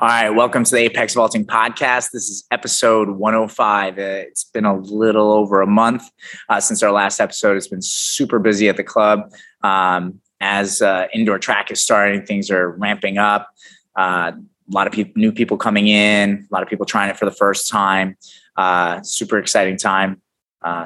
All 0.00 0.08
right, 0.08 0.30
welcome 0.30 0.64
to 0.64 0.70
the 0.70 0.78
Apex 0.78 1.12
Vaulting 1.12 1.44
Podcast. 1.44 2.12
This 2.12 2.30
is 2.30 2.46
episode 2.50 3.10
105. 3.10 3.98
Uh, 3.98 4.00
it's 4.00 4.44
been 4.44 4.64
a 4.64 4.74
little 4.74 5.30
over 5.30 5.60
a 5.60 5.66
month 5.66 6.04
uh, 6.48 6.58
since 6.58 6.82
our 6.82 6.90
last 6.90 7.20
episode. 7.20 7.58
It's 7.58 7.68
been 7.68 7.82
super 7.82 8.38
busy 8.38 8.70
at 8.70 8.78
the 8.78 8.82
club. 8.82 9.30
Um, 9.62 10.22
as 10.40 10.80
uh, 10.80 11.08
indoor 11.12 11.38
track 11.38 11.70
is 11.70 11.82
starting, 11.82 12.24
things 12.24 12.50
are 12.50 12.70
ramping 12.70 13.18
up. 13.18 13.50
Uh, 13.94 14.32
a 14.32 14.72
lot 14.72 14.86
of 14.86 14.94
people, 14.94 15.12
new 15.16 15.32
people 15.32 15.58
coming 15.58 15.88
in, 15.88 16.48
a 16.50 16.54
lot 16.54 16.62
of 16.62 16.70
people 16.70 16.86
trying 16.86 17.10
it 17.10 17.18
for 17.18 17.26
the 17.26 17.30
first 17.30 17.68
time. 17.68 18.16
Uh, 18.56 19.02
super 19.02 19.36
exciting 19.36 19.76
time. 19.76 20.22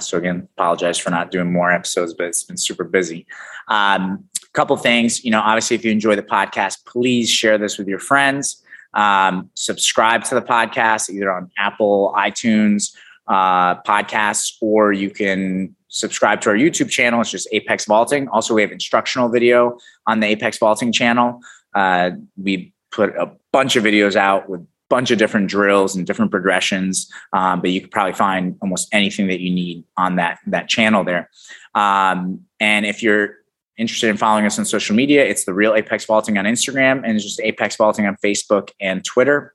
So 0.01 0.19
again, 0.19 0.49
apologize 0.59 0.99
for 0.99 1.11
not 1.11 1.31
doing 1.31 1.53
more 1.53 1.71
episodes, 1.71 2.15
but 2.15 2.27
it's 2.27 2.43
been 2.43 2.57
super 2.57 2.83
busy. 2.83 3.29
Um, 3.69 4.25
couple 4.55 4.77
things, 4.77 5.25
you 5.25 5.31
know, 5.31 5.41
obviously, 5.41 5.77
if 5.77 5.85
you 5.85 5.93
enjoy 5.93 6.17
the 6.17 6.23
podcast, 6.23 6.85
please 6.85 7.29
share 7.29 7.59
this 7.59 7.77
with 7.77 7.87
your 7.87 7.99
friends. 7.99 8.64
Um, 8.95 9.51
subscribe 9.55 10.25
to 10.25 10.35
the 10.35 10.43
podcast 10.43 11.11
either 11.11 11.33
on 11.33 11.51
Apple, 11.59 12.15
iTunes, 12.17 12.95
uh, 13.27 13.81
podcasts, 13.83 14.55
or 14.61 14.93
you 14.93 15.11
can 15.11 15.75
subscribe 15.89 16.41
to 16.43 16.51
our 16.51 16.57
YouTube 16.57 16.91
channel. 16.91 17.21
It's 17.21 17.31
just 17.31 17.49
Apex 17.53 17.87
Vaulting. 17.87 18.29
Also, 18.29 18.55
we 18.55 18.63
have 18.63 18.73
instructional 18.73 19.29
video 19.29 19.79
on 20.07 20.21
the 20.21 20.27
Apex 20.27 20.59
Vaulting 20.59 20.93
channel. 20.93 21.41
Uh, 21.75 22.11
we 22.37 22.73
put 22.91 23.11
a 23.17 23.31
bunch 23.53 23.77
of 23.77 23.85
videos 23.85 24.17
out 24.17 24.49
with 24.49 24.61
a 24.61 24.67
bunch 24.89 25.11
of 25.11 25.19
different 25.19 25.49
drills 25.49 25.97
and 25.97 26.07
different 26.07 26.31
progressions, 26.31 27.11
um, 27.33 27.61
but 27.61 27.71
you 27.71 27.81
could 27.81 27.91
probably 27.91 28.13
find 28.13 28.57
almost 28.61 28.89
anything 28.93 29.27
that 29.29 29.41
you 29.41 29.51
need 29.51 29.85
on 29.97 30.17
that 30.17 30.39
that 30.47 30.69
channel 30.69 31.05
there. 31.05 31.31
Um, 31.75 32.43
and 32.61 32.87
if 32.87 33.03
you're 33.03 33.37
interested 33.77 34.09
in 34.09 34.17
following 34.17 34.47
us 34.47 34.59
on 34.59 34.65
social 34.65 34.95
media, 34.95 35.25
it's 35.25 35.45
the 35.45 35.55
real 35.55 35.75
Apex 35.75 36.05
Vaulting 36.05 36.39
on 36.39 36.45
Instagram 36.45 37.03
and 37.05 37.17
it's 37.17 37.25
just 37.25 37.41
Apex 37.41 37.77
Vaulting 37.77 38.07
on 38.07 38.17
Facebook 38.25 38.71
and 38.81 39.05
Twitter. 39.05 39.55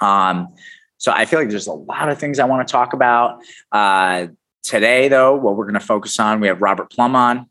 Um, 0.00 0.48
so 0.98 1.12
I 1.12 1.24
feel 1.24 1.40
like 1.40 1.48
there's 1.48 1.66
a 1.66 1.72
lot 1.72 2.08
of 2.08 2.18
things 2.18 2.38
I 2.38 2.44
want 2.44 2.66
to 2.66 2.70
talk 2.70 2.92
about. 2.92 3.40
Uh, 3.72 4.28
today, 4.62 5.08
though, 5.08 5.34
what 5.34 5.56
we're 5.56 5.64
going 5.64 5.74
to 5.74 5.80
focus 5.80 6.18
on, 6.20 6.40
we 6.40 6.46
have 6.46 6.62
Robert 6.62 6.90
Plumb 6.90 7.16
on. 7.16 7.46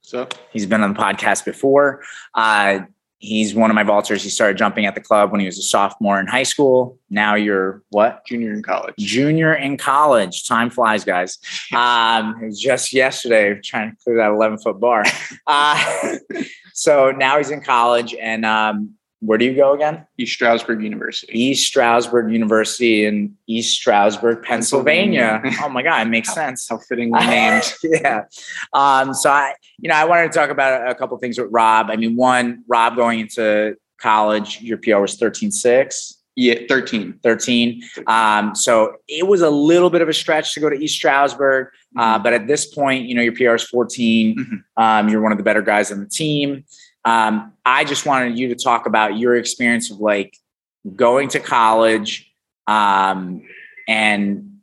So 0.00 0.28
he's 0.52 0.66
been 0.66 0.82
on 0.82 0.94
the 0.94 0.98
podcast 0.98 1.44
before. 1.44 2.02
Uh, 2.34 2.80
He's 3.18 3.54
one 3.54 3.70
of 3.70 3.74
my 3.74 3.82
vaulters. 3.82 4.22
He 4.22 4.28
started 4.28 4.58
jumping 4.58 4.84
at 4.84 4.94
the 4.94 5.00
club 5.00 5.32
when 5.32 5.40
he 5.40 5.46
was 5.46 5.58
a 5.58 5.62
sophomore 5.62 6.20
in 6.20 6.26
high 6.26 6.42
school. 6.42 6.98
Now 7.08 7.34
you're 7.34 7.82
what? 7.88 8.26
Junior 8.26 8.52
in 8.52 8.62
college. 8.62 8.94
Junior 8.98 9.54
in 9.54 9.78
college. 9.78 10.46
Time 10.46 10.70
flies, 10.70 11.04
guys. 11.04 11.38
Um, 11.76 12.42
it 12.42 12.46
was 12.46 12.60
just 12.60 12.92
yesterday 12.92 13.58
trying 13.62 13.90
to 13.90 13.96
clear 14.02 14.16
that 14.16 14.30
11 14.30 14.58
foot 14.58 14.80
bar. 14.80 15.04
Uh, 15.46 16.16
so 16.74 17.10
now 17.10 17.36
he's 17.36 17.50
in 17.50 17.60
college 17.60 18.14
and 18.14 18.46
um, 18.46 18.94
where 19.26 19.38
do 19.38 19.44
you 19.44 19.54
go 19.54 19.74
again? 19.74 20.06
East 20.18 20.34
Stroudsburg 20.34 20.82
University. 20.82 21.38
East 21.38 21.66
Stroudsburg 21.66 22.32
University 22.32 23.04
in 23.04 23.36
East 23.46 23.74
Stroudsburg, 23.76 24.42
Pennsylvania. 24.42 25.42
oh 25.62 25.68
my 25.68 25.82
God, 25.82 26.06
it 26.06 26.10
makes 26.10 26.32
sense. 26.32 26.68
How 26.68 26.78
fittingly 26.78 27.18
named. 27.26 27.74
yeah. 27.82 28.24
Um, 28.72 29.12
so 29.14 29.30
I, 29.30 29.54
you 29.78 29.88
know, 29.88 29.96
I 29.96 30.04
wanted 30.04 30.32
to 30.32 30.38
talk 30.38 30.50
about 30.50 30.88
a 30.88 30.94
couple 30.94 31.16
things 31.18 31.38
with 31.38 31.48
Rob. 31.50 31.90
I 31.90 31.96
mean, 31.96 32.16
one, 32.16 32.64
Rob 32.68 32.96
going 32.96 33.20
into 33.20 33.76
college, 33.98 34.60
your 34.62 34.78
PR 34.78 34.98
was 34.98 35.18
13.6. 35.18 36.14
Yeah, 36.38 36.56
13. 36.68 37.18
13. 37.22 37.82
Um, 38.06 38.54
so 38.54 38.96
it 39.08 39.26
was 39.26 39.40
a 39.40 39.48
little 39.48 39.88
bit 39.88 40.02
of 40.02 40.08
a 40.10 40.12
stretch 40.12 40.52
to 40.52 40.60
go 40.60 40.68
to 40.68 40.76
East 40.76 40.94
Stroudsburg. 40.94 41.68
Uh, 41.96 42.14
mm-hmm. 42.14 42.22
But 42.22 42.34
at 42.34 42.46
this 42.46 42.66
point, 42.66 43.06
you 43.06 43.14
know, 43.14 43.22
your 43.22 43.34
PR 43.34 43.54
is 43.54 43.64
14. 43.64 44.36
Mm-hmm. 44.36 44.82
Um, 44.82 45.08
you're 45.08 45.22
one 45.22 45.32
of 45.32 45.38
the 45.38 45.44
better 45.44 45.62
guys 45.62 45.90
on 45.90 45.98
the 45.98 46.06
team. 46.06 46.64
Um, 47.06 47.52
I 47.64 47.84
just 47.84 48.04
wanted 48.04 48.38
you 48.38 48.48
to 48.48 48.54
talk 48.54 48.84
about 48.84 49.16
your 49.16 49.36
experience 49.36 49.90
of 49.90 50.00
like 50.00 50.36
going 50.94 51.28
to 51.30 51.40
college 51.40 52.30
um, 52.66 53.42
and 53.88 54.56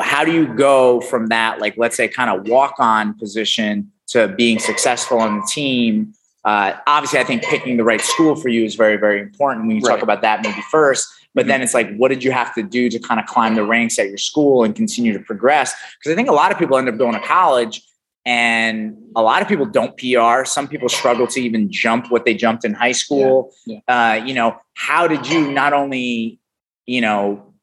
how 0.00 0.24
do 0.24 0.32
you 0.32 0.46
go 0.54 1.00
from 1.00 1.26
that, 1.28 1.60
like, 1.60 1.76
let's 1.76 1.96
say, 1.96 2.08
kind 2.08 2.30
of 2.30 2.48
walk 2.48 2.76
on 2.78 3.14
position 3.18 3.90
to 4.08 4.28
being 4.28 4.58
successful 4.58 5.18
on 5.18 5.40
the 5.40 5.46
team? 5.46 6.14
Uh, 6.44 6.74
obviously, 6.86 7.18
I 7.18 7.24
think 7.24 7.42
picking 7.42 7.76
the 7.76 7.84
right 7.84 8.00
school 8.00 8.36
for 8.36 8.48
you 8.48 8.64
is 8.64 8.74
very, 8.74 8.96
very 8.96 9.20
important. 9.20 9.66
We 9.66 9.74
can 9.74 9.84
right. 9.84 9.94
talk 9.94 10.02
about 10.02 10.22
that 10.22 10.42
maybe 10.42 10.60
first. 10.70 11.08
But 11.34 11.42
mm-hmm. 11.42 11.48
then 11.48 11.62
it's 11.62 11.74
like, 11.74 11.94
what 11.96 12.08
did 12.08 12.22
you 12.22 12.30
have 12.32 12.54
to 12.54 12.62
do 12.62 12.88
to 12.88 12.98
kind 12.98 13.18
of 13.18 13.26
climb 13.26 13.54
the 13.54 13.64
ranks 13.64 13.98
at 13.98 14.08
your 14.08 14.18
school 14.18 14.64
and 14.64 14.74
continue 14.74 15.12
to 15.12 15.18
progress? 15.18 15.74
Because 15.98 16.12
I 16.12 16.16
think 16.16 16.28
a 16.28 16.32
lot 16.32 16.52
of 16.52 16.58
people 16.58 16.78
end 16.78 16.88
up 16.88 16.96
going 16.96 17.14
to 17.14 17.26
college 17.26 17.82
and 18.26 18.96
a 19.14 19.22
lot 19.22 19.42
of 19.42 19.48
people 19.48 19.66
don't 19.66 19.96
PR. 19.96 20.44
Some 20.44 20.66
people 20.66 20.88
struggle 20.88 21.26
to 21.28 21.40
even 21.40 21.70
jump 21.70 22.10
what 22.10 22.24
they 22.24 22.34
jumped 22.34 22.64
in 22.64 22.72
high 22.72 22.92
school. 22.92 23.52
Yeah, 23.66 23.80
yeah. 23.88 24.10
Uh, 24.10 24.24
you 24.24 24.34
know, 24.34 24.58
how 24.74 25.06
did 25.06 25.28
you 25.28 25.50
not 25.52 25.72
only, 25.72 26.40
you 26.86 27.00
know, 27.00 27.54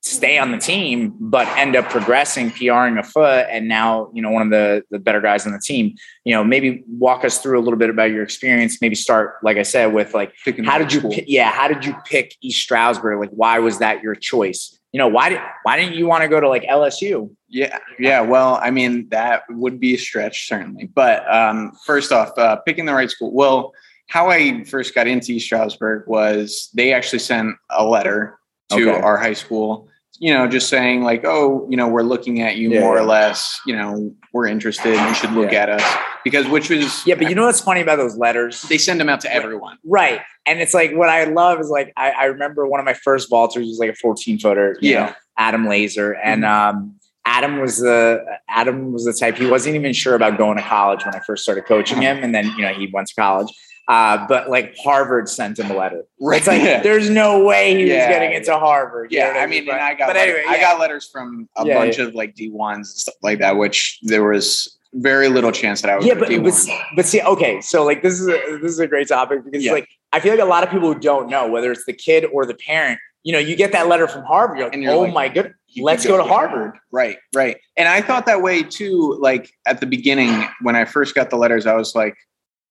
stay 0.00 0.38
on 0.38 0.52
the 0.52 0.58
team, 0.58 1.14
but 1.18 1.48
end 1.58 1.76
up 1.76 1.90
progressing, 1.90 2.50
PRing 2.50 2.96
a 2.96 3.02
foot, 3.02 3.46
and 3.50 3.68
now 3.68 4.10
you 4.14 4.22
know 4.22 4.30
one 4.30 4.42
of 4.42 4.50
the 4.50 4.82
the 4.90 4.98
better 4.98 5.20
guys 5.20 5.46
on 5.46 5.52
the 5.52 5.60
team. 5.60 5.94
You 6.24 6.34
know, 6.34 6.44
maybe 6.44 6.82
walk 6.88 7.24
us 7.24 7.38
through 7.38 7.58
a 7.58 7.62
little 7.62 7.78
bit 7.78 7.90
about 7.90 8.10
your 8.10 8.22
experience. 8.22 8.80
Maybe 8.80 8.94
start, 8.94 9.36
like 9.42 9.58
I 9.58 9.62
said, 9.62 9.92
with 9.92 10.14
like 10.14 10.32
Picking 10.44 10.64
how 10.64 10.78
did 10.78 10.92
you, 10.92 11.02
pick, 11.02 11.24
yeah, 11.26 11.50
how 11.50 11.68
did 11.68 11.84
you 11.84 11.94
pick 12.06 12.36
East 12.40 12.62
Stroudsburg? 12.62 13.18
Like, 13.18 13.30
why 13.30 13.58
was 13.58 13.80
that 13.80 14.02
your 14.02 14.14
choice? 14.14 14.78
you 14.96 14.98
know, 14.98 15.08
why 15.08 15.28
did 15.28 15.40
why 15.62 15.76
didn't 15.76 15.94
you 15.94 16.06
want 16.06 16.22
to 16.22 16.28
go 16.28 16.40
to 16.40 16.48
like 16.48 16.62
LSU? 16.62 17.28
Yeah, 17.48 17.78
yeah. 17.98 18.20
Well, 18.20 18.58
I 18.62 18.70
mean, 18.70 19.08
that 19.10 19.44
would 19.48 19.78
be 19.78 19.94
a 19.94 19.98
stretch 19.98 20.48
certainly. 20.48 20.86
But 20.86 21.32
um, 21.32 21.72
first 21.84 22.12
off, 22.12 22.36
uh, 22.38 22.56
picking 22.56 22.86
the 22.86 22.94
right 22.94 23.10
school. 23.10 23.32
Well, 23.32 23.72
how 24.08 24.30
I 24.30 24.64
first 24.64 24.94
got 24.94 25.06
into 25.06 25.32
East 25.32 25.46
Stroudsburg 25.46 26.06
was 26.06 26.70
they 26.74 26.92
actually 26.92 27.20
sent 27.20 27.56
a 27.70 27.84
letter 27.84 28.38
to 28.70 28.90
okay. 28.90 29.00
our 29.00 29.16
high 29.16 29.32
school 29.32 29.88
you 30.18 30.32
know, 30.32 30.46
just 30.46 30.68
saying 30.68 31.02
like, 31.02 31.24
oh, 31.24 31.66
you 31.68 31.76
know, 31.76 31.88
we're 31.88 32.02
looking 32.02 32.40
at 32.40 32.56
you 32.56 32.70
yeah. 32.70 32.80
more 32.80 32.96
or 32.96 33.04
less, 33.04 33.60
you 33.66 33.76
know, 33.76 34.14
we're 34.32 34.46
interested, 34.46 34.94
you 34.94 35.14
should 35.14 35.32
look 35.32 35.52
yeah. 35.52 35.62
at 35.62 35.70
us. 35.70 35.96
Because 36.24 36.48
which 36.48 36.70
was 36.70 37.06
Yeah, 37.06 37.14
but 37.16 37.28
you 37.28 37.34
know 37.34 37.46
what's 37.46 37.60
funny 37.60 37.80
about 37.80 37.96
those 37.96 38.16
letters? 38.16 38.62
They 38.62 38.78
send 38.78 39.00
them 39.00 39.08
out 39.08 39.20
to 39.20 39.32
everyone. 39.32 39.78
Right. 39.84 40.20
And 40.44 40.60
it's 40.60 40.74
like 40.74 40.92
what 40.92 41.08
I 41.08 41.24
love 41.24 41.60
is 41.60 41.68
like 41.68 41.92
I, 41.96 42.10
I 42.10 42.24
remember 42.26 42.66
one 42.66 42.80
of 42.80 42.86
my 42.86 42.94
first 42.94 43.30
vaulters 43.30 43.66
was 43.66 43.78
like 43.78 43.90
a 43.90 43.94
14 43.94 44.38
footer, 44.38 44.76
yeah. 44.80 45.06
Know, 45.06 45.12
Adam 45.38 45.68
Laser. 45.68 46.12
And 46.12 46.42
mm-hmm. 46.42 46.78
um 46.78 46.94
Adam 47.26 47.60
was 47.60 47.78
the 47.78 48.24
Adam 48.48 48.92
was 48.92 49.04
the 49.04 49.12
type 49.12 49.36
he 49.36 49.46
wasn't 49.46 49.74
even 49.74 49.92
sure 49.92 50.14
about 50.14 50.38
going 50.38 50.56
to 50.56 50.62
college 50.62 51.04
when 51.04 51.14
I 51.14 51.20
first 51.20 51.42
started 51.42 51.66
coaching 51.66 52.00
him. 52.00 52.18
And 52.22 52.34
then, 52.34 52.46
you 52.56 52.62
know, 52.62 52.72
he 52.72 52.88
went 52.92 53.08
to 53.08 53.14
college. 53.14 53.48
Uh, 53.88 54.26
but 54.26 54.48
like 54.48 54.76
Harvard 54.82 55.28
sent 55.28 55.58
him 55.58 55.70
a 55.70 55.74
letter. 55.74 56.04
Right. 56.20 56.38
It's 56.38 56.46
like 56.46 56.60
there's 56.82 57.10
no 57.10 57.44
way 57.44 57.74
he 57.74 57.88
yeah, 57.88 58.06
was 58.08 58.14
getting 58.14 58.32
into 58.32 58.56
Harvard. 58.56 59.12
Yeah, 59.12 59.34
I 59.38 59.46
mean, 59.46 59.68
and 59.68 59.78
I 59.78 59.94
got, 59.94 60.08
but 60.08 60.16
anyway, 60.16 60.42
yeah. 60.44 60.52
I 60.52 60.60
got 60.60 60.80
letters 60.80 61.08
from 61.08 61.48
a 61.56 61.66
yeah, 61.66 61.74
bunch 61.74 61.98
of 61.98 62.14
like 62.14 62.34
D 62.34 62.48
ones 62.50 62.90
and 62.90 62.98
stuff 62.98 63.14
like 63.22 63.38
that, 63.40 63.56
which 63.56 64.00
there 64.02 64.24
was 64.24 64.76
very 64.94 65.28
little 65.28 65.52
chance 65.52 65.82
that 65.82 65.90
I 65.90 65.96
would. 65.96 66.06
Yeah, 66.06 66.14
but, 66.14 66.28
but 66.28 66.54
but 66.96 67.06
see, 67.06 67.22
okay, 67.22 67.60
so 67.60 67.84
like 67.84 68.02
this 68.02 68.18
is 68.20 68.26
a, 68.26 68.58
this 68.60 68.72
is 68.72 68.80
a 68.80 68.88
great 68.88 69.08
topic 69.08 69.44
because 69.44 69.64
like 69.66 69.88
I 70.12 70.18
feel 70.18 70.32
like 70.32 70.42
a 70.42 70.46
lot 70.46 70.64
of 70.64 70.70
people 70.70 70.92
who 70.92 70.98
don't 70.98 71.28
know 71.28 71.48
whether 71.48 71.70
it's 71.70 71.84
the 71.84 71.92
kid 71.92 72.24
or 72.32 72.44
the 72.46 72.54
parent. 72.54 72.98
You 73.22 73.32
know, 73.32 73.38
you 73.40 73.56
get 73.56 73.72
that 73.72 73.88
letter 73.88 74.06
from 74.06 74.24
Harvard, 74.24 74.58
you're 74.58 74.66
like, 74.66 74.74
and 74.74 74.82
you're 74.82 74.92
oh 74.92 75.00
like, 75.00 75.12
my 75.12 75.28
goodness, 75.28 75.54
let's 75.82 76.04
go, 76.04 76.16
go 76.16 76.24
to 76.24 76.28
Harvard. 76.28 76.78
Right, 76.92 77.18
right. 77.34 77.56
And 77.76 77.88
I 77.88 78.00
thought 78.00 78.26
that 78.26 78.42
way 78.42 78.62
too. 78.62 79.16
Like 79.20 79.50
at 79.66 79.80
the 79.80 79.86
beginning, 79.86 80.46
when 80.62 80.76
I 80.76 80.84
first 80.84 81.14
got 81.14 81.30
the 81.30 81.36
letters, 81.36 81.66
I 81.66 81.74
was 81.74 81.94
like, 81.94 82.16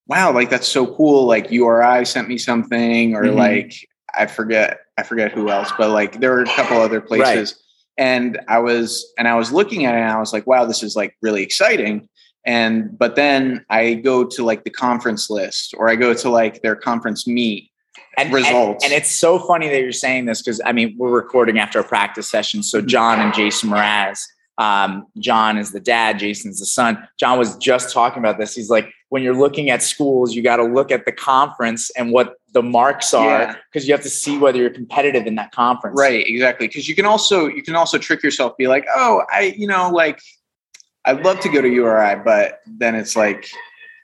wow, 0.07 0.31
like 0.31 0.49
that's 0.49 0.67
so 0.67 0.88
cool. 0.95 1.25
Like 1.25 1.51
URI 1.51 2.05
sent 2.05 2.27
me 2.27 2.38
something, 2.38 3.16
or 3.16 3.23
mm-hmm. 3.23 3.38
like 3.38 3.73
I 4.16 4.25
forget, 4.25 4.79
I 4.97 5.03
forget 5.03 5.31
who 5.31 5.49
else, 5.49 5.71
but 5.77 5.89
like 5.89 6.19
there 6.19 6.31
were 6.31 6.43
a 6.43 6.45
couple 6.45 6.77
other 6.77 7.01
places. 7.01 7.53
Right. 7.53 7.61
And 7.97 8.39
I 8.47 8.59
was 8.59 9.05
and 9.17 9.27
I 9.27 9.35
was 9.35 9.51
looking 9.51 9.85
at 9.85 9.95
it 9.95 9.99
and 9.99 10.11
I 10.11 10.19
was 10.19 10.33
like, 10.33 10.45
wow, 10.47 10.66
this 10.66 10.83
is 10.83 10.95
like 10.95 11.16
really 11.22 11.43
exciting. 11.43 12.09
And 12.45 12.97
but 12.97 13.16
then 13.16 13.66
I 13.69 13.95
go 13.95 14.23
to 14.23 14.43
like 14.43 14.63
the 14.63 14.69
conference 14.69 15.29
list 15.29 15.73
or 15.77 15.89
I 15.89 15.95
go 15.95 16.13
to 16.13 16.29
like 16.29 16.61
their 16.61 16.75
conference 16.75 17.25
meet 17.25 17.72
and, 18.17 18.33
results. 18.33 18.83
And, 18.83 18.91
and, 18.91 19.01
it's 19.01 19.11
so 19.11 19.39
funny 19.39 19.69
that 19.69 19.81
you're 19.81 19.91
saying 19.91 20.25
this 20.25 20.41
because 20.41 20.61
I 20.65 20.71
mean 20.71 20.95
we're 20.97 21.11
recording 21.11 21.59
after 21.59 21.79
a 21.79 21.83
practice 21.83 22.29
session. 22.29 22.63
So 22.63 22.81
John 22.81 23.19
and 23.19 23.33
Jason 23.33 23.69
Mraz, 23.69 24.21
um, 24.57 25.05
John 25.19 25.57
is 25.57 25.71
the 25.71 25.79
dad, 25.79 26.19
Jason's 26.19 26.59
the 26.59 26.65
son. 26.65 27.07
John 27.19 27.37
was 27.37 27.57
just 27.57 27.93
talking 27.93 28.19
about 28.19 28.37
this. 28.37 28.55
He's 28.55 28.69
like, 28.69 28.89
when 29.09 29.21
you're 29.21 29.35
looking 29.35 29.69
at 29.69 29.83
schools, 29.83 30.33
you 30.33 30.41
got 30.41 30.57
to 30.57 30.63
look 30.63 30.91
at 30.91 31.05
the 31.05 31.11
conference 31.11 31.89
and 31.91 32.11
what 32.11 32.35
the 32.53 32.63
marks 32.63 33.13
are 33.13 33.57
because 33.71 33.85
yeah. 33.85 33.91
you 33.91 33.97
have 33.97 34.03
to 34.03 34.09
see 34.09 34.37
whether 34.37 34.57
you're 34.57 34.69
competitive 34.69 35.27
in 35.27 35.35
that 35.35 35.51
conference. 35.51 35.99
Right, 35.99 36.25
exactly. 36.25 36.67
Because 36.67 36.87
you 36.87 36.95
can 36.95 37.05
also 37.05 37.47
you 37.47 37.63
can 37.63 37.75
also 37.75 37.97
trick 37.97 38.23
yourself, 38.23 38.57
be 38.57 38.67
like, 38.67 38.85
oh, 38.95 39.23
I 39.29 39.53
you 39.57 39.67
know 39.67 39.89
like 39.89 40.19
I'd 41.05 41.23
love 41.23 41.39
to 41.41 41.49
go 41.49 41.61
to 41.61 41.69
URI, 41.69 42.21
but 42.23 42.61
then 42.65 42.95
it's 42.95 43.15
like 43.15 43.49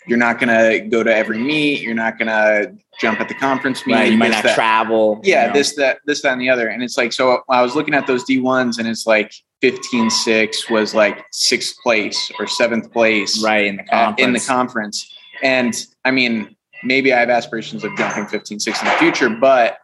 you're 0.07 0.18
not 0.18 0.39
gonna 0.39 0.80
go 0.80 1.03
to 1.03 1.13
every 1.13 1.38
meet. 1.38 1.81
You're 1.81 1.94
not 1.94 2.18
gonna 2.18 2.74
jump 3.00 3.19
at 3.19 3.27
the 3.27 3.36
conference 3.36 3.86
meet. 3.86 3.94
Right, 3.94 4.12
you 4.12 4.18
might 4.18 4.31
not 4.31 4.44
that. 4.44 4.56
travel. 4.56 5.19
Yeah, 5.24 5.44
you 5.44 5.48
know? 5.48 5.53
this, 5.53 5.75
that, 5.75 6.00
this, 6.06 6.21
that, 6.21 6.33
and 6.33 6.42
the 6.42 6.50
other. 6.50 6.68
And 6.68 6.83
it's 6.83 6.98
like, 6.98 7.13
so 7.13 7.44
I 7.50 7.62
was 7.62 7.75
looking 7.75 7.94
at 7.94 8.07
those 8.07 8.24
D1s 8.25 8.80
and 8.80 8.88
it's 8.88 9.06
like 9.06 9.33
15 9.62 10.09
6 10.09 10.69
was 10.69 10.95
like 10.95 11.24
sixth 11.31 11.75
place 11.83 12.31
or 12.39 12.48
seventh 12.48 12.92
place. 12.92 13.44
Right, 13.44 13.65
in 13.65 13.77
the 13.77 13.83
conference. 13.83 14.27
in 14.27 14.33
the 14.33 14.39
conference. 14.39 15.15
And 15.44 15.86
I 16.03 16.12
mean, 16.12 16.56
maybe 16.83 17.13
I 17.13 17.19
have 17.19 17.30
aspirations 17.30 17.83
of 17.83 17.95
jumping 17.98 18.27
15 18.27 18.59
6 18.59 18.81
in 18.81 18.88
the 18.88 18.94
future, 18.94 19.30
but 19.30 19.77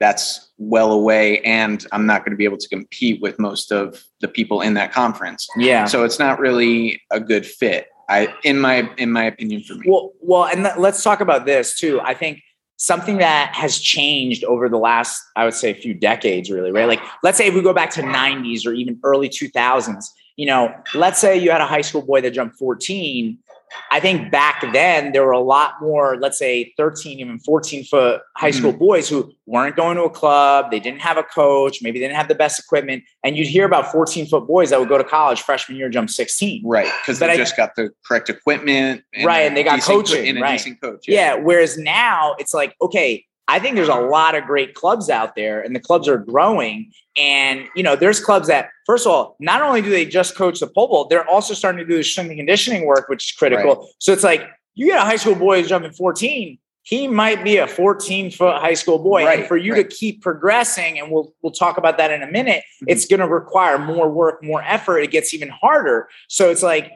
that's 0.00 0.50
well 0.58 0.92
away 0.92 1.40
and 1.40 1.84
I'm 1.92 2.06
not 2.06 2.24
going 2.24 2.30
to 2.30 2.36
be 2.36 2.44
able 2.44 2.56
to 2.58 2.68
compete 2.68 3.20
with 3.20 3.38
most 3.38 3.72
of 3.72 4.04
the 4.20 4.28
people 4.28 4.60
in 4.60 4.74
that 4.74 4.92
conference. 4.92 5.48
Yeah. 5.56 5.86
So 5.86 6.04
it's 6.04 6.18
not 6.18 6.38
really 6.38 7.02
a 7.10 7.20
good 7.20 7.44
fit. 7.44 7.88
I 8.08 8.34
in 8.44 8.58
my 8.58 8.90
in 8.96 9.12
my 9.12 9.24
opinion 9.24 9.62
for 9.62 9.74
me. 9.74 9.86
Well, 9.88 10.12
well, 10.20 10.44
and 10.44 10.64
th- 10.64 10.76
let's 10.78 11.02
talk 11.02 11.20
about 11.20 11.46
this 11.46 11.78
too. 11.78 12.00
I 12.02 12.14
think 12.14 12.42
something 12.76 13.18
that 13.18 13.54
has 13.54 13.78
changed 13.78 14.44
over 14.44 14.68
the 14.68 14.78
last, 14.78 15.22
I 15.36 15.44
would 15.44 15.54
say, 15.54 15.70
a 15.70 15.74
few 15.74 15.94
decades, 15.94 16.50
really, 16.50 16.70
right? 16.70 16.86
Like, 16.86 17.00
let's 17.22 17.36
say 17.36 17.48
if 17.48 17.54
we 17.54 17.60
go 17.60 17.74
back 17.74 17.90
to 17.90 18.02
'90s 18.02 18.66
or 18.66 18.72
even 18.72 18.98
early 19.02 19.28
2000s, 19.28 20.06
you 20.36 20.46
know, 20.46 20.72
let's 20.94 21.18
say 21.18 21.36
you 21.36 21.50
had 21.50 21.60
a 21.60 21.66
high 21.66 21.80
school 21.82 22.02
boy 22.02 22.20
that 22.22 22.30
jumped 22.30 22.56
14 22.56 23.38
I 23.90 24.00
think 24.00 24.30
back 24.30 24.64
then 24.72 25.12
there 25.12 25.24
were 25.24 25.32
a 25.32 25.40
lot 25.40 25.74
more, 25.80 26.16
let's 26.18 26.38
say 26.38 26.72
13, 26.76 27.20
even 27.20 27.38
14 27.38 27.84
foot 27.84 28.22
high 28.36 28.50
school 28.50 28.70
mm-hmm. 28.70 28.78
boys 28.78 29.08
who 29.08 29.32
weren't 29.46 29.76
going 29.76 29.96
to 29.96 30.04
a 30.04 30.10
club. 30.10 30.70
They 30.70 30.80
didn't 30.80 31.00
have 31.00 31.16
a 31.16 31.22
coach. 31.22 31.78
Maybe 31.82 31.98
they 31.98 32.06
didn't 32.06 32.16
have 32.16 32.28
the 32.28 32.34
best 32.34 32.58
equipment. 32.58 33.04
And 33.24 33.36
you'd 33.36 33.46
hear 33.46 33.64
about 33.64 33.90
14 33.92 34.26
foot 34.26 34.46
boys 34.46 34.70
that 34.70 34.80
would 34.80 34.88
go 34.88 34.98
to 34.98 35.04
college 35.04 35.42
freshman 35.42 35.78
year, 35.78 35.88
jump 35.88 36.10
16. 36.10 36.62
Right. 36.64 36.90
Because 37.02 37.18
they 37.18 37.30
I, 37.30 37.36
just 37.36 37.56
got 37.56 37.76
the 37.76 37.90
correct 38.06 38.28
equipment. 38.30 39.04
And 39.14 39.26
right. 39.26 39.40
And 39.40 39.56
they 39.56 39.62
got 39.62 39.80
coaching. 39.80 40.26
And 40.28 40.38
a 40.38 40.40
right. 40.40 40.52
decent 40.58 40.80
coach. 40.80 41.06
Yeah. 41.06 41.34
yeah. 41.36 41.42
Whereas 41.42 41.78
now 41.78 42.34
it's 42.38 42.54
like, 42.54 42.74
okay, 42.80 43.24
I 43.48 43.58
think 43.58 43.76
there's 43.76 43.88
a 43.88 43.94
lot 43.94 44.34
of 44.34 44.44
great 44.44 44.74
clubs 44.74 45.08
out 45.08 45.34
there 45.34 45.60
and 45.62 45.74
the 45.74 45.80
clubs 45.80 46.06
are 46.06 46.18
growing. 46.18 46.92
And, 47.16 47.66
you 47.74 47.82
know, 47.82 47.96
there's 47.96 48.20
clubs 48.20 48.46
that, 48.48 48.68
first 48.84 49.06
of 49.06 49.12
all, 49.12 49.36
not 49.40 49.62
only 49.62 49.80
do 49.80 49.88
they 49.88 50.04
just 50.04 50.36
coach 50.36 50.60
the 50.60 50.66
pole 50.66 50.88
vault, 50.88 51.10
they're 51.10 51.28
also 51.28 51.54
starting 51.54 51.78
to 51.78 51.86
do 51.86 51.96
the 51.96 52.04
strength 52.04 52.28
and 52.28 52.38
conditioning 52.38 52.84
work, 52.84 53.08
which 53.08 53.32
is 53.32 53.36
critical. 53.36 53.76
Right. 53.76 53.86
So 53.98 54.12
it's 54.12 54.22
like 54.22 54.48
you 54.74 54.86
get 54.86 54.98
a 54.98 55.04
high 55.04 55.16
school 55.16 55.34
boy 55.34 55.60
who's 55.60 55.68
jumping 55.70 55.92
14, 55.92 56.58
he 56.82 57.06
might 57.06 57.44
be 57.44 57.58
a 57.58 57.66
14 57.66 58.30
foot 58.30 58.60
high 58.60 58.74
school 58.74 58.98
boy. 58.98 59.24
Right, 59.26 59.40
and 59.40 59.48
for 59.48 59.58
you 59.58 59.74
right. 59.74 59.90
to 59.90 59.96
keep 59.96 60.22
progressing, 60.22 60.98
and 60.98 61.10
we'll 61.10 61.34
we'll 61.42 61.52
talk 61.52 61.76
about 61.76 61.98
that 61.98 62.10
in 62.10 62.22
a 62.22 62.30
minute, 62.30 62.60
mm-hmm. 62.60 62.86
it's 62.88 63.04
going 63.04 63.20
to 63.20 63.28
require 63.28 63.78
more 63.78 64.08
work, 64.08 64.42
more 64.42 64.62
effort. 64.62 65.00
It 65.00 65.10
gets 65.10 65.34
even 65.34 65.50
harder. 65.50 66.08
So 66.28 66.50
it's 66.50 66.62
like 66.62 66.90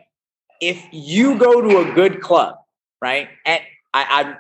if 0.63 0.83
you 0.93 1.37
go 1.39 1.61
to 1.61 1.81
a 1.81 1.93
good 1.93 2.23
club, 2.23 2.55
right? 3.03 3.29
And 3.45 3.61
I, 3.93 4.07
I'm 4.09 4.37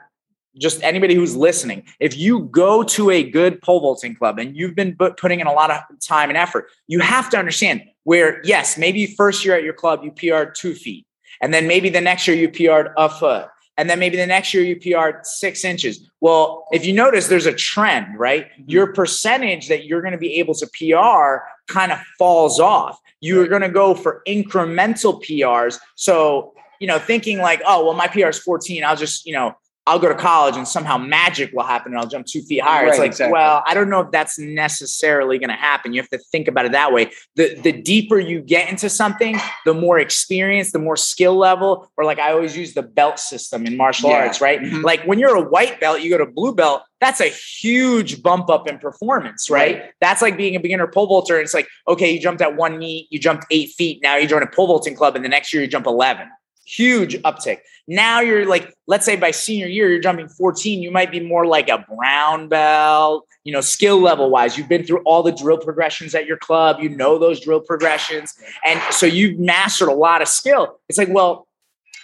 just 0.58 0.82
anybody 0.82 1.14
who's 1.14 1.34
listening, 1.34 1.84
if 2.00 2.16
you 2.16 2.44
go 2.44 2.82
to 2.82 3.10
a 3.10 3.22
good 3.22 3.62
pole 3.62 3.80
vaulting 3.80 4.14
club 4.14 4.38
and 4.38 4.56
you've 4.56 4.74
been 4.74 4.96
putting 4.96 5.40
in 5.40 5.46
a 5.46 5.52
lot 5.52 5.70
of 5.70 5.80
time 6.00 6.28
and 6.28 6.36
effort, 6.36 6.68
you 6.86 7.00
have 7.00 7.30
to 7.30 7.38
understand 7.38 7.82
where, 8.04 8.40
yes, 8.44 8.76
maybe 8.76 9.06
first 9.06 9.44
year 9.44 9.54
at 9.54 9.62
your 9.62 9.72
club, 9.72 10.02
you 10.04 10.10
PR'd 10.10 10.54
two 10.54 10.74
feet. 10.74 11.06
And 11.40 11.52
then 11.52 11.66
maybe 11.66 11.88
the 11.88 12.00
next 12.00 12.26
year 12.28 12.36
you 12.36 12.48
PR'd 12.48 12.92
a 12.96 13.08
foot. 13.08 13.48
And 13.78 13.88
then 13.88 13.98
maybe 13.98 14.16
the 14.16 14.26
next 14.26 14.52
year 14.52 14.62
you 14.62 14.76
PR'd 14.76 15.26
six 15.26 15.64
inches. 15.64 16.08
Well, 16.20 16.66
if 16.72 16.84
you 16.84 16.92
notice, 16.92 17.28
there's 17.28 17.46
a 17.46 17.54
trend, 17.54 18.18
right? 18.18 18.50
Mm-hmm. 18.50 18.70
Your 18.70 18.92
percentage 18.92 19.68
that 19.68 19.86
you're 19.86 20.02
going 20.02 20.12
to 20.12 20.18
be 20.18 20.34
able 20.34 20.54
to 20.54 20.66
PR 20.66 21.44
kind 21.72 21.90
of 21.90 21.98
falls 22.18 22.60
off. 22.60 23.00
You're 23.20 23.48
going 23.48 23.62
to 23.62 23.70
go 23.70 23.94
for 23.94 24.22
incremental 24.26 25.22
PRs. 25.24 25.78
So, 25.94 26.52
you 26.80 26.86
know, 26.86 26.98
thinking 26.98 27.38
like, 27.38 27.62
oh, 27.66 27.84
well, 27.84 27.94
my 27.94 28.08
PR 28.08 28.28
is 28.28 28.38
14. 28.38 28.84
I'll 28.84 28.96
just, 28.96 29.24
you 29.24 29.32
know, 29.32 29.56
I'll 29.84 29.98
go 29.98 30.08
to 30.08 30.14
college 30.14 30.56
and 30.56 30.66
somehow 30.66 30.96
magic 30.96 31.52
will 31.52 31.64
happen 31.64 31.92
and 31.92 32.00
I'll 32.00 32.06
jump 32.06 32.26
two 32.26 32.42
feet 32.42 32.62
higher. 32.62 32.84
Right, 32.84 32.90
it's 32.90 32.98
like, 32.98 33.06
exactly. 33.08 33.32
well, 33.32 33.64
I 33.66 33.74
don't 33.74 33.90
know 33.90 34.00
if 34.00 34.12
that's 34.12 34.38
necessarily 34.38 35.38
going 35.38 35.48
to 35.48 35.56
happen. 35.56 35.92
You 35.92 36.00
have 36.00 36.10
to 36.10 36.18
think 36.18 36.46
about 36.46 36.66
it 36.66 36.72
that 36.72 36.92
way. 36.92 37.10
The 37.34 37.56
the 37.56 37.72
deeper 37.72 38.20
you 38.20 38.42
get 38.42 38.68
into 38.68 38.88
something, 38.88 39.38
the 39.64 39.74
more 39.74 39.98
experience, 39.98 40.70
the 40.70 40.78
more 40.78 40.96
skill 40.96 41.36
level, 41.36 41.90
or 41.96 42.04
like 42.04 42.20
I 42.20 42.30
always 42.30 42.56
use 42.56 42.74
the 42.74 42.82
belt 42.82 43.18
system 43.18 43.66
in 43.66 43.76
martial 43.76 44.10
yeah. 44.10 44.18
arts, 44.18 44.40
right? 44.40 44.60
Mm-hmm. 44.60 44.82
Like 44.82 45.02
when 45.02 45.18
you're 45.18 45.34
a 45.34 45.48
white 45.48 45.80
belt, 45.80 46.00
you 46.00 46.10
go 46.10 46.18
to 46.18 46.26
blue 46.26 46.54
belt, 46.54 46.82
that's 47.00 47.20
a 47.20 47.28
huge 47.28 48.22
bump 48.22 48.50
up 48.50 48.68
in 48.68 48.78
performance, 48.78 49.50
right? 49.50 49.80
right? 49.80 49.90
That's 50.00 50.22
like 50.22 50.36
being 50.36 50.54
a 50.54 50.60
beginner 50.60 50.86
pole 50.86 51.08
vaulter. 51.08 51.40
It's 51.40 51.54
like, 51.54 51.66
okay, 51.88 52.12
you 52.12 52.20
jumped 52.20 52.40
at 52.40 52.54
one 52.54 52.78
knee, 52.78 53.08
you 53.10 53.18
jumped 53.18 53.46
eight 53.50 53.70
feet, 53.70 54.00
now 54.00 54.14
you 54.16 54.28
join 54.28 54.44
a 54.44 54.46
pole 54.46 54.68
vaulting 54.68 54.94
club, 54.94 55.16
and 55.16 55.24
the 55.24 55.28
next 55.28 55.52
year 55.52 55.60
you 55.60 55.68
jump 55.68 55.86
11 55.86 56.28
huge 56.64 57.16
uptick. 57.22 57.58
Now 57.88 58.20
you're 58.20 58.46
like, 58.46 58.74
let's 58.86 59.04
say 59.04 59.16
by 59.16 59.30
senior 59.32 59.66
year, 59.66 59.90
you're 59.90 60.00
jumping 60.00 60.28
14, 60.28 60.82
you 60.82 60.90
might 60.90 61.10
be 61.10 61.20
more 61.20 61.46
like 61.46 61.68
a 61.68 61.84
brown 61.88 62.48
belt, 62.48 63.26
you 63.44 63.52
know, 63.52 63.60
skill 63.60 64.00
level 64.00 64.30
wise. 64.30 64.56
You've 64.56 64.68
been 64.68 64.84
through 64.84 65.02
all 65.04 65.22
the 65.22 65.32
drill 65.32 65.58
progressions 65.58 66.14
at 66.14 66.26
your 66.26 66.36
club, 66.36 66.78
you 66.80 66.88
know 66.88 67.18
those 67.18 67.40
drill 67.40 67.60
progressions. 67.60 68.34
And 68.64 68.80
so 68.92 69.06
you've 69.06 69.38
mastered 69.38 69.88
a 69.88 69.94
lot 69.94 70.22
of 70.22 70.28
skill. 70.28 70.78
It's 70.88 70.98
like, 70.98 71.08
well, 71.10 71.48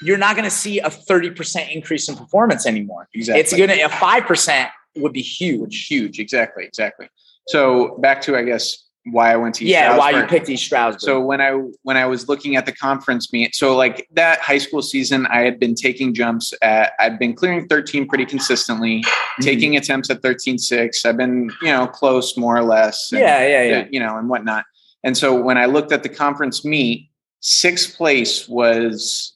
you're 0.03 0.19
not 0.19 0.37
going 0.37 0.45
to 0.45 0.51
see 0.51 0.79
a 0.81 0.89
30% 0.89 1.73
increase 1.73 2.09
in 2.09 2.17
performance 2.17 2.67
anymore. 2.67 3.09
Exactly. 3.15 3.41
It's 3.41 3.57
going 3.57 3.71
to, 3.71 3.81
a 3.81 3.89
5% 3.89 4.71
would 4.97 5.13
be 5.13 5.23
huge. 5.23 5.87
Huge. 5.87 6.19
Exactly. 6.19 6.65
Exactly. 6.65 7.09
So 7.49 7.97
back 7.99 8.21
to, 8.23 8.37
I 8.37 8.43
guess, 8.43 8.88
why 9.13 9.33
I 9.33 9.37
went 9.37 9.55
to 9.57 9.65
East 9.65 9.71
yeah, 9.71 9.93
Stroudsburg. 9.93 10.15
why 10.15 10.21
you 10.21 10.27
picked 10.27 10.49
East 10.49 10.65
Stroudsburg. 10.65 11.01
So 11.01 11.21
when 11.21 11.41
I 11.41 11.51
when 11.83 11.97
I 11.97 12.07
was 12.07 12.29
looking 12.29 12.57
at 12.57 12.67
the 12.67 12.73
conference 12.73 13.33
meet, 13.33 13.55
so 13.55 13.77
like 13.77 14.09
that 14.13 14.41
high 14.41 14.59
school 14.59 14.83
season, 14.83 15.27
I 15.27 15.41
had 15.41 15.59
been 15.59 15.75
taking 15.75 16.15
jumps 16.15 16.53
at 16.63 16.93
I've 16.99 17.19
been 17.19 17.35
clearing 17.35 17.67
13 17.69 18.09
pretty 18.09 18.27
consistently, 18.27 19.03
mm-hmm. 19.03 19.43
taking 19.43 19.77
attempts 19.77 20.11
at 20.11 20.23
13.6. 20.23 21.07
I've 21.07 21.17
been 21.17 21.51
you 21.63 21.69
know 21.69 21.87
close 21.87 22.37
more 22.37 22.57
or 22.57 22.65
less. 22.65 23.13
And, 23.13 23.21
yeah, 23.21 23.47
yeah, 23.47 23.63
yeah. 23.63 23.87
You 23.91 24.01
know, 24.01 24.17
and 24.17 24.29
whatnot. 24.29 24.65
And 25.05 25.17
so 25.17 25.41
when 25.41 25.59
I 25.59 25.67
looked 25.67 25.93
at 25.93 26.03
the 26.03 26.09
conference 26.09 26.65
meet, 26.65 27.11
sixth 27.41 27.97
place 27.97 28.49
was 28.49 29.35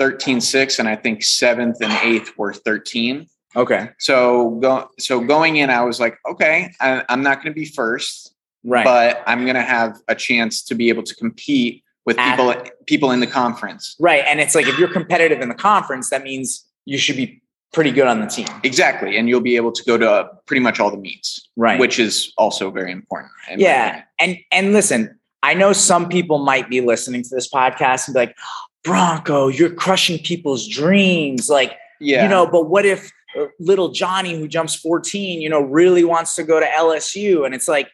13.6, 0.00 0.78
and 0.78 0.88
I 0.88 0.96
think 0.96 1.22
seventh 1.22 1.76
and 1.80 1.92
eighth 2.02 2.32
were 2.36 2.52
13. 2.52 3.28
Okay. 3.56 3.90
So 3.98 4.50
go 4.62 4.88
so 4.98 5.20
going 5.20 5.56
in, 5.56 5.70
I 5.70 5.82
was 5.82 6.00
like, 6.00 6.18
okay, 6.28 6.72
I, 6.80 7.04
I'm 7.08 7.22
not 7.22 7.42
going 7.42 7.52
to 7.52 7.58
be 7.58 7.66
first 7.66 8.29
right. 8.64 8.84
But 8.84 9.22
i'm 9.26 9.44
going 9.44 9.56
to 9.56 9.62
have 9.62 9.98
a 10.08 10.14
chance 10.14 10.62
to 10.64 10.74
be 10.74 10.88
able 10.88 11.02
to 11.02 11.14
compete 11.14 11.82
with 12.06 12.18
At, 12.18 12.36
people 12.36 12.70
people 12.86 13.10
in 13.10 13.20
the 13.20 13.26
conference. 13.26 13.96
Right 13.98 14.24
and 14.26 14.40
it's 14.40 14.54
like 14.54 14.66
if 14.66 14.78
you're 14.78 14.92
competitive 14.92 15.40
in 15.40 15.48
the 15.48 15.54
conference 15.54 16.10
that 16.10 16.22
means 16.22 16.66
you 16.84 16.98
should 16.98 17.16
be 17.16 17.42
pretty 17.72 17.92
good 17.92 18.06
on 18.06 18.20
the 18.20 18.26
team. 18.26 18.48
Exactly 18.64 19.16
and 19.16 19.28
you'll 19.28 19.40
be 19.40 19.56
able 19.56 19.72
to 19.72 19.84
go 19.84 19.96
to 19.96 20.28
pretty 20.46 20.60
much 20.60 20.80
all 20.80 20.90
the 20.90 20.96
meets 20.96 21.48
right. 21.56 21.78
which 21.78 21.98
is 21.98 22.32
also 22.36 22.70
very 22.70 22.92
important 22.92 23.32
yeah 23.56 24.02
and 24.18 24.36
and 24.50 24.72
listen 24.72 25.18
i 25.42 25.54
know 25.54 25.72
some 25.72 26.08
people 26.08 26.38
might 26.38 26.68
be 26.68 26.80
listening 26.80 27.22
to 27.22 27.28
this 27.32 27.48
podcast 27.48 28.08
and 28.08 28.14
be 28.14 28.20
like 28.20 28.36
bronco 28.82 29.48
you're 29.48 29.72
crushing 29.72 30.18
people's 30.18 30.66
dreams 30.66 31.48
like 31.48 31.76
yeah. 32.00 32.22
you 32.24 32.28
know 32.28 32.46
but 32.46 32.68
what 32.68 32.84
if 32.84 33.12
uh, 33.38 33.44
little 33.60 33.90
johnny 33.90 34.34
who 34.36 34.48
jumps 34.48 34.74
14 34.74 35.40
you 35.40 35.48
know 35.48 35.60
really 35.60 36.02
wants 36.02 36.34
to 36.34 36.42
go 36.42 36.58
to 36.58 36.66
lsu 36.66 37.44
and 37.44 37.54
it's 37.54 37.68
like 37.68 37.88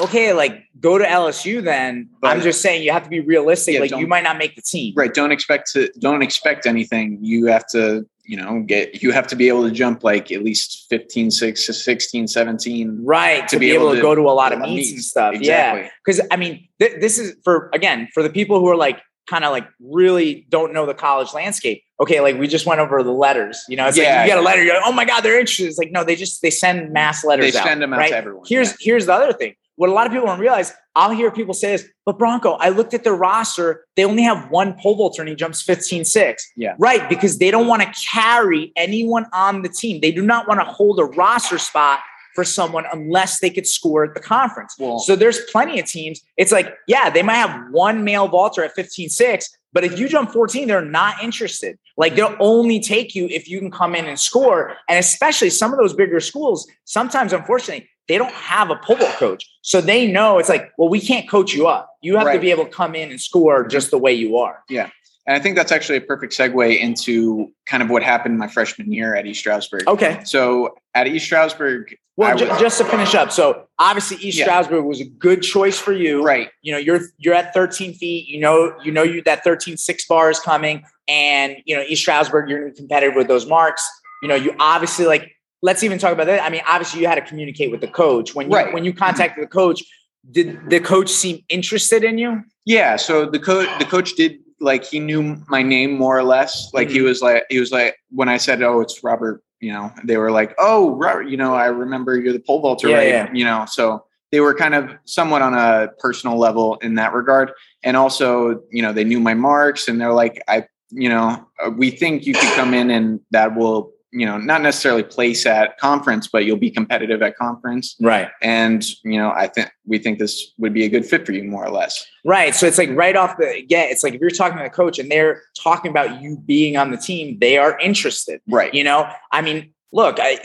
okay, 0.00 0.32
like 0.32 0.64
go 0.80 0.98
to 0.98 1.04
LSU 1.04 1.62
then. 1.62 2.08
But 2.20 2.28
I'm 2.28 2.42
just 2.42 2.60
saying 2.60 2.82
you 2.82 2.92
have 2.92 3.04
to 3.04 3.10
be 3.10 3.20
realistic. 3.20 3.74
Yeah, 3.74 3.80
like 3.80 3.90
you 3.90 4.06
might 4.06 4.24
not 4.24 4.38
make 4.38 4.56
the 4.56 4.62
team. 4.62 4.94
Right. 4.96 5.12
Don't 5.12 5.32
expect 5.32 5.72
to 5.72 5.90
don't 5.98 6.22
expect 6.22 6.66
anything. 6.66 7.18
You 7.20 7.46
have 7.46 7.66
to, 7.68 8.06
you 8.24 8.36
know, 8.36 8.62
get 8.66 9.02
you 9.02 9.12
have 9.12 9.26
to 9.28 9.36
be 9.36 9.48
able 9.48 9.68
to 9.68 9.70
jump 9.70 10.04
like 10.04 10.30
at 10.32 10.42
least 10.42 10.86
15, 10.90 11.30
6, 11.30 11.66
16, 11.66 12.28
17. 12.28 13.04
Right. 13.04 13.48
To, 13.48 13.56
to 13.56 13.60
be, 13.60 13.66
be, 13.66 13.74
able, 13.74 13.86
able 13.86 13.96
to, 13.96 14.02
go 14.02 14.14
to 14.14 14.22
a 14.22 14.32
lot 14.32 14.52
of 14.52 14.60
meets, 14.60 14.70
meets 14.70 14.92
and 14.92 15.02
stuff. 15.02 15.34
Exactly. 15.34 15.82
Yeah. 15.82 15.90
Because 16.04 16.20
I 16.30 16.36
mean, 16.36 16.68
th- 16.80 17.00
this 17.00 17.18
is 17.18 17.36
for 17.44 17.70
again, 17.72 18.08
for 18.14 18.22
the 18.22 18.30
people 18.30 18.60
who 18.60 18.68
are 18.68 18.76
like 18.76 19.00
kind 19.28 19.44
of 19.44 19.52
like 19.52 19.68
really 19.78 20.46
don't 20.48 20.72
know 20.72 20.86
the 20.86 20.94
college 20.94 21.34
landscape. 21.34 21.82
Okay, 22.00 22.20
like 22.20 22.38
we 22.38 22.46
just 22.46 22.64
went 22.64 22.80
over 22.80 23.02
the 23.02 23.12
letters. 23.12 23.62
You 23.68 23.76
know, 23.76 23.88
it's 23.88 23.98
yeah, 23.98 24.18
like 24.18 24.20
you 24.22 24.26
get 24.28 24.38
a 24.38 24.42
letter, 24.42 24.62
you're 24.62 24.74
like, 24.74 24.84
oh 24.86 24.92
my 24.92 25.04
God, 25.04 25.20
they're 25.20 25.38
interested. 25.38 25.66
It's 25.66 25.78
like, 25.78 25.90
no, 25.90 26.04
they 26.04 26.16
just 26.16 26.40
they 26.42 26.50
send 26.50 26.92
mass 26.92 27.24
letters. 27.24 27.52
They 27.52 27.58
out, 27.58 27.66
send 27.66 27.82
them 27.82 27.92
out 27.92 27.98
right? 27.98 28.10
to 28.10 28.16
everyone. 28.16 28.44
Here's 28.46 28.70
yeah. 28.70 28.76
here's 28.80 29.06
the 29.06 29.12
other 29.12 29.32
thing 29.32 29.54
what 29.78 29.88
a 29.88 29.92
lot 29.92 30.06
of 30.06 30.12
people 30.12 30.26
don't 30.26 30.40
realize, 30.40 30.74
I'll 30.96 31.12
hear 31.12 31.30
people 31.30 31.54
say 31.54 31.70
this, 31.70 31.88
but 32.04 32.18
Bronco, 32.18 32.54
I 32.54 32.70
looked 32.70 32.94
at 32.94 33.04
their 33.04 33.14
roster. 33.14 33.86
They 33.94 34.04
only 34.04 34.24
have 34.24 34.50
one 34.50 34.74
pole 34.74 34.96
vaulter 34.96 35.22
and 35.22 35.28
he 35.28 35.36
jumps 35.36 35.62
15 35.62 36.04
6. 36.04 36.52
Yeah. 36.56 36.74
Right. 36.80 37.08
Because 37.08 37.38
they 37.38 37.52
don't 37.52 37.68
want 37.68 37.82
to 37.82 37.92
carry 38.04 38.72
anyone 38.74 39.26
on 39.32 39.62
the 39.62 39.68
team. 39.68 40.00
They 40.00 40.10
do 40.10 40.20
not 40.20 40.48
want 40.48 40.58
to 40.58 40.64
hold 40.64 40.98
a 40.98 41.04
roster 41.04 41.58
spot 41.58 42.00
for 42.34 42.42
someone 42.42 42.86
unless 42.92 43.38
they 43.38 43.50
could 43.50 43.68
score 43.68 44.04
at 44.04 44.14
the 44.14 44.20
conference. 44.20 44.74
Cool. 44.76 44.98
So 44.98 45.14
there's 45.14 45.40
plenty 45.52 45.78
of 45.78 45.86
teams. 45.86 46.22
It's 46.36 46.50
like, 46.50 46.74
yeah, 46.88 47.08
they 47.08 47.22
might 47.22 47.34
have 47.34 47.70
one 47.70 48.02
male 48.02 48.26
vaulter 48.26 48.64
at 48.64 48.74
15 48.74 49.10
6, 49.10 49.48
but 49.72 49.84
if 49.84 49.96
you 49.96 50.08
jump 50.08 50.32
14, 50.32 50.66
they're 50.66 50.84
not 50.84 51.22
interested. 51.22 51.78
Like 51.96 52.16
they'll 52.16 52.36
only 52.40 52.80
take 52.80 53.14
you 53.14 53.26
if 53.26 53.48
you 53.48 53.60
can 53.60 53.70
come 53.70 53.94
in 53.94 54.06
and 54.06 54.18
score. 54.18 54.74
And 54.88 54.98
especially 54.98 55.50
some 55.50 55.72
of 55.72 55.78
those 55.78 55.94
bigger 55.94 56.18
schools, 56.18 56.68
sometimes, 56.84 57.32
unfortunately, 57.32 57.88
they 58.08 58.18
don't 58.18 58.32
have 58.32 58.70
a 58.70 58.76
pole 58.76 58.96
vault 58.96 59.14
coach. 59.16 59.48
So 59.62 59.80
they 59.80 60.10
know 60.10 60.38
it's 60.38 60.48
like, 60.48 60.72
well, 60.78 60.88
we 60.88 61.00
can't 61.00 61.28
coach 61.28 61.54
you 61.54 61.66
up. 61.68 61.90
You 62.00 62.16
have 62.16 62.26
right. 62.26 62.34
to 62.34 62.40
be 62.40 62.50
able 62.50 62.64
to 62.64 62.70
come 62.70 62.94
in 62.94 63.10
and 63.10 63.20
score 63.20 63.66
just 63.66 63.90
the 63.90 63.98
way 63.98 64.12
you 64.12 64.38
are. 64.38 64.62
Yeah. 64.68 64.90
And 65.26 65.36
I 65.36 65.40
think 65.40 65.56
that's 65.56 65.70
actually 65.70 65.98
a 65.98 66.00
perfect 66.00 66.32
segue 66.32 66.80
into 66.80 67.52
kind 67.66 67.82
of 67.82 67.90
what 67.90 68.02
happened 68.02 68.38
my 68.38 68.48
freshman 68.48 68.90
year 68.90 69.14
at 69.14 69.26
East 69.26 69.40
Stroudsburg. 69.40 69.86
Okay. 69.86 70.22
So 70.24 70.78
at 70.94 71.06
East 71.06 71.26
Stroudsburg, 71.26 71.94
well, 72.16 72.32
was, 72.32 72.58
just 72.58 72.78
to 72.78 72.84
finish 72.84 73.14
up, 73.14 73.30
so 73.30 73.68
obviously 73.78 74.16
East 74.16 74.38
yeah. 74.38 74.44
Stroudsburg 74.46 74.84
was 74.84 75.00
a 75.00 75.04
good 75.04 75.40
choice 75.42 75.78
for 75.78 75.92
you, 75.92 76.24
right? 76.24 76.48
You 76.62 76.72
know, 76.72 76.78
you're 76.78 77.00
you're 77.18 77.34
at 77.34 77.54
13 77.54 77.94
feet. 77.94 78.26
You 78.26 78.40
know, 78.40 78.74
you 78.82 78.90
know 78.90 79.04
you 79.04 79.22
that 79.22 79.44
13 79.44 79.76
six 79.76 80.04
bar 80.04 80.28
is 80.28 80.40
coming, 80.40 80.82
and 81.06 81.58
you 81.64 81.76
know 81.76 81.82
East 81.82 82.02
Stroudsburg, 82.02 82.48
you're 82.48 82.58
gonna 82.58 82.72
be 82.72 82.76
competitive 82.76 83.14
with 83.14 83.28
those 83.28 83.46
marks. 83.46 83.88
You 84.20 84.28
know, 84.28 84.34
you 84.34 84.52
obviously 84.58 85.06
like 85.06 85.30
let's 85.62 85.82
even 85.82 85.98
talk 85.98 86.12
about 86.12 86.26
that. 86.26 86.42
I 86.42 86.50
mean, 86.50 86.62
obviously, 86.66 87.00
you 87.00 87.06
had 87.08 87.16
to 87.16 87.22
communicate 87.22 87.70
with 87.70 87.80
the 87.80 87.88
coach 87.88 88.34
when 88.34 88.48
you 88.50 88.56
Right. 88.56 88.72
when 88.72 88.84
you 88.84 88.92
contacted 88.92 89.42
the 89.44 89.48
coach. 89.48 89.82
Did 90.30 90.68
the 90.68 90.80
coach 90.80 91.08
seem 91.10 91.42
interested 91.48 92.04
in 92.04 92.18
you? 92.18 92.42
Yeah, 92.66 92.96
so 92.96 93.24
the 93.24 93.38
coach 93.38 93.68
the 93.78 93.84
coach 93.84 94.14
did 94.14 94.38
like 94.60 94.84
he 94.84 94.98
knew 95.00 95.36
my 95.48 95.62
name 95.62 95.92
more 95.96 96.18
or 96.18 96.24
less. 96.24 96.70
Like 96.74 96.90
he 96.90 96.98
Mhm. 96.98 97.04
was 97.04 97.22
like 97.22 97.44
he 97.48 97.60
was 97.60 97.70
like 97.70 97.96
when 98.10 98.28
I 98.28 98.36
said, 98.36 98.62
"Oh, 98.62 98.80
it's 98.80 99.02
Robert," 99.04 99.42
you 99.60 99.72
know, 99.72 99.90
they 100.04 100.16
were 100.16 100.30
like, 100.32 100.54
"Oh, 100.58 100.96
Robert, 100.96 101.28
you 101.28 101.36
know, 101.36 101.54
I 101.54 101.66
remember 101.66 102.16
you're 102.18 102.32
the 102.32 102.40
pole 102.40 102.60
vaulter, 102.60 102.88
Yeah, 102.88 102.96
right?" 102.96 103.08
yeah. 103.08 103.30
You 103.32 103.44
know, 103.44 103.64
so 103.68 104.04
they 104.32 104.40
were 104.40 104.52
kind 104.54 104.74
of 104.74 104.90
somewhat 105.06 105.40
on 105.40 105.54
a 105.54 105.88
personal 105.98 106.36
level 106.36 106.76
in 106.82 106.96
that 106.96 107.14
regard, 107.14 107.52
and 107.82 107.96
also, 107.96 108.60
you 108.70 108.82
know, 108.82 108.92
they 108.92 109.04
knew 109.04 109.20
my 109.20 109.34
marks, 109.34 109.88
and 109.88 109.98
they're 110.00 110.12
like, 110.12 110.42
"I, 110.48 110.64
you 110.90 111.08
know, 111.08 111.46
uh, 111.64 111.70
we 111.70 111.90
think 111.90 112.26
you 112.26 112.34
could 112.34 112.50
come 112.54 112.74
in 112.74 112.90
and 112.90 113.20
that 113.30 113.56
will." 113.56 113.92
You 114.10 114.24
know, 114.24 114.38
not 114.38 114.62
necessarily 114.62 115.02
place 115.02 115.44
at 115.44 115.76
conference, 115.78 116.28
but 116.28 116.46
you'll 116.46 116.56
be 116.56 116.70
competitive 116.70 117.20
at 117.20 117.36
conference. 117.36 117.94
Right. 118.00 118.28
And, 118.40 118.82
you 119.04 119.18
know, 119.18 119.30
I 119.30 119.48
think 119.48 119.70
we 119.86 119.98
think 119.98 120.18
this 120.18 120.54
would 120.56 120.72
be 120.72 120.84
a 120.84 120.88
good 120.88 121.04
fit 121.04 121.26
for 121.26 121.32
you 121.32 121.44
more 121.44 121.64
or 121.64 121.70
less. 121.70 122.06
Right. 122.24 122.54
So 122.54 122.66
it's 122.66 122.78
like 122.78 122.90
right 122.90 123.16
off 123.16 123.36
the 123.36 123.62
get 123.68 123.90
it's 123.90 124.02
like 124.02 124.14
if 124.14 124.20
you're 124.20 124.30
talking 124.30 124.56
to 124.56 124.64
the 124.64 124.70
coach 124.70 124.98
and 124.98 125.10
they're 125.10 125.42
talking 125.62 125.90
about 125.90 126.22
you 126.22 126.38
being 126.46 126.78
on 126.78 126.90
the 126.90 126.96
team, 126.96 127.38
they 127.38 127.58
are 127.58 127.78
interested. 127.80 128.40
Right. 128.48 128.72
You 128.72 128.82
know, 128.82 129.10
I 129.30 129.42
mean, 129.42 129.74
look, 129.92 130.18
I 130.18 130.38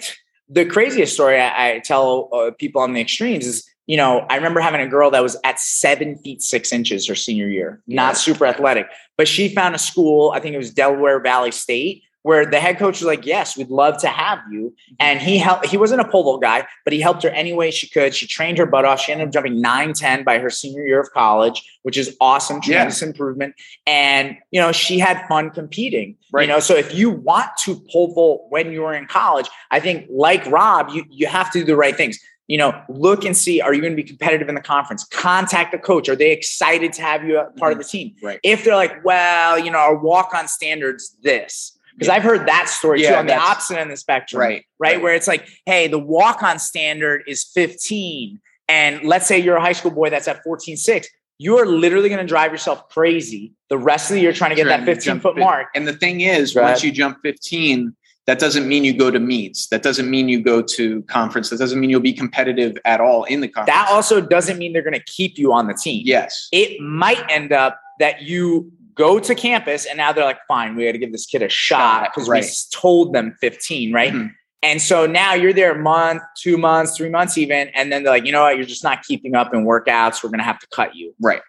the 0.50 0.66
craziest 0.66 1.14
story 1.14 1.40
I, 1.40 1.76
I 1.76 1.80
tell 1.80 2.30
uh, 2.34 2.52
people 2.60 2.82
on 2.82 2.94
the 2.94 3.02
extremes 3.02 3.48
is, 3.48 3.66
you 3.88 3.98
know, 3.98 4.20
I 4.30 4.36
remember 4.36 4.60
having 4.60 4.82
a 4.82 4.88
girl 4.88 5.10
that 5.12 5.24
was 5.24 5.38
at 5.44 5.60
seven 5.60 6.18
feet 6.18 6.42
six 6.42 6.72
inches 6.72 7.08
her 7.08 7.16
senior 7.16 7.48
year, 7.48 7.82
not 7.88 8.18
super 8.18 8.46
athletic, 8.46 8.88
but 9.18 9.28
she 9.28 9.50
found 9.54 9.76
a 9.76 9.80
school. 9.80 10.32
I 10.36 10.40
think 10.40 10.54
it 10.54 10.58
was 10.58 10.72
Delaware 10.72 11.20
Valley 11.20 11.52
State. 11.52 12.04
Where 12.24 12.46
the 12.46 12.60
head 12.60 12.80
coach 12.80 13.00
was 13.02 13.04
like, 13.08 13.26
"Yes, 13.26 13.58
we'd 13.58 13.70
love 13.70 13.98
to 14.00 14.08
have 14.08 14.40
you," 14.50 14.74
and 15.00 15.20
he 15.22 15.38
helped. 15.38 15.68
He 15.68 15.78
wasn't 15.78 16.02
a 16.02 16.08
pole 16.08 16.24
vault 16.24 16.42
guy, 16.42 16.66
but 16.86 16.94
he 16.94 17.02
helped 17.02 17.22
her 17.24 17.30
any 17.30 17.52
way 17.54 17.70
she 17.70 17.88
could. 17.88 18.16
She 18.16 18.28
trained 18.28 18.58
her 18.58 18.66
butt 18.66 18.86
off. 18.86 19.02
She 19.02 19.12
ended 19.12 19.28
up 19.28 19.34
jumping 19.34 19.60
nine 19.62 19.92
ten 19.94 20.24
by 20.24 20.40
her 20.40 20.50
senior 20.50 20.86
year 20.86 21.02
of 21.02 21.12
college, 21.12 21.62
which 21.84 21.98
is 21.98 22.16
awesome, 22.22 22.58
Yeah. 22.58 22.62
tremendous 22.62 23.02
improvement. 23.02 23.56
And 23.86 24.38
you 24.52 24.62
know, 24.62 24.72
she 24.72 25.00
had 25.00 25.28
fun 25.28 25.50
competing. 25.52 26.16
Right. 26.32 26.44
You 26.44 26.48
know, 26.48 26.60
so 26.60 26.76
if 26.76 26.96
you 26.96 27.12
want 27.12 27.50
to 27.66 27.82
pole 27.92 28.14
vault 28.14 28.46
when 28.50 28.72
you're 28.72 28.94
in 28.94 29.06
college, 29.06 29.50
I 29.70 29.80
think 29.82 30.08
like 30.10 30.46
Rob, 30.48 30.90
you 30.92 31.04
you 31.10 31.28
have 31.28 31.52
to 31.52 31.60
do 31.60 31.66
the 31.66 31.76
right 31.76 31.96
things. 31.96 32.18
You 32.48 32.58
know, 32.58 32.82
look 32.90 33.24
and 33.24 33.36
see, 33.36 33.62
are 33.62 33.74
you 33.74 33.80
going 33.82 33.94
to 33.94 34.02
be 34.02 34.04
competitive 34.04 34.50
in 34.50 34.56
the 34.56 34.62
conference? 34.62 35.06
Contact 35.06 35.72
the 35.72 35.78
coach. 35.78 36.10
Are 36.10 36.16
they 36.16 36.32
excited 36.32 36.92
to 36.94 37.02
have 37.02 37.24
you 37.26 37.40
a 37.40 37.46
part 37.52 37.72
of 37.72 37.78
the 37.78 37.86
team? 37.86 38.10
Mm-hmm. 38.10 38.26
Right. 38.26 38.40
If 38.44 38.66
they're 38.66 38.76
like, 38.76 39.04
well, 39.06 39.58
you 39.58 39.72
know, 39.72 39.78
our 39.78 39.96
walk 39.98 40.34
on 40.34 40.48
standards 40.50 41.16
this. 41.22 41.78
Because 41.94 42.10
I've 42.10 42.24
heard 42.24 42.48
that 42.48 42.70
story 42.70 43.02
too 43.02 43.14
on 43.14 43.28
the 43.28 43.36
opposite 43.36 43.76
end 43.80 43.84
of 43.84 43.90
the 43.90 43.98
spectrum 43.98 44.40
Right. 44.40 44.66
right? 44.80 45.02
Where 45.02 45.14
it's 45.14 45.28
like, 45.28 45.48
hey, 45.66 45.88
the 45.88 46.00
walk 46.00 46.44
on 46.44 46.60
standard 46.60 47.24
is 47.28 47.44
15. 47.44 48.40
And 48.70 49.04
let's 49.04 49.28
say 49.28 49.40
you're 49.40 49.58
a 49.58 49.62
high 49.62 49.74
school 49.74 49.92
boy 49.92 50.10
that's 50.10 50.28
at 50.28 50.44
14, 50.44 50.78
6. 50.78 51.08
You 51.40 51.58
are 51.60 51.66
literally 51.66 52.10
going 52.10 52.22
to 52.22 52.28
drive 52.28 52.52
yourself 52.52 52.88
crazy 52.90 53.54
the 53.70 53.78
rest 53.78 54.10
of 54.10 54.16
the 54.16 54.22
year 54.22 54.32
trying 54.34 54.52
to 54.52 54.56
get 54.56 54.66
Trying 54.66 54.86
that 54.86 54.86
15 54.86 55.20
foot 55.20 55.38
mark. 55.38 55.68
And 55.76 55.88
the 55.88 55.94
thing 55.94 56.22
is, 56.22 56.54
Go 56.54 56.62
once 56.62 56.84
you 56.84 56.92
jump 56.92 57.18
15, 57.24 57.96
that 58.26 58.40
doesn't 58.40 58.68
mean 58.68 58.86
you 58.86 58.94
go 58.94 59.12
to 59.12 59.20
meets. 59.20 59.68
That 59.68 59.84
doesn't 59.84 60.10
mean 60.10 60.30
you 60.30 60.42
go 60.42 60.62
to 60.62 61.02
conference. 61.04 61.50
That 61.50 61.58
doesn't 61.60 61.80
mean 61.80 61.90
you'll 61.90 62.00
be 62.00 62.14
competitive 62.14 62.78
at 62.86 63.02
all 63.02 63.26
in 63.26 63.42
the 63.42 63.50
conference. 63.50 63.76
That 63.76 63.90
also 63.92 64.22
doesn't 64.22 64.58
mean 64.58 64.72
they're 64.72 64.82
going 64.82 64.94
to 64.94 65.04
keep 65.04 65.38
you 65.38 65.52
on 65.52 65.68
the 65.68 65.74
team. 65.74 66.04
yes. 66.06 66.48
It 66.54 66.80
might 66.80 67.22
end 67.30 67.52
up 67.52 67.80
that 68.00 68.22
you 68.22 68.72
go 68.96 69.20
to 69.20 69.36
campus 69.36 69.86
and 69.86 69.98
now 69.98 70.12
they're 70.12 70.24
like, 70.26 70.40
fine, 70.48 70.76
we 70.76 70.86
got 70.86 70.92
to 70.94 70.98
give 70.98 71.12
this 71.12 71.26
kid 71.26 71.42
a 71.42 71.50
shot 71.50 72.12
because 72.14 72.28
Right. 72.30 72.44
we 72.44 72.50
told 72.72 73.14
them 73.14 73.36
15, 73.42 73.94
right? 73.94 74.14
Mhm. 74.14 74.32
And 74.62 74.82
so 74.82 75.06
now 75.06 75.34
you're 75.34 75.52
there 75.54 75.74
a 75.74 75.78
month, 75.80 76.22
two 76.38 76.58
months, 76.58 76.96
three 76.96 77.10
months 77.10 77.38
even. 77.38 77.68
And 77.70 77.92
then 77.92 78.04
they're 78.04 78.14
like, 78.14 78.26
you 78.26 78.32
know 78.32 78.44
what? 78.44 78.56
You're 78.58 78.66
just 78.66 78.84
not 78.84 79.04
keeping 79.04 79.36
up 79.36 79.54
in 79.54 79.66
workouts. 79.66 80.24
We're 80.24 80.30
going 80.30 80.40
to 80.40 80.46
have 80.46 80.60
to 80.60 80.68
cut 80.68 80.96
you. 80.96 81.14
Right. 81.22 81.42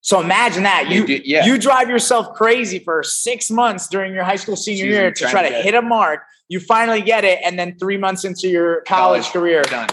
So 0.00 0.20
imagine 0.20 0.62
that. 0.62 0.88
You, 0.90 1.06
do- 1.06 1.20
yeah. 1.24 1.44
you 1.44 1.58
drive 1.58 1.88
yourself 1.90 2.32
crazy 2.34 2.78
for 2.78 3.02
six 3.02 3.50
months 3.50 3.88
during 3.88 4.14
your 4.14 4.24
high 4.24 4.36
school 4.36 4.56
senior 4.56 4.84
Season 4.84 4.88
year 4.90 5.10
to 5.12 5.26
try 5.28 5.42
to 5.42 5.48
to 5.48 5.54
get- 5.54 5.64
hit 5.64 5.74
a 5.74 5.82
mark. 5.82 6.22
You 6.48 6.60
finally 6.60 7.02
get 7.02 7.24
it. 7.24 7.38
And 7.44 7.58
then 7.58 7.78
three 7.78 7.98
months 7.98 8.24
into 8.24 8.48
your 8.48 8.80
college, 8.82 9.24
College, 9.24 9.32
career, 9.32 9.62
done. 9.62 9.88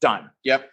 done. 0.00 0.30
Yep. 0.44 0.68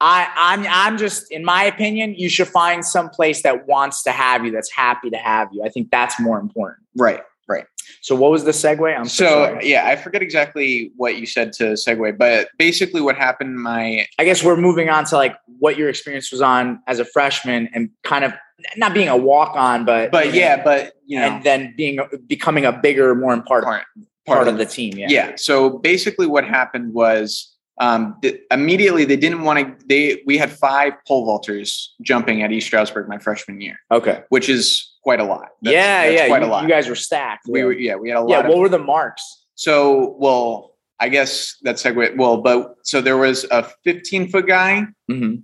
I, 0.00 0.30
I'm 0.36 0.64
I'm 0.68 0.98
just 0.98 1.30
in 1.32 1.44
my 1.44 1.64
opinion, 1.64 2.14
you 2.14 2.28
should 2.28 2.48
find 2.48 2.84
some 2.84 3.08
place 3.08 3.42
that 3.42 3.66
wants 3.66 4.02
to 4.04 4.12
have 4.12 4.44
you, 4.44 4.52
that's 4.52 4.70
happy 4.70 5.10
to 5.10 5.16
have 5.16 5.48
you. 5.52 5.62
I 5.64 5.68
think 5.68 5.90
that's 5.90 6.20
more 6.20 6.38
important. 6.38 6.86
Right. 6.96 7.20
Right. 7.48 7.64
So 8.02 8.14
what 8.14 8.30
was 8.30 8.44
the 8.44 8.50
segue? 8.50 8.96
I'm 8.96 9.06
so, 9.06 9.26
So 9.26 9.60
yeah, 9.62 9.86
I 9.86 9.96
forget 9.96 10.22
exactly 10.22 10.92
what 10.96 11.16
you 11.16 11.26
said 11.26 11.52
to 11.54 11.72
segue, 11.72 12.18
but 12.18 12.48
basically 12.58 13.00
what 13.00 13.16
happened, 13.16 13.58
my 13.58 14.06
I 14.18 14.24
guess 14.24 14.44
we're 14.44 14.58
moving 14.58 14.90
on 14.90 15.04
to 15.06 15.16
like 15.16 15.34
what 15.58 15.78
your 15.78 15.88
experience 15.88 16.30
was 16.30 16.42
on 16.42 16.80
as 16.86 16.98
a 16.98 17.04
freshman 17.06 17.70
and 17.72 17.90
kind 18.04 18.24
of 18.24 18.34
not 18.76 18.92
being 18.92 19.08
a 19.08 19.16
walk 19.16 19.56
on, 19.56 19.84
but 19.84 20.12
but 20.12 20.34
yeah, 20.34 20.62
but 20.62 20.92
you 21.06 21.18
know 21.18 21.26
and 21.26 21.44
then 21.44 21.74
being 21.76 21.98
becoming 22.26 22.64
a 22.64 22.72
bigger, 22.72 23.14
more 23.14 23.32
important 23.32 23.66
part, 23.66 23.84
part, 24.26 24.38
part 24.38 24.48
of 24.48 24.58
the 24.58 24.66
team. 24.66 24.96
Yeah. 24.96 25.06
yeah. 25.08 25.32
So 25.36 25.78
basically, 25.78 26.26
what 26.26 26.44
happened 26.44 26.92
was 26.92 27.54
um, 27.80 28.16
th- 28.22 28.40
immediately 28.50 29.04
they 29.04 29.16
didn't 29.16 29.42
want 29.42 29.58
to. 29.80 29.86
They 29.86 30.22
we 30.26 30.36
had 30.38 30.50
five 30.52 30.94
pole 31.06 31.26
vaulters 31.26 31.88
jumping 32.02 32.42
at 32.42 32.50
East 32.52 32.66
Stroudsburg 32.66 33.08
my 33.08 33.18
freshman 33.18 33.60
year, 33.60 33.78
Okay. 33.90 34.22
which 34.30 34.48
is 34.48 34.94
quite 35.02 35.20
a 35.20 35.24
lot. 35.24 35.50
That's- 35.62 35.72
yeah, 35.72 36.02
that's 36.10 36.14
yeah. 36.22 36.26
quite 36.28 36.42
you, 36.42 36.48
a 36.48 36.50
lot. 36.50 36.62
you 36.64 36.68
guys 36.68 36.88
were 36.88 36.94
stacked. 36.96 37.46
we 37.48 37.60
yeah. 37.60 37.64
were 37.64 37.72
yeah 37.72 37.94
we 37.96 38.08
had 38.08 38.18
a 38.18 38.20
lot. 38.20 38.30
yeah. 38.30 38.40
of, 38.40 38.46
What 38.48 38.58
were 38.58 38.68
the 38.68 38.78
marks? 38.78 39.44
so 39.54 40.16
well, 40.18 40.74
I 41.00 41.08
guess 41.08 41.56
that 41.62 41.76
segue. 41.76 42.16
Well, 42.16 42.38
but 42.42 42.74
so 42.82 43.00
there 43.00 43.16
was 43.16 43.44
a 43.50 43.62
15 43.84 44.28
foot 44.30 44.46
guy. 44.46 44.86
Mhm. 45.10 45.42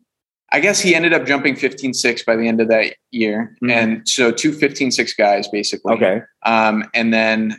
I 0.52 0.60
guess 0.60 0.80
he 0.80 0.94
ended 0.94 1.12
up 1.12 1.26
jumping 1.26 1.54
15-6 1.56 2.24
by 2.24 2.36
the 2.36 2.46
end 2.46 2.60
of 2.60 2.68
that 2.68 2.94
year. 3.10 3.56
Mhm. 3.62 3.70
And 3.72 4.08
so 4.08 4.30
two 4.30 4.52
15-6 4.52 5.12
guys 5.16 5.48
basically. 5.48 5.94
Okay. 5.94 6.22
Um, 6.44 6.88
and 6.94 7.12
then 7.12 7.58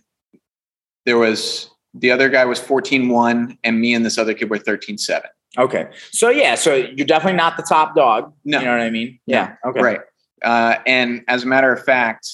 there 1.05 1.17
was 1.17 1.69
the 1.97 2.11
other 2.11 2.29
guy 2.29 2.45
was 2.45 2.59
14-1 2.59 3.57
and 3.63 3.79
me 3.79 3.93
and 3.93 4.05
this 4.05 4.17
other 4.17 4.33
kid 4.33 4.49
were 4.49 4.59
13-7. 4.59 5.21
Okay. 5.57 5.87
So 6.11 6.29
yeah, 6.29 6.55
so 6.55 6.75
you're 6.75 7.07
definitely 7.07 7.37
not 7.37 7.55
the 7.57 7.63
top 7.63 7.95
dog. 7.95 8.33
No. 8.43 8.59
You 8.59 8.65
know 8.65 8.71
what 8.71 8.81
I 8.81 8.89
mean? 8.89 9.19
Yeah. 9.25 9.55
Okay. 9.65 9.81
Right. 9.81 9.99
Uh, 10.43 10.75
and 10.85 11.23
as 11.29 11.43
a 11.43 11.47
matter 11.47 11.71
of 11.71 11.83
fact, 11.83 12.29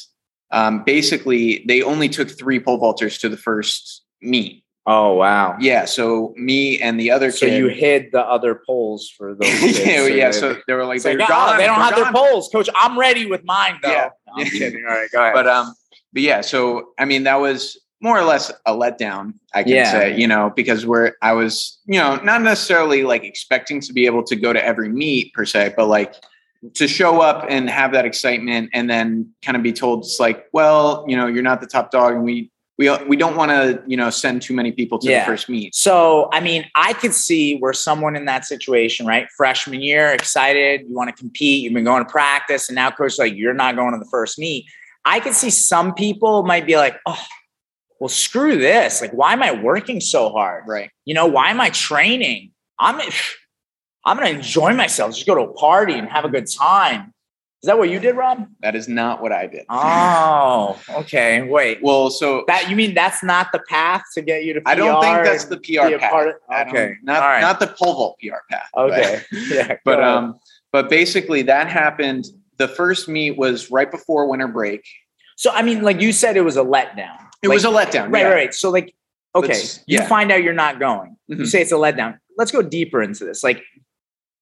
um, 0.51 0.83
basically 0.83 1.63
they 1.67 1.81
only 1.83 2.09
took 2.09 2.29
three 2.29 2.59
pole 2.59 2.79
vaulters 2.79 3.19
to 3.21 3.29
the 3.29 3.37
first 3.37 4.01
meet. 4.21 4.63
Oh 4.87 5.13
wow. 5.13 5.55
Yeah. 5.59 5.85
So 5.85 6.33
me 6.35 6.79
and 6.81 6.99
the 6.99 7.11
other 7.11 7.27
kid 7.31 7.37
So 7.37 7.45
kid. 7.45 7.57
you 7.59 7.67
hid 7.67 8.07
the 8.11 8.21
other 8.21 8.59
poles 8.65 9.07
for 9.15 9.35
those. 9.35 9.47
Kids, 9.59 9.79
yeah, 9.79 10.07
yeah. 10.07 10.25
they- 10.31 10.37
So 10.39 10.57
they 10.67 10.73
were 10.73 10.85
like, 10.85 11.03
they're 11.03 11.21
"Oh, 11.21 11.27
gone. 11.27 11.57
they 11.59 11.67
don't 11.67 11.75
have 11.79 11.95
their 11.95 12.11
poles, 12.11 12.49
coach. 12.51 12.67
I'm 12.75 12.97
ready 12.97 13.27
with 13.27 13.43
mine 13.45 13.77
though. 13.83 13.91
Yeah. 13.91 14.09
No, 14.35 14.43
I'm 14.43 14.49
kidding. 14.49 14.83
All 14.89 14.95
right, 14.95 15.07
go 15.11 15.21
ahead. 15.21 15.33
but 15.35 15.47
um 15.47 15.73
but 16.13 16.23
yeah 16.23 16.41
so 16.41 16.89
i 16.99 17.05
mean 17.05 17.23
that 17.23 17.35
was 17.35 17.79
more 18.01 18.17
or 18.19 18.23
less 18.23 18.51
a 18.65 18.73
letdown 18.73 19.33
i 19.53 19.63
can 19.63 19.71
Yeah. 19.73 19.91
say 19.91 20.17
you 20.17 20.27
know 20.27 20.51
because 20.55 20.85
we're 20.85 21.13
i 21.21 21.31
was 21.33 21.79
you 21.85 21.99
know 21.99 22.15
not 22.17 22.41
necessarily 22.41 23.03
like 23.03 23.23
expecting 23.23 23.79
to 23.81 23.93
be 23.93 24.05
able 24.05 24.23
to 24.23 24.35
go 24.35 24.51
to 24.53 24.63
every 24.65 24.89
meet 24.89 25.33
per 25.33 25.45
se 25.45 25.73
but 25.77 25.87
like 25.87 26.15
to 26.75 26.87
show 26.87 27.21
up 27.21 27.45
and 27.49 27.69
have 27.69 27.91
that 27.93 28.05
excitement 28.05 28.69
and 28.73 28.89
then 28.89 29.31
kind 29.43 29.55
of 29.57 29.63
be 29.63 29.73
told 29.73 30.03
it's 30.03 30.19
like 30.19 30.45
well 30.53 31.05
you 31.07 31.15
know 31.15 31.27
you're 31.27 31.43
not 31.43 31.61
the 31.61 31.67
top 31.67 31.91
dog 31.91 32.13
and 32.13 32.23
we 32.23 32.51
we, 32.77 32.89
we 33.05 33.15
don't 33.15 33.35
want 33.35 33.51
to 33.51 33.83
you 33.85 33.95
know 33.97 34.09
send 34.09 34.41
too 34.41 34.55
many 34.55 34.71
people 34.71 34.97
to 34.99 35.09
Yeah. 35.09 35.19
the 35.19 35.25
first 35.31 35.49
meet 35.49 35.75
So, 35.75 36.29
I 36.33 36.39
mean, 36.39 36.65
I 36.75 36.93
could 36.93 37.13
see 37.13 37.57
where 37.59 37.73
someone 37.73 38.15
in 38.15 38.25
that 38.25 38.43
situation, 38.45 39.05
right? 39.05 39.27
Freshman 39.37 39.81
year, 39.81 40.07
excited, 40.13 40.81
you 40.87 40.95
want 40.95 41.09
to 41.09 41.15
compete, 41.15 41.61
you've 41.63 41.73
been 41.73 41.83
going 41.83 42.03
to 42.03 42.09
practice, 42.09 42.69
and 42.69 42.75
now 42.75 42.89
coach 42.89 43.19
like, 43.19 43.35
you're 43.35 43.53
not 43.53 43.75
going 43.75 43.91
to 43.93 43.99
the 43.99 44.09
first 44.09 44.39
meet. 44.39 44.65
I 45.05 45.19
could 45.19 45.33
see 45.33 45.51
some 45.51 45.93
people 45.93 46.41
might 46.43 46.65
be 46.65 46.75
like, 46.75 46.95
oh, 47.05 47.23
well, 48.01 48.09
screw 48.09 48.57
this. 48.57 48.99
Like, 48.99 49.11
why 49.11 49.31
am 49.33 49.43
I 49.43 49.51
working 49.51 50.01
so 50.01 50.29
hard? 50.31 50.63
right 50.67 50.89
You 51.05 51.13
know, 51.13 51.27
why 51.27 51.51
am 51.51 51.61
I 51.61 51.69
training? 51.69 52.51
I'm 52.79 52.99
I'm 54.05 54.17
gonna 54.17 54.31
enjoy 54.31 54.73
myself, 54.73 55.13
just 55.13 55.27
go 55.27 55.35
to 55.35 55.41
a 55.41 55.53
party 55.53 55.93
and 55.93 56.09
have 56.09 56.25
a 56.25 56.29
good 56.29 56.47
time. 56.51 57.13
Is 57.61 57.67
that 57.67 57.77
what 57.77 57.91
you 57.91 57.99
did, 57.99 58.15
Rob? 58.15 58.47
that 58.61 58.75
is 58.75 58.87
not 58.87 59.21
what 59.21 59.31
i 59.31 59.45
did 59.45 59.65
Oh, 59.69 60.81
okay. 61.01 61.43
Wait. 61.43 61.77
well 61.83 62.09
so 62.09 62.43
That 62.47 62.71
you 62.71 62.75
mean 62.75 62.95
that's 62.95 63.21
not 63.21 63.51
the 63.51 63.59
path 63.69 64.01
to 64.15 64.23
get 64.23 64.43
you 64.45 64.55
to 64.55 64.61
PR? 64.61 64.69
i 64.69 64.73
don't 64.73 64.99
think 64.99 65.23
that's 65.23 65.45
the 65.45 65.57
pr 65.57 65.99
path 65.99 66.11
part 66.11 66.27
of- 66.29 66.67
okay. 66.69 66.95
not 67.03 67.19
right. 67.19 67.39
not 67.39 67.59
the 67.59 67.67
pole 67.67 67.93
vault 67.93 68.17
pr 68.19 68.33
path 68.49 68.67
but- 68.73 68.91
Okay. 68.91 69.21
yeah. 69.31 69.75
but 69.85 69.99
ahead. 69.99 70.11
um 70.11 70.39
but 70.71 70.89
basically 70.89 71.43
that 71.43 71.67
happened 71.67 72.25
the 72.57 72.67
first 72.67 73.07
meet 73.07 73.37
was 73.37 73.69
right 73.69 73.91
before 73.91 74.27
winter 74.27 74.47
break 74.47 74.83
so 75.41 75.49
I 75.51 75.63
mean, 75.63 75.81
like 75.81 76.01
you 76.01 76.11
said, 76.13 76.37
it 76.37 76.41
was 76.41 76.55
a 76.55 76.63
letdown. 76.63 77.17
It 77.41 77.47
Like- 77.47 77.55
was 77.55 77.65
a 77.65 77.69
letdown 77.69 78.11
right, 78.11 78.21
yeah. 78.21 78.27
right, 78.27 78.33
right. 78.35 78.53
So 78.53 78.69
like, 78.69 78.93
okay, 79.35 79.47
Let's- 79.49 79.77
you 79.87 79.97
yeah. 79.99 80.07
find 80.07 80.31
out 80.31 80.43
you're 80.43 80.53
not 80.53 80.79
going. 80.79 81.15
You 81.27 81.37
Mhm. 81.37 81.47
say 81.47 81.61
it's 81.61 81.71
a 81.71 81.75
letdown. 81.75 82.17
Let's 82.37 82.51
go 82.51 82.61
deeper 82.61 83.01
into 83.01 83.25
this. 83.25 83.43
Like, 83.43 83.63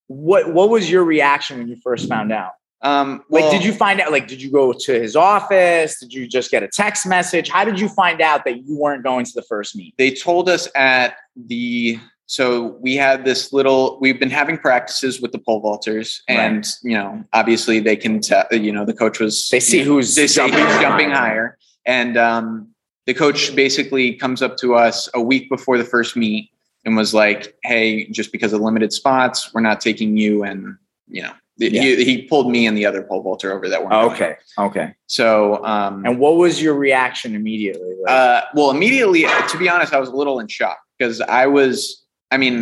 what 0.08 0.54
what 0.54 0.70
was 0.70 0.90
your 0.90 1.04
reaction 1.04 1.58
when 1.60 1.68
you 1.68 1.76
first 1.84 2.08
found 2.10 2.32
out? 2.32 2.52
Um, 2.82 3.24
Like, 3.30 3.52
did 3.52 3.64
you 3.66 3.74
find 3.74 4.00
out? 4.00 4.12
Like, 4.12 4.28
did 4.28 4.42
you 4.42 4.50
go 4.52 4.72
to 4.72 4.94
his 4.94 5.16
office? 5.16 6.00
Did 6.00 6.14
you 6.14 6.28
just 6.28 6.50
get 6.50 6.64
a 6.64 6.68
text 6.68 7.06
message? 7.06 7.50
How 7.50 7.66
did 7.66 7.78
you 7.80 7.90
find 7.90 8.22
out 8.22 8.46
that 8.46 8.64
you 8.66 8.78
weren't 8.78 9.04
going 9.04 9.26
to 9.26 9.32
the 9.36 9.42
first 9.44 9.76
meet? 9.76 9.94
they 9.98 10.12
told 10.12 10.48
us 10.50 10.68
at 10.76 11.16
the 11.36 12.00
so 12.26 12.78
we 12.80 12.96
had 12.96 13.26
this 13.26 13.52
little 13.52 13.98
we've 14.02 14.20
been 14.20 14.30
having 14.30 14.58
practices 14.58 15.20
with 15.20 15.32
the 15.32 15.40
pole 15.40 15.62
vaulters 15.64 16.22
and 16.28 16.68
you 16.84 16.94
know 16.96 17.24
obviously 17.34 17.80
they 17.80 17.96
can 17.96 18.20
tell 18.22 18.46
you 18.52 18.72
know 18.72 18.86
the 18.86 18.94
coach 18.94 19.20
was 19.20 19.50
They 19.50 19.60
see 19.60 19.80
you 19.80 19.86
know, 19.86 19.94
who's 19.94 20.14
they 20.16 20.28
say 20.28 20.36
jumping 20.48 20.64
who's 20.66 20.80
jumping 20.80 21.10
higher 21.10 21.58
and 21.88 22.18
um 22.18 22.68
the 23.10 23.14
coach 23.16 23.56
basically 23.56 24.14
comes 24.14 24.40
up 24.44 24.56
to 24.58 24.76
us 24.76 25.10
a 25.16 25.22
week 25.32 25.50
before 25.50 25.80
the 25.80 25.84
first 25.84 26.16
meet 26.16 26.52
and 26.86 26.96
was 26.96 27.12
like 27.12 27.56
hey 27.64 28.08
just 28.12 28.32
because 28.32 28.54
of 28.54 28.62
limited 28.62 28.94
spots 28.94 29.52
we're 29.52 29.62
not 29.72 29.82
taking 29.82 30.16
you 30.16 30.44
and 30.44 30.78
you 31.08 31.22
know 31.24 31.34
Yeah. 31.58 31.82
he, 31.82 32.04
he 32.10 32.22
pulled 32.32 32.52
me 32.56 32.68
and 32.68 32.78
the 32.78 32.86
other 32.86 33.02
pole 33.02 33.24
vaulter 33.24 33.52
over 33.52 33.68
that 33.68 33.82
one 33.84 33.92
Oh, 33.98 34.12
okay, 34.12 34.36
okay. 34.68 34.88
so 35.08 35.66
um 35.66 36.06
And 36.06 36.20
what 36.20 36.36
was 36.38 36.62
your 36.62 36.76
reaction 36.88 37.30
immediately? 37.36 37.94
Like, 38.04 38.12
uh, 38.16 38.42
well, 38.58 38.70
immediately, 38.78 39.22
to 39.52 39.58
be 39.58 39.68
honest, 39.74 39.92
I 39.92 40.00
was 40.00 40.10
a 40.16 40.16
little 40.22 40.38
in 40.40 40.48
shock 40.48 40.78
because 40.98 41.20
I 41.22 41.46
was, 41.48 42.06
I 42.32 42.38
mean, 42.38 42.58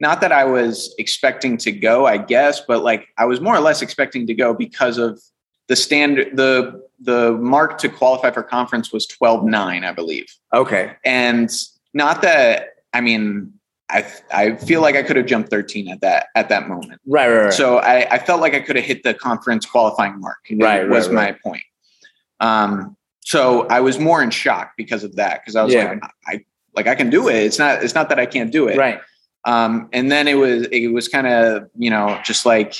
not 0.00 0.16
that 0.22 0.32
I 0.32 0.44
was 0.56 0.74
expecting 0.98 1.56
to 1.66 1.70
go, 1.88 1.96
I 2.14 2.18
guess, 2.18 2.60
but 2.70 2.78
like 2.90 3.02
I 3.16 3.24
was 3.30 3.38
more 3.40 3.54
or 3.58 3.60
less 3.68 3.80
expecting 3.80 4.26
to 4.26 4.34
go 4.34 4.48
because 4.66 4.98
of 4.98 5.12
the 5.70 5.76
standard, 5.76 6.36
the, 6.36 6.82
the 7.00 7.32
mark 7.32 7.78
to 7.78 7.88
qualify 7.88 8.30
for 8.30 8.42
conference 8.42 8.92
was 8.92 9.06
12 9.06 9.44
9, 9.44 9.84
I 9.84 9.92
believe. 9.92 10.26
okay, 10.52 10.92
And 11.04 11.50
not 11.92 12.22
that, 12.22 12.68
I 12.92 13.00
mean, 13.00 13.52
I, 13.90 14.06
I 14.32 14.56
feel 14.56 14.80
like 14.80 14.96
I 14.96 15.02
could 15.02 15.16
have 15.16 15.26
jumped 15.26 15.50
13 15.50 15.88
at 15.88 16.00
that, 16.00 16.28
at 16.34 16.48
that 16.48 16.68
moment. 16.68 17.00
right, 17.06 17.28
right, 17.28 17.44
right. 17.44 17.52
So 17.52 17.78
I, 17.78 18.06
I 18.10 18.18
felt 18.18 18.40
like 18.40 18.54
I 18.54 18.60
could 18.60 18.76
have 18.76 18.84
hit 18.84 19.02
the 19.02 19.12
conference 19.14 19.66
qualifying 19.66 20.18
mark. 20.20 20.38
Right, 20.58 20.88
was 20.88 21.08
right, 21.08 21.14
my 21.14 21.50
point. 21.50 21.62
Um, 22.40 22.96
so 23.20 23.66
I 23.68 23.80
was 23.80 23.98
more 23.98 24.22
in 24.22 24.30
shock 24.30 24.72
because 24.76 25.04
of 25.04 25.16
that 25.16 25.40
because 25.42 25.56
I 25.56 25.62
was 25.64 25.72
Yeah. 25.74 25.84
like, 25.90 26.02
I 26.26 26.44
like 26.74 26.86
I 26.88 26.94
can 26.94 27.08
do 27.10 27.28
it. 27.28 27.36
It's 27.36 27.58
not 27.58 27.82
it's 27.84 27.94
not 27.94 28.08
that 28.08 28.18
I 28.18 28.26
can't 28.26 28.50
do 28.52 28.68
it. 28.68 28.76
right. 28.76 29.00
Um, 29.44 29.88
and 29.92 30.10
then 30.10 30.26
it 30.28 30.34
was 30.34 30.66
it 30.72 30.88
was 30.88 31.08
kind 31.08 31.26
of 31.26 31.70
you 31.76 31.90
know 31.90 32.20
just 32.24 32.44
like 32.44 32.74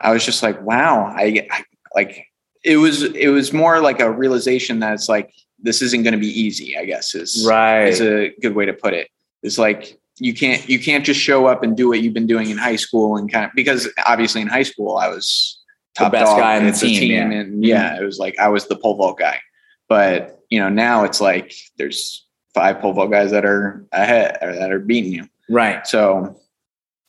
I 0.00 0.12
was 0.12 0.24
just 0.24 0.42
like 0.42 0.62
wow 0.62 1.04
I, 1.06 1.46
I 1.50 1.64
like 1.94 2.26
it 2.64 2.76
was 2.76 3.02
it 3.02 3.28
was 3.28 3.52
more 3.52 3.80
like 3.80 4.00
a 4.00 4.10
realization 4.10 4.80
that 4.80 4.94
it's 4.94 5.08
like 5.08 5.32
this 5.58 5.82
isn't 5.82 6.02
going 6.02 6.12
to 6.12 6.18
be 6.18 6.28
easy. 6.28 6.76
I 6.76 6.84
guess 6.84 7.14
is 7.14 7.44
Right. 7.46 7.86
is 7.88 8.00
a 8.00 8.32
good 8.40 8.54
way 8.54 8.66
to 8.66 8.72
put 8.72 8.94
it. 8.94 9.08
It's 9.42 9.58
like 9.58 9.98
you 10.18 10.34
can't 10.34 10.68
you 10.68 10.78
can't 10.78 11.04
just 11.04 11.20
show 11.20 11.46
up 11.46 11.62
and 11.62 11.76
do 11.76 11.88
what 11.88 12.00
you've 12.00 12.14
been 12.14 12.26
doing 12.26 12.50
in 12.50 12.58
high 12.58 12.76
school 12.76 13.16
and 13.16 13.30
kind 13.32 13.44
of 13.44 13.50
because 13.54 13.88
obviously 14.06 14.40
in 14.40 14.48
high 14.48 14.62
school 14.62 14.96
I 14.96 15.08
was 15.08 15.58
The 15.98 16.08
best 16.10 16.26
dog 16.26 16.38
guy 16.38 16.56
in 16.56 16.64
the 16.64 16.70
with 16.70 16.80
team, 16.80 17.10
yeah. 17.10 17.38
And 17.38 17.64
yeah 17.64 17.98
it 18.00 18.04
was 18.04 18.18
like 18.18 18.38
I 18.38 18.48
was 18.48 18.66
the 18.68 18.76
pole 18.76 18.96
vault 18.96 19.18
guy 19.18 19.40
but 19.88 20.40
you 20.50 20.60
know 20.60 20.68
now 20.68 21.04
it's 21.04 21.20
like 21.20 21.54
there's 21.78 22.26
five 22.54 22.78
pole 22.80 22.92
vault 22.92 23.10
guys 23.10 23.30
that 23.30 23.44
are 23.44 23.84
ahead 23.92 24.38
or 24.42 24.54
that 24.54 24.70
are 24.70 24.78
beating 24.78 25.12
you 25.12 25.28
right. 25.48 25.86
so 25.86 26.38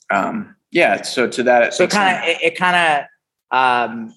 um 0.09 0.55
yeah 0.71 1.01
so 1.01 1.27
to 1.27 1.43
that 1.43 1.73
So 1.73 1.87
kind 1.87 2.17
of, 2.17 2.29
it, 2.29 2.41
it 2.41 2.57
kind 2.57 2.75
of 2.75 3.05
um, 3.57 4.15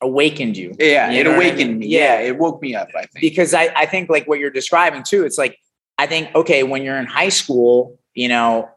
awakened 0.00 0.56
you. 0.56 0.74
yeah 0.78 1.10
you 1.10 1.20
it 1.20 1.26
what 1.26 1.32
I 1.32 1.36
awakened 1.36 1.70
mean? 1.70 1.78
me 1.80 1.86
Yeah. 1.88 2.20
yeah 2.20 2.28
it 2.28 2.38
woke 2.38 2.62
me 2.62 2.74
up 2.74 2.88
I 2.94 3.02
think 3.06 3.20
because 3.20 3.52
I, 3.54 3.72
I 3.76 3.86
think 3.86 4.08
like 4.08 4.26
what 4.28 4.38
you're 4.38 4.50
describing 4.50 5.02
too, 5.02 5.24
it's 5.24 5.38
like, 5.38 5.58
I 5.98 6.06
think, 6.06 6.32
okay, 6.34 6.62
when 6.62 6.82
you're 6.84 6.96
in 6.98 7.06
high 7.06 7.28
school, 7.30 7.98
you 8.14 8.28
know, 8.28 8.68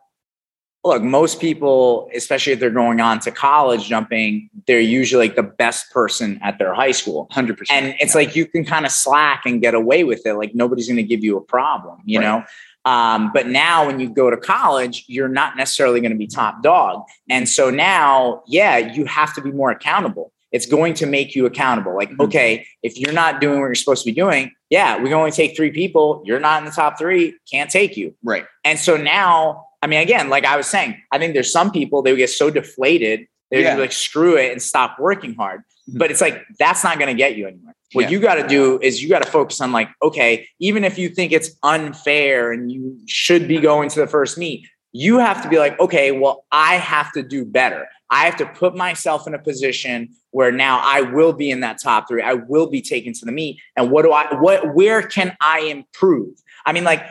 look, 0.83 1.03
most 1.03 1.39
people, 1.39 2.09
especially 2.15 2.53
if 2.53 2.59
they're 2.59 2.71
going 2.71 2.99
on 2.99 3.19
to 3.19 3.29
college 3.31 3.85
jumping, 3.87 4.49
they're 4.65 4.79
usually 4.79 5.27
like 5.27 5.35
the 5.35 5.43
best 5.43 5.91
person 5.91 6.39
at 6.41 6.57
their 6.57 6.73
high 6.73 6.89
school. 6.91 7.27
100% 7.31 7.67
And 7.69 7.93
it's 7.99 8.15
like 8.15 8.35
you 8.35 8.47
can 8.47 8.65
kind 8.65 8.87
of 8.87 8.91
slack 8.91 9.43
and 9.45 9.61
get 9.61 9.75
away 9.75 10.03
with 10.03 10.25
it. 10.25 10.33
Like 10.33 10.55
nobody's 10.55 10.87
going 10.87 10.97
to 10.97 11.03
give 11.03 11.23
you 11.23 11.37
a 11.37 11.41
problem, 11.41 11.99
you 12.05 12.19
Right. 12.19 12.25
know? 12.25 12.43
Um, 12.91 13.29
but 13.31 13.45
now 13.45 13.85
when 13.85 13.99
you 13.99 14.09
go 14.09 14.31
to 14.31 14.37
college, 14.37 15.05
you're 15.07 15.27
not 15.27 15.55
necessarily 15.55 15.99
going 16.01 16.13
to 16.13 16.17
be 16.17 16.25
top 16.25 16.63
dog. 16.63 17.03
And 17.29 17.47
so 17.47 17.69
now, 17.69 18.41
yeah, 18.47 18.77
you 18.79 19.05
have 19.05 19.35
to 19.35 19.41
be 19.41 19.51
more 19.51 19.69
accountable. 19.69 20.33
It's 20.51 20.65
going 20.65 20.93
to 20.95 21.05
make 21.05 21.33
you 21.35 21.45
accountable. 21.45 21.95
Like, 21.95 22.09
Mhm. 22.11 22.25
okay, 22.25 22.65
if 22.83 22.97
you're 22.97 23.13
not 23.13 23.39
doing 23.41 23.59
what 23.59 23.67
you're 23.67 23.75
supposed 23.75 24.03
to 24.03 24.11
be 24.11 24.15
doing, 24.15 24.51
yeah, 24.69 24.97
we 24.97 25.05
can 25.05 25.13
only 25.13 25.31
take 25.31 25.55
three 25.55 25.71
people. 25.71 26.21
You're 26.25 26.39
not 26.39 26.59
in 26.59 26.65
the 26.65 26.71
top 26.71 26.97
three, 26.97 27.35
can't 27.51 27.69
take 27.69 27.95
you. 27.97 28.15
right 28.23 28.45
And 28.65 28.77
so 28.77 28.97
now, 28.97 29.65
I 29.81 29.87
mean, 29.87 29.99
again, 29.99 30.29
like 30.29 30.45
I 30.45 30.57
was 30.57 30.67
saying, 30.67 30.95
I 31.11 31.17
think 31.17 31.33
there's 31.33 31.51
some 31.51 31.71
people 31.71 32.01
they 32.01 32.11
would 32.11 32.17
get 32.17 32.29
so 32.29 32.49
deflated, 32.49 33.27
they 33.49 33.57
would 33.57 33.63
Yeah. 33.63 33.75
be 33.75 33.81
like, 33.81 33.91
screw 33.91 34.35
it 34.37 34.51
and 34.51 34.61
stop 34.61 34.97
working 34.99 35.33
hard. 35.35 35.61
Mhm. 35.89 35.97
But 35.97 36.11
it's 36.11 36.21
like, 36.21 36.43
that's 36.59 36.83
not 36.83 36.99
going 36.99 37.07
to 37.09 37.17
get 37.17 37.35
you 37.35 37.47
anywhere. 37.47 37.73
What 37.93 38.03
Yeah. 38.03 38.09
you 38.11 38.19
got 38.19 38.35
to 38.35 38.47
do 38.47 38.79
is 38.81 39.01
you 39.03 39.09
got 39.09 39.23
to 39.23 39.29
focus 39.29 39.59
on 39.59 39.71
like, 39.73 39.89
okay, 40.01 40.47
even 40.59 40.83
if 40.85 40.97
you 40.97 41.09
think 41.09 41.31
it's 41.33 41.51
unfair 41.63 42.51
and 42.53 42.71
you 42.71 42.97
should 43.07 43.47
be 43.47 43.57
going 43.59 43.89
to 43.89 43.99
the 43.99 44.07
first 44.07 44.37
meet, 44.37 44.65
you 44.93 45.17
have 45.19 45.41
to 45.43 45.49
be 45.49 45.57
like, 45.57 45.77
okay, 45.79 46.11
well, 46.11 46.45
I 46.51 46.75
have 46.75 47.11
to 47.13 47.23
do 47.23 47.43
better. 47.45 47.87
I 48.11 48.25
have 48.25 48.35
to 48.37 48.45
put 48.45 48.75
myself 48.75 49.25
in 49.25 49.33
a 49.33 49.39
position 49.39 50.09
where 50.31 50.51
now 50.51 50.81
I 50.83 51.01
will 51.01 51.33
be 51.33 51.49
in 51.49 51.61
that 51.61 51.81
top 51.81 52.07
three. 52.07 52.21
I 52.21 52.33
will 52.33 52.69
be 52.69 52.81
taken 52.81 53.13
to 53.13 53.25
the 53.25 53.31
meet. 53.31 53.59
And 53.77 53.89
what 53.89 54.03
do 54.03 54.11
I, 54.11 54.33
what, 54.35 54.75
where 54.75 55.01
can 55.01 55.35
I 55.41 55.61
improve? 55.61 56.35
I 56.65 56.73
mean, 56.73 56.83
like, 56.83 57.03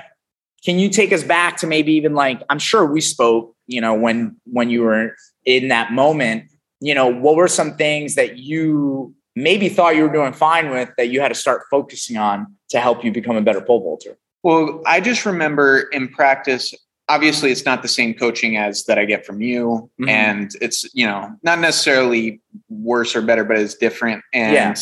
can 0.64 0.78
you 0.78 0.90
take 0.90 1.12
us 1.12 1.24
back 1.24 1.56
to 1.58 1.66
maybe 1.66 1.92
even 1.94 2.14
like, 2.14 2.42
I'm 2.50 2.58
sure 2.58 2.84
we 2.84 3.00
spoke, 3.00 3.56
you 3.66 3.80
know, 3.80 3.94
when, 3.94 4.36
when 4.44 4.68
you 4.68 4.82
were 4.82 5.16
in 5.46 5.68
that 5.68 5.90
moment, 5.90 6.44
you 6.80 6.94
know, 6.94 7.08
what 7.08 7.36
were 7.36 7.48
some 7.48 7.76
things 7.76 8.14
that 8.14 8.38
you 8.38 9.14
maybe 9.34 9.70
thought 9.70 9.96
you 9.96 10.02
were 10.02 10.12
doing 10.12 10.34
fine 10.34 10.70
with 10.70 10.90
that 10.98 11.08
you 11.08 11.20
had 11.20 11.28
to 11.28 11.34
start 11.34 11.62
focusing 11.70 12.18
on 12.18 12.46
to 12.68 12.78
help 12.78 13.04
you 13.04 13.10
become 13.10 13.36
a 13.36 13.42
better 13.42 13.60
pole 13.60 13.80
vaulter? 13.80 14.18
Well, 14.42 14.82
I 14.86 15.00
just 15.00 15.24
remember 15.26 15.80
in 15.92 16.08
practice, 16.08 16.74
obviously 17.14 17.50
it's 17.50 17.64
not 17.64 17.82
the 17.82 17.88
same 17.88 18.14
coaching 18.14 18.56
as 18.56 18.84
that 18.86 18.98
I 18.98 19.04
get 19.04 19.26
from 19.26 19.40
you. 19.42 19.90
Mhm. 20.00 20.08
And 20.08 20.50
it's, 20.60 20.78
you 20.94 21.06
know, 21.06 21.30
not 21.42 21.58
necessarily 21.58 22.40
worse 22.68 23.16
or 23.16 23.22
better, 23.22 23.44
but 23.44 23.58
it's 23.58 23.74
different. 23.74 24.22
And, 24.32 24.54
Yeah. 24.54 24.74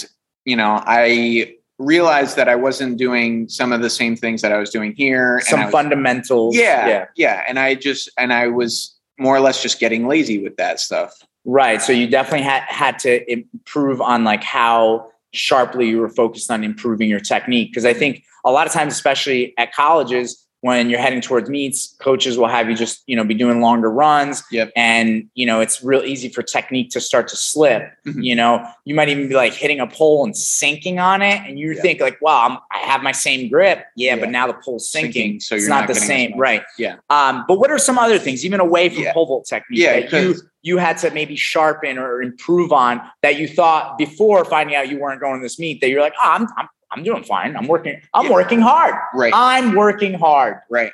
you 0.44 0.56
know, 0.56 0.82
I 0.86 1.54
realized 1.78 2.36
that 2.36 2.48
I 2.48 2.56
wasn't 2.56 2.98
doing 2.98 3.48
some 3.48 3.72
of 3.72 3.80
the 3.82 3.90
same 3.90 4.14
things 4.16 4.42
that 4.42 4.52
I 4.52 4.58
was 4.58 4.70
doing 4.70 4.92
here. 4.96 5.40
Some 5.44 5.62
was- 5.64 5.72
fundamentals. 5.72 6.56
yeah, 6.56 6.86
Yeah. 6.88 7.04
yeah. 7.16 7.44
And 7.48 7.58
I 7.58 7.74
just, 7.74 8.10
and 8.18 8.32
I 8.32 8.48
was 8.48 8.94
more 9.18 9.34
or 9.36 9.40
less 9.40 9.62
just 9.62 9.80
getting 9.80 10.06
lazy 10.06 10.38
with 10.42 10.56
that 10.56 10.80
stuff. 10.80 11.12
Right. 11.44 11.80
So 11.80 11.92
you 11.92 12.06
definitely 12.08 12.42
had 12.44 12.62
had 12.64 12.98
to 13.00 13.32
improve 13.32 14.00
on 14.02 14.22
like 14.24 14.42
how 14.44 15.06
sharply 15.32 15.88
you 15.88 15.98
were 16.00 16.08
focused 16.08 16.50
on 16.50 16.62
improving 16.64 17.08
your 17.08 17.20
technique. 17.20 17.70
Because 17.70 17.84
I 17.84 17.94
think 17.94 18.22
a 18.44 18.50
lot 18.50 18.66
of 18.66 18.72
times, 18.72 18.92
especially 18.92 19.54
at 19.56 19.72
colleges, 19.72 20.44
when 20.60 20.90
you're 20.90 20.98
heading 20.98 21.20
towards 21.20 21.48
meets, 21.48 21.94
coaches 22.00 22.36
will 22.36 22.48
have 22.48 22.68
you 22.68 22.74
just, 22.74 23.02
you 23.06 23.14
know, 23.14 23.22
be 23.24 23.34
doing 23.34 23.60
longer 23.60 23.90
runs. 23.90 24.42
Yep. 24.50 24.72
And, 24.74 25.28
you 25.34 25.46
know, 25.46 25.60
it's 25.60 25.84
real 25.84 26.02
easy 26.02 26.28
for 26.28 26.42
technique 26.42 26.90
to 26.90 27.00
start 27.00 27.28
to 27.28 27.36
slip. 27.36 27.82
Mhm. 28.06 28.24
You 28.24 28.34
know, 28.34 28.66
you 28.84 28.94
might 28.94 29.08
even 29.08 29.28
be 29.28 29.34
like 29.36 29.52
hitting 29.52 29.78
a 29.78 29.86
pole 29.86 30.24
and 30.24 30.36
sinking 30.36 30.98
on 30.98 31.22
it. 31.22 31.40
And 31.46 31.58
you 31.60 31.74
Yeah. 31.74 31.82
think 31.82 32.00
like, 32.00 32.20
wow, 32.20 32.46
I'm, 32.48 32.58
I 32.72 32.84
have 32.84 33.02
my 33.02 33.12
same 33.12 33.48
grip. 33.48 33.84
Yeah, 33.94 34.14
Yeah. 34.16 34.20
but 34.20 34.30
now 34.30 34.46
the 34.48 34.54
pole's 34.54 34.90
sinking. 34.90 35.12
Sinking, 35.12 35.40
so 35.40 35.54
it's 35.54 35.62
you're 35.62 35.70
not, 35.70 35.80
not 35.82 35.88
the 35.88 35.94
same. 35.94 36.36
Right. 36.36 36.62
Yeah. 36.76 36.96
Um, 37.08 37.44
but 37.46 37.60
what 37.60 37.70
are 37.70 37.78
some 37.78 37.96
other 37.98 38.18
things, 38.18 38.44
even 38.44 38.58
away 38.58 38.88
from 38.88 39.04
Yeah. 39.04 39.12
pole 39.12 39.26
vault 39.26 39.46
technique 39.46 39.78
Yeah, 39.80 40.00
that 40.00 40.12
you 40.12 40.34
you 40.62 40.76
had 40.76 40.98
to 40.98 41.10
maybe 41.12 41.36
sharpen 41.36 41.98
or 41.98 42.20
improve 42.20 42.72
on 42.72 43.00
that 43.22 43.38
you 43.38 43.46
thought 43.46 43.96
before 43.96 44.44
finding 44.44 44.74
out 44.74 44.88
you 44.88 44.98
weren't 44.98 45.20
going 45.20 45.38
to 45.40 45.42
this 45.42 45.56
meet 45.58 45.80
that 45.80 45.88
you're 45.88 46.00
like, 46.02 46.12
oh, 46.22 46.30
I'm, 46.32 46.46
I'm, 46.58 46.68
I'm 46.90 47.02
doing 47.02 47.22
fine. 47.22 47.56
I'm 47.56 47.66
working. 47.66 48.00
I'm 48.14 48.26
Yeah. 48.26 48.32
working 48.32 48.60
hard. 48.60 48.94
Right. 49.14 49.32
I'm 49.34 49.74
working 49.74 50.14
hard. 50.14 50.58
Right. 50.70 50.92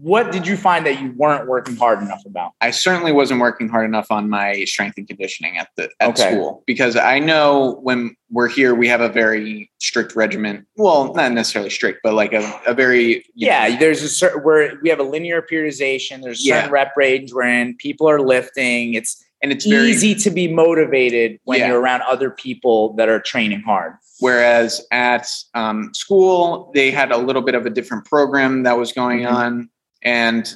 What 0.00 0.32
did 0.32 0.46
you 0.46 0.56
find 0.56 0.86
that 0.86 1.02
you 1.02 1.12
weren't 1.14 1.46
working 1.46 1.76
hard 1.76 2.00
enough 2.00 2.22
about? 2.24 2.52
I 2.62 2.70
certainly 2.70 3.12
wasn't 3.12 3.40
working 3.40 3.68
hard 3.68 3.84
enough 3.84 4.06
on 4.10 4.30
my 4.30 4.64
strength 4.64 4.96
and 4.96 5.06
conditioning 5.06 5.58
at 5.58 5.68
the 5.76 5.90
at 6.00 6.08
Okay. 6.18 6.30
school 6.30 6.62
because 6.66 6.96
I 6.96 7.18
know 7.18 7.80
when 7.82 8.16
we're 8.30 8.48
here 8.48 8.74
we 8.74 8.88
have 8.88 9.02
a 9.02 9.10
very 9.10 9.70
strict 9.80 10.16
regimen. 10.16 10.64
Well, 10.76 11.12
not 11.12 11.32
necessarily 11.32 11.68
strict, 11.68 12.00
but 12.02 12.14
like 12.14 12.32
a, 12.32 12.60
a 12.66 12.72
very 12.72 13.26
Yeah, 13.34 13.68
know, 13.68 13.76
there's 13.78 14.02
a 14.02 14.08
certain 14.08 14.42
where 14.42 14.72
we 14.82 14.88
have 14.88 15.00
a 15.00 15.04
linear 15.04 15.42
periodization. 15.42 16.22
There's 16.22 16.40
a 16.40 16.44
certain 16.44 16.70
Yeah. 16.70 16.72
rep 16.72 16.96
range 16.96 17.34
wherein 17.34 17.76
people 17.76 18.08
are 18.08 18.20
lifting. 18.22 18.94
It's 18.94 19.22
and 19.44 19.52
it's 19.52 19.66
very 19.66 19.90
easy 19.90 20.14
to 20.14 20.30
be 20.30 20.48
motivated 20.48 21.38
when 21.44 21.58
Yeah. 21.60 21.68
you're 21.68 21.78
around 21.80 22.00
other 22.00 22.30
people 22.30 22.94
that 22.94 23.10
are 23.10 23.20
training 23.20 23.60
hard. 23.60 23.92
Whereas 24.20 24.80
at 24.90 25.28
um, 25.54 25.92
school, 25.92 26.70
they 26.74 26.90
had 26.90 27.12
a 27.12 27.18
little 27.18 27.42
bit 27.42 27.54
of 27.54 27.66
a 27.66 27.70
different 27.70 28.06
program 28.06 28.62
that 28.62 28.78
was 28.78 28.90
going 28.92 29.20
Mhm. 29.20 29.30
on, 29.32 29.68
and 30.02 30.54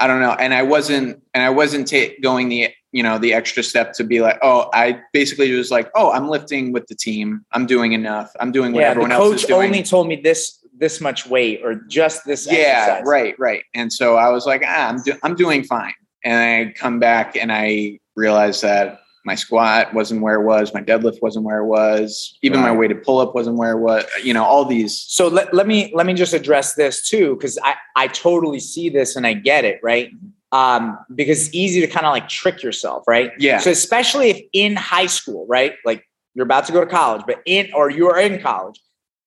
I 0.00 0.08
don't 0.08 0.20
know. 0.20 0.32
And 0.32 0.52
I 0.52 0.62
wasn't, 0.62 1.22
and 1.32 1.44
I 1.44 1.50
wasn't 1.50 1.86
ta- 1.88 2.12
going 2.22 2.48
the 2.48 2.70
you 2.90 3.02
know 3.04 3.18
the 3.18 3.32
extra 3.34 3.62
step 3.62 3.92
to 3.94 4.04
be 4.04 4.20
like, 4.20 4.38
oh, 4.42 4.68
I 4.72 4.98
basically 5.12 5.52
was 5.52 5.70
like, 5.70 5.88
oh, 5.94 6.10
I'm 6.10 6.28
lifting 6.28 6.72
with 6.72 6.86
the 6.88 6.94
team. 6.96 7.44
I'm 7.52 7.66
doing 7.66 7.92
enough. 7.92 8.32
I'm 8.40 8.50
doing 8.50 8.72
what 8.72 8.80
Yeah, 8.80 8.90
everyone 8.90 9.12
else 9.12 9.34
is 9.34 9.42
doing. 9.44 9.60
coach 9.60 9.66
only 9.66 9.82
told 9.84 10.08
me 10.08 10.16
this 10.16 10.58
this 10.76 11.00
much 11.00 11.24
weight 11.28 11.60
or 11.62 11.76
just 11.88 12.24
this. 12.26 12.48
yeah, 12.50 12.56
exercise. 12.88 13.02
right, 13.06 13.34
right. 13.38 13.62
And 13.74 13.92
so 13.92 14.16
I 14.16 14.30
was 14.30 14.44
like, 14.44 14.62
ah, 14.66 14.88
I'm 14.88 15.00
do- 15.02 15.18
I'm 15.22 15.36
doing 15.36 15.62
fine. 15.62 15.94
And 16.24 16.36
I 16.68 16.72
come 16.72 16.98
back 16.98 17.36
and 17.36 17.52
I 17.52 18.00
realized 18.16 18.62
that 18.62 19.00
my 19.26 19.34
squat 19.34 19.94
wasn't 19.94 20.20
where 20.20 20.34
it 20.40 20.44
was, 20.44 20.74
my 20.74 20.82
deadlift 20.82 21.22
wasn't 21.22 21.44
where 21.46 21.58
it 21.58 21.66
was, 21.66 22.36
even 22.42 22.60
my 22.60 22.68
Right. 22.70 22.78
weighted 22.78 23.02
pull 23.02 23.20
up 23.20 23.34
wasn't 23.34 23.56
where 23.56 23.72
it 23.72 23.80
was. 23.80 24.04
You 24.22 24.34
know, 24.34 24.44
all 24.44 24.64
these. 24.66 24.98
So 24.98 25.28
let, 25.28 25.54
let 25.54 25.66
me 25.66 25.90
let 25.94 26.04
me 26.06 26.12
just 26.14 26.34
address 26.34 26.74
this 26.74 27.08
too, 27.08 27.34
because 27.34 27.58
I, 27.64 27.74
I 27.96 28.08
totally 28.08 28.60
see 28.60 28.90
this 28.90 29.16
and 29.16 29.26
I 29.26 29.32
get 29.32 29.64
it, 29.64 29.80
right? 29.82 30.10
Um, 30.52 30.98
because 31.14 31.46
it's 31.46 31.54
easy 31.54 31.80
to 31.80 31.86
kind 31.86 32.04
of 32.06 32.12
like 32.12 32.28
trick 32.28 32.62
yourself, 32.62 33.04
right? 33.08 33.32
Yeah. 33.38 33.58
So 33.58 33.70
especially 33.70 34.30
if 34.30 34.40
in 34.52 34.76
high 34.76 35.06
school, 35.06 35.46
right? 35.48 35.74
Like 35.86 36.06
you're 36.34 36.44
about 36.44 36.66
to 36.66 36.72
go 36.72 36.80
to 36.80 36.86
college, 36.86 37.22
but 37.26 37.40
in 37.46 37.72
or 37.74 37.90
you 37.90 38.08
are 38.10 38.20
in 38.20 38.40
college, 38.42 38.78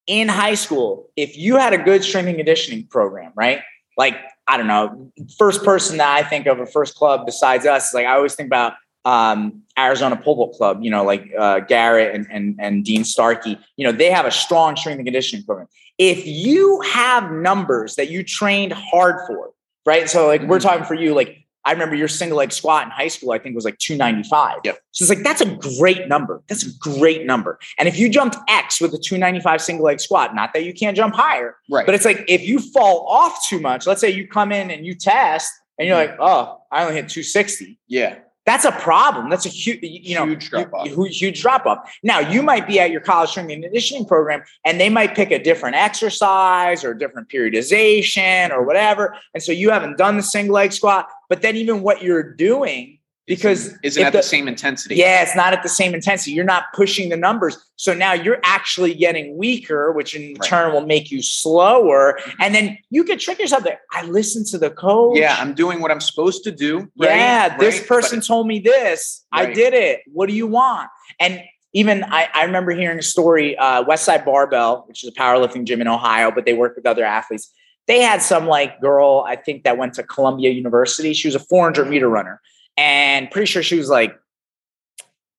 in 0.06 0.28
high 0.30 0.56
school, 0.56 1.10
if 1.15 1.38
you 1.38 1.58
had 1.58 1.73
a 1.73 1.78
good 1.78 2.04
strength 2.04 2.28
and 2.28 2.38
conditioning 2.38 2.86
program, 2.86 3.34
right? 3.36 3.62
Like, 3.97 4.15
I 4.47 4.57
don't 4.57 4.67
know, 4.67 5.12
first 5.38 5.63
person 5.63 5.97
that 5.97 6.15
I 6.15 6.27
think 6.27 6.47
of, 6.47 6.60
a 6.60 6.65
first 6.65 6.95
club 6.95 7.25
besides 7.25 7.65
us, 7.65 7.89
is 7.89 7.93
like 7.93 8.05
I 8.05 8.15
always 8.15 8.36
think 8.36 8.47
about 8.47 8.73
um, 9.05 9.63
Arizona 9.79 10.17
Pole 10.17 10.36
Vault 10.36 10.57
Club, 10.57 10.79
you 10.81 10.91
know, 10.91 11.03
like 11.03 11.31
uh, 11.38 11.60
Garrett 11.62 12.13
and, 12.13 12.27
and, 12.29 12.55
and 12.60 12.83
Dean 12.83 13.05
Starkey, 13.05 13.57
you 13.77 13.86
know, 13.86 13.91
they 13.91 14.12
have 14.12 14.25
a 14.25 14.31
strong 14.31 14.75
strength 14.75 14.97
and 14.97 15.07
conditioning 15.07 15.45
program. 15.45 15.67
If 15.97 16.27
you 16.27 16.81
have 16.81 17.31
numbers 17.31 17.95
that 17.95 18.10
you 18.10 18.23
trained 18.23 18.73
hard 18.73 19.25
for, 19.25 19.51
right? 19.86 20.10
So, 20.10 20.27
like, 20.27 20.43
we're 20.43 20.60
talking 20.60 20.83
for 20.83 20.93
you, 20.93 21.15
like, 21.15 21.46
I 21.67 21.71
remember 21.73 21.95
your 21.95 22.08
single 22.08 22.38
leg 22.38 22.53
squat 22.53 22.86
in 22.86 22.91
high 22.91 23.10
school, 23.10 23.32
I 23.32 23.39
think 23.39 23.53
was 23.53 23.65
like 23.65 23.77
295. 23.77 24.60
Yep. 24.63 24.80
So 24.91 25.03
it's 25.03 25.10
like, 25.10 25.21
that's 25.21 25.41
a 25.41 25.77
great 25.77 26.08
number. 26.08 26.41
That's 26.47 26.65
a 26.65 26.69
great 26.80 27.25
number. 27.25 27.60
And 27.77 27.89
if 27.89 27.99
you 27.99 28.08
jumped 28.08 28.38
X 28.47 28.80
with 28.80 28.93
a 28.93 28.97
295 28.97 29.62
single 29.62 29.86
leg 29.86 29.99
squat, 29.99 30.34
not 30.34 30.53
that 30.53 30.63
you 30.63 30.73
can't 30.73 30.95
jump 30.95 31.13
higher, 31.13 31.58
Right. 31.69 31.86
but 31.86 31.93
it's 31.93 32.06
like 32.06 32.23
if 32.30 32.41
you 32.41 32.60
fall 32.60 33.06
off 33.10 33.45
too 33.49 33.60
much, 33.60 33.86
let's 33.86 33.99
say 33.99 34.10
you 34.10 34.30
come 34.30 34.53
in 34.53 34.71
and 34.71 34.86
you 34.86 34.95
test 34.95 35.51
and 35.77 35.89
you're 35.89 35.97
mm. 35.97 36.08
like, 36.08 36.17
oh, 36.21 36.62
I 36.71 36.84
only 36.84 36.95
hit 36.95 37.10
260. 37.10 37.77
yeah. 37.88 38.19
That's 38.47 38.63
a 38.63 38.71
problem. 38.71 39.29
That's 39.29 39.45
a 39.45 39.49
huge, 39.49 39.79
you 39.83 40.15
know, 40.15 40.25
Huge 40.25 40.49
drop 40.49 40.73
off. 40.73 40.88
Huge, 40.88 41.19
huge 41.19 41.41
drop 41.41 41.65
off. 41.65 41.93
Now 42.01 42.19
you 42.19 42.41
might 42.41 42.65
be 42.65 42.79
at 42.79 42.91
your 42.91 43.01
college 43.01 43.31
strength 43.31 43.51
and 43.51 43.62
conditioning 43.62 44.05
program, 44.05 44.41
and 44.63 44.79
they 44.79 44.89
might 44.89 45.15
pick 45.15 45.31
a 45.31 45.38
different 45.38 45.75
exercise 45.75 46.86
or 46.86 46.91
a 46.91 46.97
different 46.97 47.27
periodization 47.27 48.49
or 48.51 48.63
whatever, 48.63 49.17
and 49.33 49.43
so 49.43 49.51
you 49.51 49.69
haven't 49.69 49.97
done 49.97 50.15
the 50.15 50.23
single 50.23 50.55
leg 50.55 50.71
squat. 50.71 51.10
But 51.27 51.41
then 51.41 51.57
even 51.57 51.81
what 51.81 52.01
you're 52.01 52.23
doing, 52.23 52.96
because 53.27 53.77
Isn't 53.83 54.03
at 54.03 54.13
the, 54.13 54.23
same 54.23 54.47
intensity. 54.47 54.95
yeah, 54.95 55.21
it's 55.21 55.35
not 55.35 55.51
at 55.53 55.61
the 55.61 55.69
same 55.69 55.93
intensity. 55.93 56.31
You're 56.31 56.45
not 56.45 56.63
pushing 56.73 57.09
the 57.09 57.17
numbers. 57.17 57.57
So 57.75 57.93
now 57.93 58.13
you're 58.13 58.39
actually 58.43 58.93
getting 58.95 59.37
weaker, 59.37 59.91
which 59.91 60.15
in 60.15 60.35
Right. 60.39 60.49
turn 60.49 60.73
will 60.73 60.85
make 60.85 61.11
you 61.11 61.21
slower. 61.21 62.17
And 62.39 62.55
then 62.55 62.77
you 62.89 63.03
can 63.03 63.19
trick 63.19 63.37
yourself 63.39 63.63
there. 63.63 63.81
I 63.91 64.03
listen 64.03 64.45
to 64.45 64.57
the 64.57 64.69
coach. 64.69 65.17
Yeah. 65.19 65.35
I'm 65.39 65.53
doing 65.53 65.81
what 65.81 65.91
I'm 65.91 66.01
supposed 66.01 66.43
to 66.45 66.51
do. 66.51 66.79
right? 66.97 67.15
Yeah, 67.15 67.57
this 67.57 67.79
Right? 67.79 67.87
person 67.87 68.21
told 68.21 68.47
me 68.47 68.59
this. 68.59 69.25
I 69.31 69.47
did 69.47 69.73
it. 69.73 70.01
What 70.11 70.29
do 70.29 70.35
you 70.35 70.47
want? 70.47 70.89
And 71.19 71.41
even 71.73 72.05
I, 72.05 72.29
I 72.33 72.43
remember 72.45 72.71
hearing 72.71 72.97
a 72.97 73.03
story, 73.03 73.57
uh, 73.57 73.83
Westside 73.83 74.23
Barbell, 74.25 74.85
which 74.87 75.03
is 75.03 75.09
a 75.09 75.13
powerlifting 75.13 75.65
gym 75.65 75.81
in 75.81 75.87
Ohio, 75.87 76.31
but 76.31 76.45
they 76.45 76.53
work 76.53 76.75
with 76.77 76.85
other 76.85 77.03
athletes. 77.03 77.51
They 77.87 78.01
had 78.01 78.21
some 78.21 78.47
like 78.47 78.79
girl, 78.81 79.25
I 79.27 79.35
think 79.35 79.63
that 79.63 79.77
went 79.77 79.93
to 79.95 80.03
Columbia 80.03 80.49
University. 80.51 81.13
She 81.13 81.27
was 81.27 81.35
a 81.35 81.39
400 81.39 81.87
meter 81.89 82.09
runner, 82.09 82.41
and 82.77 83.29
pretty 83.31 83.47
sure 83.47 83.63
she 83.63 83.77
was 83.77 83.89
like, 83.89 84.17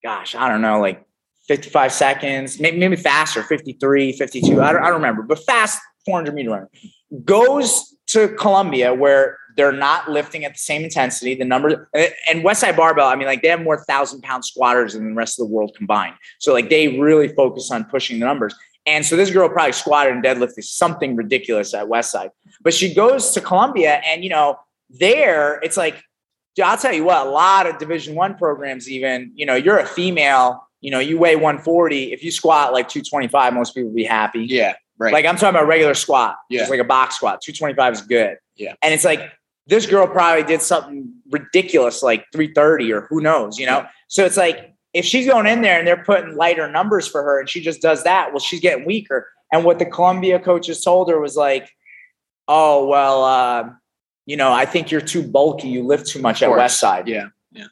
gosh, 0.03 0.35
I 0.35 0.48
don't 0.48 0.62
know, 0.62 0.81
like 0.81 1.05
55 1.46 1.92
seconds, 1.92 2.61
maybe, 2.61 2.79
maybe 2.79 2.96
faster, 2.96 3.42
53, 3.42 4.12
52. 4.12 4.61
I 4.61 4.72
don't, 4.72 4.83
I 4.83 4.87
don't 4.87 4.94
remember, 4.94 5.22
but 5.22 5.38
fast 5.44 5.81
400 6.05 6.35
meter 6.35 6.51
runner 6.51 6.70
goes 7.24 7.94
to 8.09 8.29
Columbia 8.35 8.92
where 8.94 9.38
they're 9.57 9.72
not 9.72 10.09
lifting 10.09 10.44
at 10.44 10.53
the 10.53 10.59
same 10.59 10.85
intensity. 10.85 11.35
The 11.35 11.44
number 11.44 11.90
eh, 11.94 12.11
and 12.31 12.44
Westside 12.44 12.77
Barbell, 12.77 13.09
I 13.09 13.16
mean, 13.16 13.27
like 13.27 13.42
they 13.42 13.48
have 13.48 13.62
more 13.62 13.85
thousand 13.85 14.22
pound 14.22 14.44
squatters 14.44 14.94
than 14.94 15.09
the 15.09 15.14
rest 15.14 15.38
of 15.40 15.48
the 15.48 15.53
world 15.53 15.74
combined. 15.77 16.14
So 16.38 16.53
like 16.53 16.70
they 16.70 16.98
really 16.98 17.29
focus 17.29 17.70
on 17.70 17.85
pushing 17.85 18.20
the 18.20 18.27
numbers. 18.27 18.55
And 18.87 19.05
so 19.05 19.16
this 19.16 19.31
girl 19.31 19.48
probably 19.48 19.72
squatted 19.72 20.14
and 20.14 20.24
deadlifted 20.24 20.64
something 20.64 21.16
ridiculous 21.16 21.74
at 21.74 21.87
Westside. 21.87 22.31
But 22.62 22.72
she 22.72 22.94
goes 22.94 23.33
to 23.33 23.40
Columbia 23.40 24.01
and 24.07 24.22
you 24.22 24.31
know, 24.31 24.59
there 24.90 25.59
it's 25.62 25.77
like, 25.77 26.03
I'll 26.64 26.77
tell 26.79 26.92
you 26.92 27.05
what, 27.05 27.27
a 27.27 27.31
lot 27.31 27.66
of 27.66 27.79
division 27.79 28.14
one 28.14 28.35
programs, 28.37 28.88
even, 28.90 29.33
you 29.35 29.47
know, 29.47 29.55
you're 29.55 29.79
a 29.79 29.87
female, 29.87 30.66
you 30.81 30.90
know, 30.90 30.99
you 30.99 31.18
weigh 31.18 31.37
140. 31.37 32.12
If 32.12 32.23
you 32.23 32.31
squat 32.31 32.73
like 32.73 32.88
225, 32.88 33.55
most 33.55 33.75
people 33.75 33.88
will 33.90 33.97
be 33.97 34.05
happy. 34.05 34.44
Yeah. 34.44 34.75
Right. 34.99 35.12
Like 35.12 35.27
I'm 35.27 35.37
talking 35.37 35.51
about 35.51 35.66
regular 35.68 35.94
squat, 35.94 36.37
Yeah. 36.51 36.61
just 36.61 36.71
like 36.71 36.81
a 36.81 36.85
box 36.85 37.16
squat. 37.16 37.40
225 37.42 37.92
is 37.92 38.03
good. 38.03 38.37
Yeah. 38.57 38.75
And 38.83 38.92
it's 38.92 39.05
like 39.05 39.21
this 39.66 39.87
girl 39.87 40.07
probably 40.07 40.42
did 40.44 40.62
something 40.62 41.12
ridiculous, 41.31 42.03
like 42.03 42.25
330 42.33 42.92
or 42.92 43.03
who 43.03 43.21
knows, 43.21 43.59
you 43.59 43.66
know? 43.66 43.87
So 44.09 44.25
it's 44.25 44.37
like 44.37 44.75
if 44.94 45.05
she's 45.05 45.27
going 45.27 45.47
in 45.47 45.62
there 45.62 45.79
and 45.79 45.87
they're 45.87 46.03
putting 46.03 46.35
lighter 46.37 46.68
numbers 46.71 47.07
for 47.07 47.23
her 47.23 47.38
and 47.38 47.49
she 47.49 47.61
just 47.61 47.81
does 47.83 48.03
that, 48.05 48.33
well, 48.33 48.40
she's 48.40 48.61
getting 48.61 48.85
weaker. 48.87 49.29
And 49.53 49.64
what 49.64 49.79
the 49.79 49.87
Columbia 49.87 50.38
coaches 50.40 50.83
told 50.83 51.11
her 51.11 51.21
was 51.21 51.37
like, 51.37 51.71
oh, 52.49 52.87
well, 52.87 53.25
uh, 53.25 53.71
you 54.29 54.37
know, 54.37 54.53
I 54.53 54.67
think 54.67 54.91
you're 54.91 55.01
too 55.01 55.23
bulky. 55.27 55.69
You 55.69 55.83
lift 55.83 56.07
too 56.07 56.21
much 56.21 56.43
at. 56.43 56.51
Westside. 56.51 57.07
yeah. 57.07 57.29
Yeah. 57.51 57.64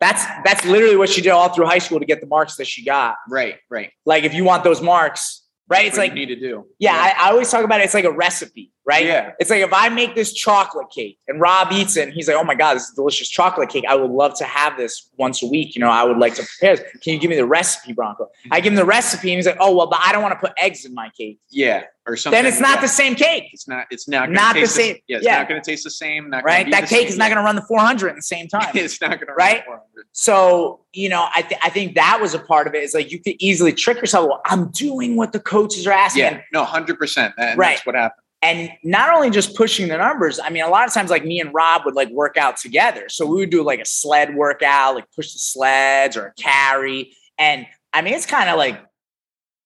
That's 0.00 0.24
that's 0.44 0.64
literally 0.66 0.96
what 0.96 1.08
she 1.08 1.22
did 1.22 1.30
all 1.30 1.48
through 1.54 1.66
high 1.66 1.78
school 1.78 2.00
to 2.00 2.04
get 2.04 2.20
the 2.20 2.26
marks 2.26 2.56
that 2.56 2.66
she 2.66 2.84
got. 2.84 3.14
Right. 3.28 3.56
Right. 3.70 3.92
Like 4.04 4.24
if 4.24 4.34
you 4.34 4.42
want 4.42 4.64
those 4.64 4.82
marks, 4.82 5.42
right? 5.68 5.86
It's 5.86 5.96
What 5.96 6.08
like 6.08 6.10
you 6.18 6.26
need 6.26 6.34
to 6.34 6.40
do. 6.40 6.66
yeah, 6.80 6.94
I, 6.94 7.28
I 7.28 7.30
always 7.30 7.48
talk 7.48 7.64
about 7.64 7.80
it. 7.80 7.84
It's 7.84 7.94
like 7.94 8.04
a 8.04 8.10
recipe, 8.12 8.72
right? 8.86 9.04
Yeah. 9.06 9.32
It's 9.38 9.50
like 9.50 9.62
if 9.62 9.72
I 9.72 9.88
make 9.88 10.14
this 10.14 10.32
chocolate 10.32 10.90
cake 10.90 11.18
and 11.26 11.40
Rob 11.40 11.72
eats 11.72 11.96
it 11.96 12.04
and 12.04 12.12
he's 12.12 12.28
like, 12.28 12.36
oh 12.36 12.44
my 12.44 12.54
God, 12.54 12.74
this 12.74 12.88
is 12.88 12.94
delicious 12.94 13.28
chocolate 13.28 13.68
cake. 13.70 13.84
I 13.88 13.94
would 13.94 14.10
love 14.10 14.34
to 14.38 14.44
have 14.44 14.76
this 14.76 15.08
once 15.16 15.42
a 15.42 15.46
week. 15.46 15.74
You 15.74 15.80
know, 15.80 15.90
I 15.90 16.04
would 16.04 16.18
like 16.18 16.34
to 16.34 16.42
prepare 16.42 16.76
this. 16.76 16.84
Can 17.02 17.14
you 17.14 17.18
give 17.20 17.30
me 17.30 17.36
the 17.36 17.46
recipe, 17.46 17.92
Bronco? 17.92 18.28
I 18.50 18.60
give 18.60 18.72
him 18.72 18.76
the 18.76 18.84
recipe 18.84 19.30
and 19.30 19.38
he's 19.38 19.46
like, 19.46 19.56
oh, 19.60 19.74
well, 19.74 19.86
but 19.86 20.00
I 20.02 20.12
don't 20.12 20.22
want 20.22 20.32
to 20.32 20.38
put 20.40 20.52
eggs 20.58 20.84
in 20.84 20.94
my 20.94 21.10
cake. 21.16 21.38
Yeah. 21.50 21.84
Or 22.06 22.16
something. 22.16 22.36
Then 22.42 22.46
it's 22.52 22.60
not 22.60 22.76
yeah. 22.76 22.80
the 22.82 22.88
same 22.88 23.14
cake, 23.14 23.44
It's 23.54 23.66
not. 23.66 23.86
It's 23.90 24.06
not. 24.06 24.30
Not 24.30 24.54
the 24.54 24.66
same- 24.66 24.96
Yeah. 25.06 25.16
It's 25.16 25.24
yeah. 25.26 25.38
not 25.38 25.48
going 25.48 25.62
to 25.62 25.64
taste 25.70 25.84
the 25.84 25.90
same. 25.90 26.28
Not 26.28 26.44
right? 26.44 26.70
That 26.70 26.80
cake 26.82 27.00
same. 27.00 27.08
is 27.08 27.16
not 27.16 27.28
going 27.28 27.38
to 27.38 27.42
run 27.42 27.56
the 27.56 27.62
400 27.62 28.08
at 28.10 28.16
the 28.16 28.22
same 28.22 28.46
time. 28.48 28.70
it's 28.74 29.00
not 29.00 29.12
going 29.12 29.28
to. 29.28 29.32
Right? 29.32 29.64
So, 30.12 30.80
you 30.92 31.08
know, 31.08 31.26
I, 31.34 31.40
th- 31.42 31.60
I 31.64 31.70
think 31.70 31.94
that 31.94 32.18
was 32.20 32.34
a 32.34 32.38
part 32.38 32.66
of 32.66 32.74
it. 32.74 32.82
Is 32.82 32.92
like 32.94 33.10
you 33.10 33.18
could 33.20 33.36
easily 33.38 33.72
trick 33.72 33.96
yourself. 33.98 34.28
Well, 34.28 34.42
I'm 34.44 34.68
doing 34.68 35.16
what 35.16 35.32
the 35.32 35.40
coaches 35.40 35.86
are 35.86 35.92
asking. 35.92 36.22
Yeah. 36.24 36.40
No. 36.52 36.64
Hundred 36.64 36.98
percent. 36.98 37.34
And 37.38 37.58
Right. 37.58 37.76
That's 37.76 37.86
what 37.86 37.94
happened. 37.94 38.20
And 38.44 38.70
not 38.84 39.08
only 39.14 39.30
just 39.30 39.56
pushing 39.56 39.88
the 39.88 39.96
numbers 39.96 40.38
i 40.38 40.48
mean 40.50 40.62
a 40.62 40.68
lot 40.68 40.86
of 40.86 40.92
times 40.94 41.10
like 41.10 41.24
me 41.24 41.40
and 41.40 41.52
rob 41.54 41.82
would 41.84 41.94
like 41.94 42.10
work 42.10 42.36
out 42.36 42.56
together 42.56 43.08
so 43.08 43.24
we 43.26 43.36
would 43.36 43.50
do 43.50 43.62
like 43.64 43.80
a 43.80 43.84
sled 43.86 44.34
workout 44.36 44.94
like 44.94 45.06
push 45.16 45.32
the 45.32 45.38
sleds 45.38 46.16
or 46.16 46.26
a 46.26 46.34
carry 46.34 47.12
and 47.38 47.66
i 47.92 48.02
mean 48.02 48.14
it's 48.14 48.26
kind 48.26 48.48
of 48.50 48.56
like 48.56 48.80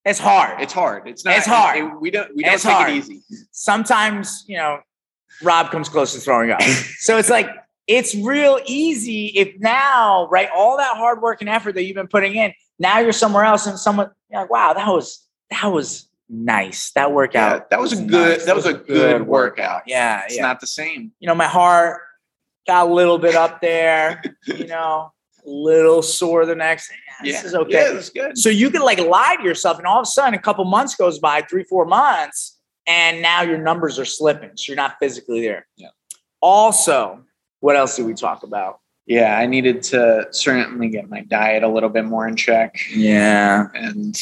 it's 0.04 0.18
hard 0.20 0.58
It's 0.62 0.72
hard. 0.72 1.06
It's 1.06 1.22
not. 1.24 1.36
It's 1.36 1.46
hard. 1.46 1.76
it- 1.76 2.00
we 2.00 2.10
don't. 2.10 2.34
We 2.34 2.42
don't 2.42 2.54
It's 2.54 2.62
take 2.62 2.72
hard. 2.72 2.90
it 2.90 2.96
easy. 2.96 3.20
sometimes 3.52 4.44
you 4.46 4.56
know 4.56 4.78
rob 5.42 5.70
comes 5.70 5.88
close 5.90 6.14
to 6.14 6.20
throwing 6.20 6.50
up 6.50 6.62
so 6.98 7.18
it's 7.18 7.28
like 7.28 7.46
it's 7.86 8.14
real 8.14 8.58
easy 8.66 9.26
if 9.36 9.58
now 9.60 10.26
right 10.30 10.48
all 10.56 10.76
that 10.78 10.96
hard 10.96 11.20
work 11.20 11.40
and 11.42 11.50
effort 11.50 11.74
that 11.74 11.82
you've 11.84 11.96
been 11.96 12.08
putting 12.08 12.34
in 12.36 12.52
now 12.78 13.00
you're 13.00 13.12
somewhere 13.12 13.44
else 13.44 13.66
and 13.66 13.78
someone 13.78 14.10
you're 14.30 14.40
like 14.40 14.50
wow 14.50 14.72
that 14.72 14.88
was 14.88 15.26
that 15.50 15.66
was 15.66 16.07
nice 16.30 16.90
that 16.92 17.12
workout 17.12 17.60
Yeah, 17.60 17.64
that 17.70 17.80
was 17.80 17.92
a 17.92 17.96
good- 17.96 18.38
nice. 18.38 18.44
that 18.44 18.54
was 18.56 18.66
a 18.66 18.74
good 18.74 19.26
workout. 19.26 19.82
yeah 19.86 20.24
It's 20.26 20.36
yeah 20.36 20.42
not 20.42 20.60
the 20.60 20.66
same. 20.66 21.12
you 21.20 21.26
know, 21.26 21.34
my 21.34 21.46
heart 21.46 22.02
got 22.66 22.88
a 22.88 22.92
little 22.92 23.18
bit 23.18 23.34
up 23.34 23.60
there, 23.60 24.22
you 24.46 24.66
know, 24.74 25.10
a 25.46 25.48
little 25.48 26.02
sore 26.02 26.44
the 26.44 26.54
next. 26.54 26.90
Yeah, 27.24 27.32
this 27.32 27.44
is 27.44 27.54
okay. 27.54 27.72
Yeah, 27.72 27.92
that's 27.94 28.10
good. 28.10 28.36
So 28.36 28.50
you 28.50 28.70
can 28.70 28.82
like 28.82 28.98
lie 29.00 29.36
to 29.38 29.42
yourself, 29.42 29.78
and 29.78 29.86
all 29.86 29.98
of 30.00 30.02
a 30.02 30.06
sudden, 30.06 30.34
a 30.34 30.38
couple 30.38 30.64
months 30.66 30.94
goes 30.94 31.18
by, 31.18 31.40
three, 31.48 31.64
four 31.64 31.86
months, 31.86 32.58
and 32.86 33.22
now 33.22 33.40
your 33.42 33.56
numbers 33.58 33.98
are 33.98 34.04
slipping. 34.04 34.50
So 34.56 34.70
you're 34.70 34.76
not 34.76 34.96
physically 35.00 35.40
there. 35.40 35.66
Yeah. 35.76 35.88
Also, 36.42 37.24
what 37.60 37.74
else 37.76 37.96
did 37.96 38.04
we 38.06 38.14
talk 38.14 38.42
about? 38.42 38.80
Yeah, 39.06 39.38
I 39.38 39.46
needed 39.46 39.82
to 39.84 40.28
certainly 40.30 40.90
get 40.90 41.08
my 41.08 41.22
diet 41.22 41.62
a 41.62 41.68
little 41.68 41.88
bit 41.88 42.04
more 42.04 42.28
in 42.28 42.36
check, 42.36 42.76
Yeah. 42.94 43.68
and 43.74 44.14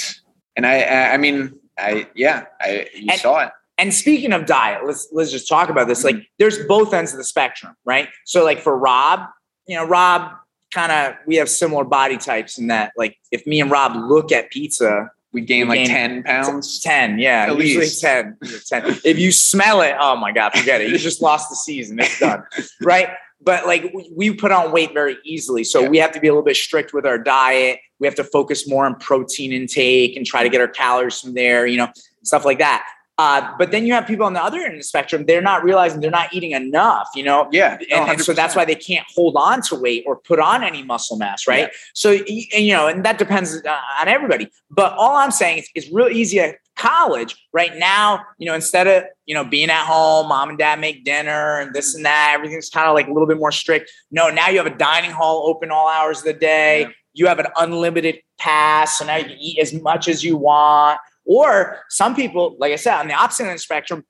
and 0.56 0.64
I 0.64 1.12
I 1.14 1.16
mean 1.16 1.58
I 1.78 2.08
yeah 2.14 2.44
I 2.60 2.88
you 2.94 3.06
And- 3.10 3.20
saw 3.20 3.40
it. 3.40 3.50
And 3.78 3.92
speaking 3.92 4.32
of 4.32 4.46
diet, 4.46 4.86
let's 4.86 5.06
let's 5.12 5.30
just 5.30 5.46
talk 5.48 5.68
about 5.68 5.86
this. 5.86 6.02
Like, 6.02 6.14
mm-hmm. 6.14 6.24
there's 6.38 6.64
both 6.66 6.94
ends 6.94 7.12
of 7.12 7.18
the 7.18 7.24
spectrum, 7.24 7.76
right? 7.84 8.08
So, 8.24 8.42
like 8.42 8.58
for 8.60 8.74
Rob, 8.74 9.20
you 9.66 9.76
know, 9.76 9.84
Rob 9.84 10.32
kind 10.72 10.90
of 10.90 11.14
we 11.26 11.36
have 11.36 11.50
similar 11.50 11.84
body 11.84 12.16
types 12.16 12.56
in 12.56 12.68
that, 12.68 12.92
like, 12.96 13.18
if 13.32 13.46
me 13.46 13.60
and 13.60 13.70
Rob 13.70 13.94
look 13.94 14.32
at 14.32 14.50
pizza, 14.50 15.10
We 15.32 15.42
gain 15.42 15.68
We 15.68 15.76
like 15.76 15.86
gained 15.88 15.90
ten 15.90 16.22
pounds. 16.22 16.80
10 16.80 17.18
yeah 17.18 17.48
At 17.50 17.58
usually 17.58 17.84
least. 17.84 18.00
10 18.00 18.38
10 18.66 19.00
if 19.04 19.18
you 19.18 19.30
smell 19.30 19.82
it 19.82 19.94
oh 20.00 20.16
my 20.16 20.32
god 20.32 20.54
forget 20.54 20.80
it 20.80 20.88
you 20.88 20.96
just 20.96 21.20
lost 21.20 21.50
the 21.50 21.56
season 21.56 21.98
it's 22.00 22.18
done 22.18 22.42
right 22.80 23.10
but 23.42 23.66
like 23.66 23.92
we, 23.94 24.10
we 24.16 24.32
put 24.34 24.50
on 24.52 24.72
weight 24.72 24.94
very 24.94 25.18
easily 25.24 25.62
so 25.64 25.82
Yeah. 25.82 25.88
we 25.90 25.98
have 25.98 26.12
to 26.12 26.20
be 26.20 26.28
a 26.28 26.32
little 26.32 26.42
bit 26.44 26.56
strict 26.56 26.94
with 26.94 27.04
our 27.04 27.18
diet 27.18 27.80
we 27.98 28.06
have 28.06 28.14
to 28.16 28.24
focus 28.24 28.68
more 28.68 28.86
on 28.86 28.94
protein 28.96 29.52
intake 29.52 30.16
and 30.16 30.26
try 30.26 30.42
to 30.42 30.48
get 30.48 30.60
our 30.60 30.68
calories 30.68 31.20
from 31.20 31.34
there 31.34 31.66
you 31.66 31.76
know 31.76 31.88
stuff 32.22 32.44
like 32.44 32.58
that 32.58 32.86
Uh, 33.18 33.54
but 33.56 33.70
then 33.70 33.86
you 33.86 33.94
have 33.94 34.06
people 34.06 34.26
on 34.26 34.34
the 34.34 34.42
other 34.44 34.60
end 34.60 34.74
of 34.74 34.78
the 34.78 34.84
spectrum, 34.84 35.24
they're 35.24 35.40
not 35.40 35.64
realizing 35.64 36.00
they're 36.02 36.10
not 36.10 36.28
eating 36.34 36.50
enough, 36.50 37.08
you 37.14 37.22
know? 37.22 37.48
Yeah. 37.50 37.78
And, 37.90 38.10
and 38.10 38.20
so 38.20 38.34
that's 38.34 38.54
why 38.54 38.66
they 38.66 38.74
can't 38.74 39.06
hold 39.14 39.36
on 39.38 39.62
to 39.62 39.74
weight 39.74 40.04
or 40.06 40.16
put 40.16 40.38
on 40.38 40.62
any 40.62 40.82
muscle 40.82 41.16
mass, 41.16 41.46
right? 41.46 41.70
Yeah. 41.72 41.78
So, 41.94 42.10
and, 42.12 42.64
you 42.66 42.74
know, 42.74 42.88
and 42.88 43.02
that 43.06 43.16
depends 43.16 43.56
uh, 43.64 43.80
on 44.02 44.08
everybody. 44.08 44.50
But 44.70 44.92
all 44.98 45.16
I'm 45.16 45.30
saying 45.30 45.60
is 45.60 45.68
it's 45.74 45.90
real 45.90 46.08
easy 46.08 46.40
at 46.40 46.56
college 46.76 47.34
right 47.54 47.74
now, 47.74 48.20
you 48.36 48.46
know, 48.46 48.54
instead 48.54 48.86
of, 48.86 49.04
you 49.24 49.34
know, 49.34 49.44
being 49.44 49.70
at 49.70 49.86
home, 49.86 50.28
mom 50.28 50.50
and 50.50 50.58
dad 50.58 50.78
make 50.78 51.02
dinner 51.02 51.60
and 51.60 51.72
this 51.72 51.94
and 51.94 52.04
that, 52.04 52.32
everything's 52.34 52.68
kind 52.68 52.86
of 52.86 52.92
like 52.92 53.08
a 53.08 53.12
little 53.14 53.26
bit 53.26 53.38
more 53.38 53.50
strict. 53.50 53.90
No, 54.10 54.28
now 54.28 54.50
you 54.50 54.58
have 54.58 54.66
a 54.66 54.76
dining 54.76 55.10
hall 55.10 55.48
open 55.48 55.70
all 55.70 55.88
hours 55.88 56.18
of 56.18 56.24
the 56.24 56.34
day. 56.34 56.82
Yeah. 56.82 56.88
You 57.16 57.26
have 57.26 57.38
an 57.38 57.46
unlimited 57.56 58.20
pass. 58.38 58.98
So 58.98 59.06
now 59.06 59.16
you 59.16 59.24
can 59.24 59.38
eat 59.38 59.58
as 59.58 59.72
much 59.74 60.08
as 60.08 60.22
you 60.22 60.36
want 60.36 61.00
or 61.26 61.80
some 61.88 62.14
people, 62.14 62.56
like 62.58 62.72
I 62.72 62.76
said, 62.76 62.98
on 62.98 63.08
the 63.08 63.14
opposite 63.14 63.46
end 63.46 63.56
the 63.56 63.58
spectrum, 63.58 64.04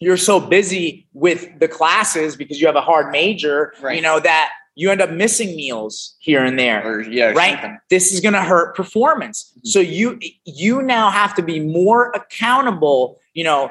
you're 0.00 0.16
so 0.16 0.40
busy 0.40 1.06
with 1.12 1.58
the 1.58 1.68
classes 1.68 2.36
because 2.36 2.60
you 2.60 2.66
have 2.66 2.76
a 2.76 2.80
hard 2.80 3.10
major, 3.10 3.74
right. 3.82 3.96
you 3.96 4.02
know, 4.02 4.20
that 4.20 4.52
you 4.74 4.90
end 4.90 5.02
up 5.02 5.10
missing 5.10 5.54
meals 5.54 6.16
here 6.20 6.44
and 6.44 6.58
there. 6.58 6.86
Or, 6.86 7.02
yeah, 7.02 7.32
right. 7.32 7.54
Something. 7.54 7.78
This 7.90 8.12
is 8.12 8.20
going 8.20 8.32
to 8.32 8.42
hurt 8.42 8.74
performance. 8.74 9.52
Mm-hmm. 9.58 9.68
So 9.68 9.80
you 9.80 10.18
you 10.44 10.82
now 10.82 11.10
have 11.10 11.34
to 11.34 11.42
be 11.42 11.60
more 11.60 12.10
accountable, 12.12 13.18
you 13.34 13.44
know, 13.44 13.70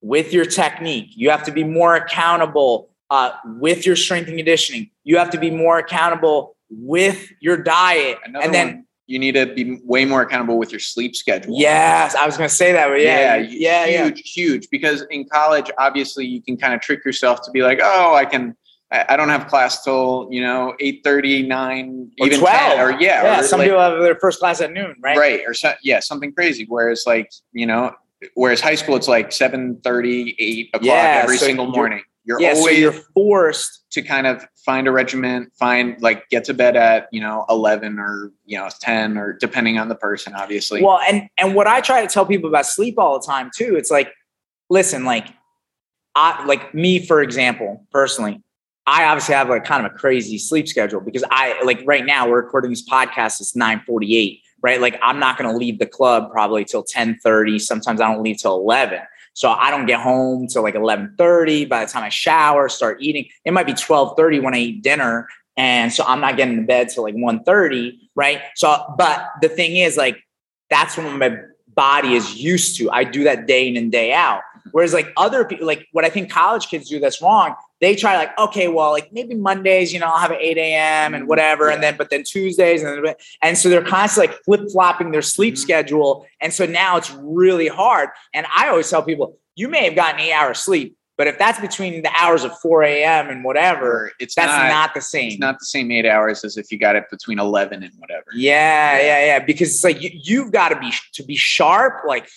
with 0.00 0.32
your 0.32 0.46
technique. 0.46 1.10
You 1.14 1.30
have 1.30 1.42
to 1.44 1.52
be 1.52 1.64
more 1.64 1.96
accountable 1.96 2.90
uh, 3.10 3.32
with 3.44 3.84
your 3.84 3.96
strength 3.96 4.28
and 4.28 4.36
conditioning. 4.36 4.90
You 5.04 5.18
have 5.18 5.30
to 5.30 5.38
be 5.38 5.50
more 5.50 5.78
accountable 5.78 6.56
with 6.70 7.30
your 7.40 7.56
diet. 7.56 8.18
Another 8.24 8.44
and 8.44 8.54
then 8.54 8.66
one 8.66 8.84
you 9.08 9.18
need 9.18 9.32
to 9.32 9.46
be 9.46 9.80
way 9.84 10.04
more 10.04 10.20
accountable 10.20 10.58
with 10.58 10.70
your 10.70 10.78
sleep 10.78 11.16
schedule. 11.16 11.58
Yes, 11.58 12.14
I 12.14 12.26
was 12.26 12.36
going 12.36 12.48
to 12.48 12.54
say 12.54 12.72
that. 12.72 12.88
But 12.88 13.00
yeah, 13.00 13.36
yeah, 13.36 13.86
yeah, 13.86 14.04
huge, 14.04 14.18
yeah. 14.18 14.42
huge. 14.42 14.70
Because 14.70 15.02
in 15.10 15.26
college, 15.26 15.70
obviously, 15.78 16.26
you 16.26 16.42
can 16.42 16.58
kind 16.58 16.74
of 16.74 16.82
trick 16.82 17.04
yourself 17.06 17.40
to 17.42 17.50
be 17.50 17.62
like, 17.62 17.80
oh, 17.82 18.14
I 18.14 18.24
can. 18.24 18.54
I 18.90 19.18
don't 19.18 19.28
have 19.28 19.48
class 19.48 19.84
till 19.84 20.28
you 20.30 20.40
know 20.40 20.74
eight 20.80 21.02
thirty, 21.04 21.42
nine, 21.42 22.10
or 22.20 22.26
even 22.26 22.38
12. 22.38 22.56
10, 22.56 22.80
or 22.80 22.90
yeah. 22.92 23.22
Yeah, 23.22 23.40
or 23.40 23.42
some 23.42 23.58
like, 23.58 23.68
people 23.68 23.80
have 23.80 23.98
their 23.98 24.14
first 24.14 24.38
class 24.38 24.62
at 24.62 24.72
noon, 24.72 24.96
right? 25.02 25.18
Right, 25.18 25.42
or 25.46 25.52
so, 25.52 25.74
yeah, 25.82 26.00
something 26.00 26.32
crazy. 26.32 26.64
Whereas 26.66 27.04
like 27.06 27.30
you 27.52 27.66
know, 27.66 27.94
whereas 28.32 28.62
high 28.62 28.76
school, 28.76 28.96
it's 28.96 29.08
like 29.08 29.30
7 29.30 29.80
30, 29.82 30.36
8 30.38 30.68
o'clock 30.68 30.86
yeah, 30.86 31.20
every 31.22 31.36
so 31.36 31.46
single 31.46 31.66
morning. 31.66 32.02
You're 32.24 32.40
yeah, 32.40 32.52
always 32.52 32.64
so 32.64 32.70
you're 32.70 32.92
forced 33.14 33.84
to 33.90 34.02
kind 34.02 34.26
of 34.26 34.46
find 34.68 34.86
a 34.86 34.92
regiment, 34.92 35.50
find 35.54 35.98
like 36.02 36.28
get 36.28 36.44
to 36.44 36.52
bed 36.52 36.76
at, 36.76 37.08
you 37.10 37.22
know, 37.22 37.46
11 37.48 37.98
or, 37.98 38.30
you 38.44 38.58
know, 38.58 38.68
10 38.82 39.16
or 39.16 39.32
depending 39.32 39.78
on 39.78 39.88
the 39.88 39.94
person, 39.94 40.34
obviously. 40.34 40.82
Well, 40.82 41.00
and 41.08 41.26
and 41.38 41.54
what 41.54 41.66
I 41.66 41.80
try 41.80 42.02
to 42.02 42.06
tell 42.06 42.26
people 42.26 42.50
about 42.50 42.66
sleep 42.66 42.98
all 42.98 43.18
the 43.18 43.26
time 43.26 43.50
too, 43.56 43.76
it's 43.76 43.90
like 43.90 44.12
listen, 44.68 45.06
like 45.06 45.28
I 46.14 46.44
like 46.44 46.74
me 46.74 47.06
for 47.06 47.22
example, 47.22 47.82
personally, 47.90 48.42
I 48.86 49.04
obviously 49.04 49.36
have 49.36 49.48
like 49.48 49.64
kind 49.64 49.86
of 49.86 49.90
a 49.90 49.94
crazy 49.94 50.36
sleep 50.36 50.68
schedule 50.68 51.00
because 51.00 51.24
I 51.30 51.62
like 51.62 51.80
right 51.86 52.04
now 52.04 52.28
we're 52.28 52.42
recording 52.42 52.70
this 52.70 52.86
podcast 52.86 53.40
it's 53.40 53.54
9:48, 53.56 54.42
right? 54.60 54.82
Like 54.82 54.98
I'm 55.00 55.18
not 55.18 55.38
going 55.38 55.50
to 55.50 55.56
leave 55.56 55.78
the 55.78 55.86
club 55.86 56.30
probably 56.30 56.66
till 56.66 56.84
10:30, 56.84 57.58
sometimes 57.58 58.02
I 58.02 58.12
don't 58.12 58.22
leave 58.22 58.36
till 58.36 58.56
11. 58.56 59.00
So 59.38 59.50
I 59.50 59.70
don't 59.70 59.86
get 59.86 60.00
home 60.00 60.48
till 60.48 60.64
like 60.64 60.74
11:30. 60.74 61.68
By 61.68 61.84
the 61.84 61.90
time 61.90 62.02
I 62.02 62.08
shower, 62.08 62.68
start 62.68 62.98
eating, 63.00 63.26
it 63.44 63.52
might 63.52 63.66
be 63.66 63.72
12:30 63.72 64.42
when 64.42 64.52
I 64.52 64.58
eat 64.58 64.82
dinner. 64.82 65.28
And 65.56 65.92
so 65.92 66.02
I'm 66.04 66.20
not 66.20 66.36
getting 66.36 66.56
to 66.56 66.62
bed 66.62 66.88
till 66.88 67.04
like 67.04 67.14
1:30, 67.14 68.00
right? 68.16 68.40
So, 68.56 68.76
but 68.98 69.28
the 69.40 69.48
thing 69.48 69.76
is, 69.76 69.96
like, 69.96 70.16
that's 70.70 70.96
when 70.96 71.18
my 71.20 71.36
body 71.68 72.14
is 72.14 72.34
used 72.34 72.78
to. 72.78 72.90
I 72.90 73.04
do 73.04 73.22
that 73.24 73.46
day 73.46 73.68
in 73.68 73.76
and 73.76 73.92
day 73.92 74.12
out. 74.12 74.42
Whereas 74.72 74.92
like 74.92 75.12
other 75.16 75.44
people, 75.44 75.66
like 75.66 75.86
what 75.92 76.04
I 76.04 76.10
think 76.10 76.30
college 76.30 76.68
kids 76.68 76.88
do 76.88 77.00
that's 77.00 77.20
wrong, 77.22 77.54
they 77.80 77.94
try 77.94 78.16
like, 78.16 78.36
okay, 78.38 78.68
well, 78.68 78.90
like 78.90 79.12
maybe 79.12 79.34
Mondays, 79.34 79.92
you 79.92 80.00
know, 80.00 80.06
I'll 80.06 80.18
have 80.18 80.30
an 80.30 80.38
8 80.40 80.58
a.m. 80.58 81.14
and 81.14 81.28
whatever. 81.28 81.68
Yeah. 81.68 81.74
And 81.74 81.82
then, 81.82 81.96
but 81.96 82.10
then 82.10 82.24
Tuesdays 82.24 82.82
and 82.82 83.06
then, 83.06 83.14
and 83.42 83.56
so 83.56 83.68
they're 83.68 83.84
constantly 83.84 84.32
like 84.32 84.44
flip 84.44 84.62
flopping 84.72 85.10
their 85.10 85.22
sleep 85.22 85.54
mm-hmm. 85.54 85.62
schedule. 85.62 86.26
And 86.40 86.52
so 86.52 86.66
now 86.66 86.96
it's 86.96 87.10
really 87.12 87.68
hard. 87.68 88.10
And 88.34 88.46
I 88.56 88.68
always 88.68 88.90
tell 88.90 89.02
people, 89.02 89.38
you 89.54 89.68
may 89.68 89.84
have 89.84 89.94
gotten 89.94 90.20
eight 90.20 90.32
hours 90.32 90.58
sleep, 90.58 90.96
but 91.18 91.26
if 91.26 91.36
that's 91.36 91.60
between 91.60 92.02
the 92.02 92.10
hours 92.16 92.44
of 92.44 92.56
4 92.60 92.84
a.m. 92.84 93.28
and 93.28 93.42
whatever, 93.42 94.12
it's 94.20 94.36
that's 94.36 94.52
not, 94.52 94.68
not, 94.68 94.94
the 94.94 95.00
same. 95.00 95.30
It's 95.30 95.40
not 95.40 95.58
the 95.58 95.64
same 95.64 95.90
eight 95.90 96.06
hours 96.06 96.44
as 96.44 96.56
if 96.56 96.70
you 96.70 96.78
got 96.78 96.94
it 96.94 97.04
between 97.10 97.40
11 97.40 97.82
and 97.82 97.92
whatever. 97.98 98.26
Yeah, 98.34 99.00
yeah, 99.00 99.24
yeah. 99.26 99.38
Because 99.40 99.70
it's 99.70 99.82
like 99.82 100.00
you, 100.00 100.10
you've 100.12 100.52
got 100.52 100.68
to 100.68 100.78
be 100.78 100.92
to 101.14 101.24
be 101.24 101.34
sharp. 101.34 102.04
Like, 102.06 102.28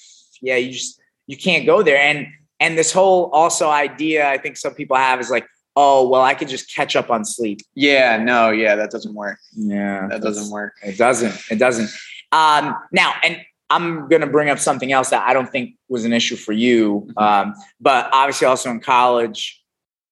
yeah, 0.42 0.56
you 0.56 0.72
just 0.72 1.01
you 1.32 1.38
can't 1.38 1.66
go 1.66 1.82
there. 1.82 1.98
And 1.98 2.28
and 2.60 2.78
this 2.78 2.92
whole 2.92 3.32
also 3.32 3.70
idea 3.70 4.30
I 4.30 4.38
think 4.38 4.58
some 4.58 4.76
people 4.76 4.98
have 4.98 5.22
is 5.22 5.32
like, 5.32 5.48
oh 5.78 6.08
well, 6.08 6.22
I 6.22 6.34
could 6.34 6.50
just 6.50 6.76
catch 6.76 6.96
up 6.98 7.10
on 7.10 7.24
sleep. 7.24 7.62
Yeah, 7.74 8.18
no, 8.18 8.52
yeah, 8.52 8.76
that 8.76 8.92
doesn't 8.92 9.16
work. 9.16 9.40
Yeah, 9.54 10.08
that 10.10 10.22
doesn't 10.22 10.52
work. 10.52 10.74
It 10.84 10.98
doesn't. 10.98 11.34
It 11.50 11.58
doesn't. 11.58 11.90
Um, 12.34 12.76
now, 12.92 13.14
and 13.24 13.40
I'm 13.70 14.10
going 14.10 14.22
to 14.22 14.28
bring 14.28 14.50
up 14.50 14.60
something 14.60 14.92
else 14.92 15.10
that 15.10 15.26
I 15.26 15.34
don't 15.34 15.50
think 15.50 15.76
was 15.88 16.04
an 16.04 16.12
issue 16.12 16.36
for 16.36 16.52
you, 16.52 17.08
mm-hmm. 17.08 17.18
um, 17.18 17.56
but 17.80 18.10
obviously 18.12 18.48
also 18.48 18.70
in 18.70 18.82
college, 18.82 19.64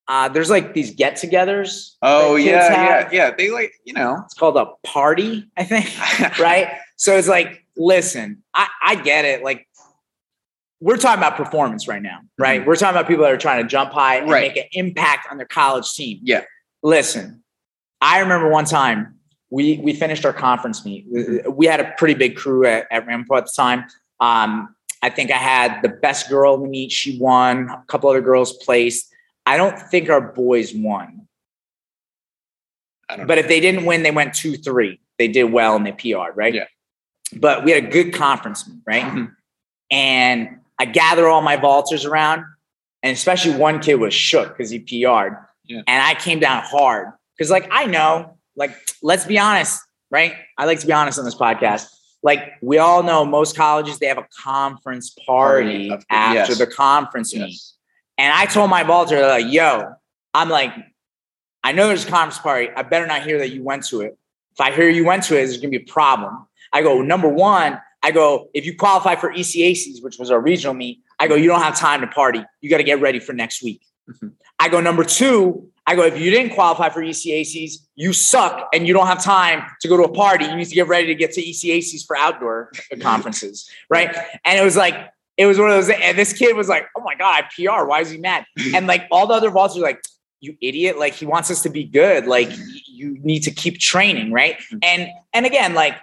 uh, 0.07 0.29
there's 0.29 0.49
like 0.49 0.73
these 0.73 0.95
get-togethers. 0.95 1.95
Oh 2.01 2.37
yeah, 2.37 2.71
yeah, 2.71 3.09
yeah. 3.11 3.35
They 3.37 3.51
like 3.51 3.73
you 3.83 3.93
know, 3.93 4.21
it's 4.23 4.33
called 4.33 4.55
a 4.55 4.67
party, 4.87 5.45
I 5.57 5.65
think, 5.65 5.85
right? 6.39 6.69
So 6.95 7.17
it's 7.17 7.27
like, 7.27 7.65
listen, 7.77 8.43
I, 8.53 8.67
I 8.83 8.95
get 8.95 9.25
it. 9.25 9.43
Like 9.43 9.67
we're 10.81 10.97
talking 10.97 11.19
about 11.19 11.35
performance 11.35 11.87
right 11.87 12.01
now, 12.01 12.19
right? 12.37 12.61
Mm-hmm. 12.61 12.67
We're 12.67 12.75
talking 12.75 12.95
about 12.95 13.07
people 13.07 13.23
that 13.23 13.33
are 13.33 13.37
trying 13.37 13.61
to 13.61 13.67
jump 13.67 13.91
high 13.91 14.15
and 14.17 14.29
right. 14.29 14.53
make 14.53 14.57
an 14.57 14.69
impact 14.73 15.27
on 15.29 15.37
their 15.37 15.47
college 15.47 15.93
team. 15.93 16.19
Yeah. 16.23 16.43
Listen, 16.83 17.43
I 18.01 18.19
remember 18.19 18.49
one 18.49 18.65
time 18.65 19.19
we 19.49 19.77
we 19.79 19.93
finished 19.93 20.25
our 20.25 20.33
conference 20.33 20.85
meet. 20.85 21.05
We 21.49 21.65
had 21.65 21.79
a 21.79 21.93
pretty 21.97 22.13
big 22.13 22.37
crew 22.37 22.65
at, 22.65 22.87
at 22.91 23.05
Ramapo 23.05 23.35
at 23.35 23.45
the 23.45 23.51
time. 23.55 23.85
Um, 24.19 24.75
I 25.01 25.09
think 25.09 25.31
I 25.31 25.37
had 25.37 25.81
the 25.81 25.89
best 25.89 26.29
girl 26.29 26.55
in 26.55 26.63
the 26.63 26.69
meet. 26.69 26.91
She 26.91 27.17
won. 27.19 27.69
A 27.69 27.83
couple 27.87 28.09
other 28.09 28.21
girls 28.21 28.53
placed. 28.53 29.13
I 29.45 29.57
don't 29.57 29.77
think 29.77 30.09
our 30.09 30.21
boys 30.21 30.73
won. 30.73 31.27
But 33.07 33.27
know. 33.27 33.33
if 33.35 33.47
they 33.47 33.59
didn't 33.59 33.85
win, 33.85 34.03
they 34.03 34.11
went 34.11 34.33
two 34.33 34.55
three. 34.55 34.99
They 35.17 35.27
did 35.27 35.45
well 35.45 35.75
and 35.75 35.85
they 35.85 35.91
PR'd, 35.91 36.37
right? 36.37 36.53
Yeah. 36.53 36.65
But 37.35 37.65
we 37.65 37.71
had 37.71 37.85
a 37.85 37.87
good 37.89 38.13
conference 38.13 38.67
meet, 38.67 38.81
right? 38.85 39.03
Mm-hmm. 39.03 39.25
And 39.91 40.58
I 40.79 40.85
gather 40.85 41.27
all 41.27 41.41
my 41.41 41.57
vaulters 41.57 42.05
around, 42.05 42.45
and 43.03 43.13
especially 43.13 43.55
one 43.55 43.79
kid 43.79 43.95
was 43.95 44.13
shook 44.13 44.49
because 44.49 44.69
he 44.69 44.79
PR'd. 44.79 45.35
Yeah. 45.65 45.81
And 45.85 46.03
I 46.03 46.15
came 46.15 46.39
down 46.39 46.63
hard 46.63 47.09
because, 47.37 47.51
like, 47.51 47.67
I 47.71 47.85
know 47.85 48.37
like 48.59 48.71
let's 49.01 49.25
be 49.25 49.39
honest, 49.39 49.81
right? 50.11 50.35
I 50.57 50.65
like 50.65 50.79
to 50.81 50.85
be 50.85 50.93
honest 50.93 51.17
on 51.17 51.25
this 51.25 51.33
podcast. 51.33 51.87
Like 52.21 52.53
we 52.61 52.77
all 52.77 53.01
know 53.01 53.25
most 53.25 53.55
colleges 53.55 53.97
they 53.97 54.07
have 54.07 54.17
a 54.17 54.27
conference 54.37 55.15
party 55.25 55.89
after 56.11 56.51
yes. 56.51 56.57
the 56.59 56.67
conference 56.67 57.33
yes. 57.33 57.47
meet. 57.47 57.61
And 58.17 58.33
I 58.33 58.45
told 58.45 58.69
my 58.69 58.83
vaulter, 58.83 59.21
like, 59.21 59.45
yo, 59.47 59.93
I'm 60.33 60.49
like, 60.49 60.73
I 61.63 61.71
know 61.71 61.87
there's 61.87 62.05
a 62.05 62.09
conference 62.09 62.37
party. 62.37 62.69
I 62.75 62.81
better 62.83 63.07
not 63.07 63.23
hear 63.23 63.37
that 63.39 63.51
you 63.51 63.63
went 63.63 63.85
to 63.87 64.01
it. 64.01 64.17
If 64.51 64.59
I 64.59 64.71
hear 64.71 64.89
you 64.89 65.05
went 65.05 65.23
to 65.23 65.35
it, 65.35 65.45
there's 65.45 65.57
gonna 65.57 65.69
be 65.69 65.77
a 65.77 65.91
problem. 65.91 66.45
I 66.73 66.81
go, 66.81 67.01
number 67.01 67.29
one, 67.29 67.79
I 68.01 68.11
go, 68.11 68.49
if 68.53 68.65
you 68.65 68.75
qualify 68.75 69.15
for 69.15 69.31
ECACs, 69.31 70.01
which 70.01 70.17
was 70.17 70.31
our 70.31 70.39
regional 70.39 70.73
meet, 70.73 71.01
I 71.19 71.27
go, 71.27 71.35
you 71.35 71.47
don't 71.47 71.61
have 71.61 71.77
time 71.77 72.01
to 72.01 72.07
party. 72.07 72.43
You 72.61 72.69
got 72.69 72.77
to 72.77 72.83
get 72.83 73.01
ready 73.01 73.19
for 73.19 73.33
next 73.33 73.61
week. 73.61 73.81
Mm-hmm. 74.09 74.27
I 74.59 74.69
go, 74.69 74.81
number 74.81 75.03
two, 75.03 75.69
I 75.85 75.95
go, 75.95 76.03
if 76.03 76.19
you 76.19 76.29
didn't 76.29 76.53
qualify 76.53 76.89
for 76.89 77.01
ECACs, 77.01 77.73
you 77.95 78.13
suck 78.13 78.69
and 78.73 78.87
you 78.87 78.93
don't 78.93 79.07
have 79.07 79.23
time 79.23 79.63
to 79.81 79.87
go 79.87 79.97
to 79.97 80.03
a 80.03 80.11
party. 80.11 80.45
You 80.45 80.55
need 80.55 80.67
to 80.67 80.75
get 80.75 80.87
ready 80.87 81.07
to 81.07 81.15
get 81.15 81.31
to 81.33 81.41
ECACs 81.41 82.05
for 82.05 82.15
outdoor 82.15 82.71
conferences. 83.01 83.69
Right. 83.89 84.15
And 84.45 84.59
it 84.59 84.63
was 84.63 84.77
like, 84.77 84.95
it 85.37 85.45
was 85.45 85.57
one 85.57 85.69
of 85.69 85.75
those, 85.75 85.89
and 85.89 86.17
this 86.17 86.33
kid 86.33 86.55
was 86.55 86.67
like, 86.67 86.87
oh 86.97 87.01
my 87.01 87.15
God, 87.15 87.43
I 87.43 87.49
PR. 87.55 87.85
Why 87.85 88.01
is 88.01 88.11
he 88.11 88.17
mad? 88.17 88.45
And 88.75 88.87
like 88.87 89.07
all 89.09 89.25
the 89.25 89.33
other 89.33 89.49
vaults 89.49 89.77
are 89.77 89.81
like, 89.81 90.01
you 90.41 90.55
idiot. 90.61 90.99
Like 90.99 91.13
he 91.13 91.25
wants 91.25 91.49
us 91.49 91.63
to 91.63 91.69
be 91.69 91.83
good. 91.83 92.27
Like 92.27 92.51
you 92.87 93.17
need 93.21 93.41
to 93.41 93.51
keep 93.51 93.79
training. 93.79 94.31
Right. 94.31 94.57
Mm-hmm. 94.57 94.77
And, 94.83 95.09
and 95.33 95.45
again, 95.45 95.73
like, 95.73 95.95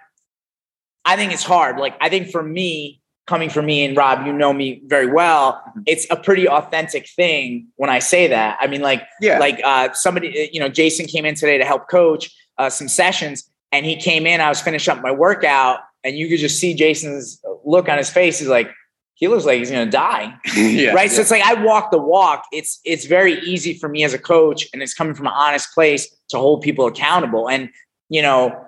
I 1.06 1.16
think 1.16 1.32
it's 1.32 1.44
hard. 1.44 1.78
Like, 1.78 1.96
I 2.00 2.08
think 2.08 2.30
for 2.30 2.42
me, 2.42 3.00
coming 3.26 3.48
from 3.48 3.66
me 3.66 3.84
and 3.84 3.96
Rob, 3.96 4.26
you 4.26 4.32
know 4.32 4.52
me 4.52 4.82
very 4.86 5.06
well. 5.06 5.54
Mm-hmm. 5.54 5.80
It's 5.86 6.06
a 6.10 6.16
pretty 6.16 6.48
authentic 6.48 7.08
thing 7.08 7.68
when 7.76 7.90
I 7.90 7.98
say 7.98 8.26
that. 8.28 8.58
I 8.60 8.66
mean, 8.66 8.82
like, 8.82 9.02
yeah. 9.20 9.38
like 9.38 9.60
uh, 9.64 9.92
somebody, 9.92 10.50
you 10.52 10.60
know, 10.60 10.68
Jason 10.68 11.06
came 11.06 11.24
in 11.24 11.34
today 11.34 11.58
to 11.58 11.64
help 11.64 11.88
coach 11.88 12.30
uh, 12.58 12.70
some 12.70 12.88
sessions, 12.88 13.48
and 13.72 13.86
he 13.86 13.96
came 13.96 14.26
in. 14.26 14.40
I 14.40 14.48
was 14.48 14.60
finishing 14.60 14.94
up 14.94 15.02
my 15.02 15.12
workout, 15.12 15.80
and 16.04 16.16
you 16.16 16.28
could 16.28 16.38
just 16.38 16.58
see 16.58 16.74
Jason's 16.74 17.40
look 17.64 17.88
on 17.88 17.98
his 17.98 18.10
face. 18.10 18.38
He's 18.38 18.48
like, 18.48 18.70
he 19.14 19.28
looks 19.28 19.44
like 19.44 19.58
he's 19.58 19.70
gonna 19.70 19.90
die, 19.90 20.34
yeah, 20.56 20.90
right? 20.90 21.10
Yeah. 21.10 21.16
So 21.16 21.22
it's 21.22 21.30
like 21.30 21.42
I 21.42 21.54
walk 21.54 21.90
the 21.90 21.98
walk. 21.98 22.44
It's 22.52 22.80
it's 22.84 23.06
very 23.06 23.40
easy 23.40 23.74
for 23.74 23.88
me 23.88 24.04
as 24.04 24.14
a 24.14 24.18
coach, 24.18 24.68
and 24.72 24.82
it's 24.82 24.94
coming 24.94 25.14
from 25.14 25.26
an 25.26 25.32
honest 25.34 25.72
place 25.74 26.14
to 26.28 26.38
hold 26.38 26.62
people 26.62 26.86
accountable. 26.86 27.48
And 27.48 27.70
you 28.08 28.22
know, 28.22 28.65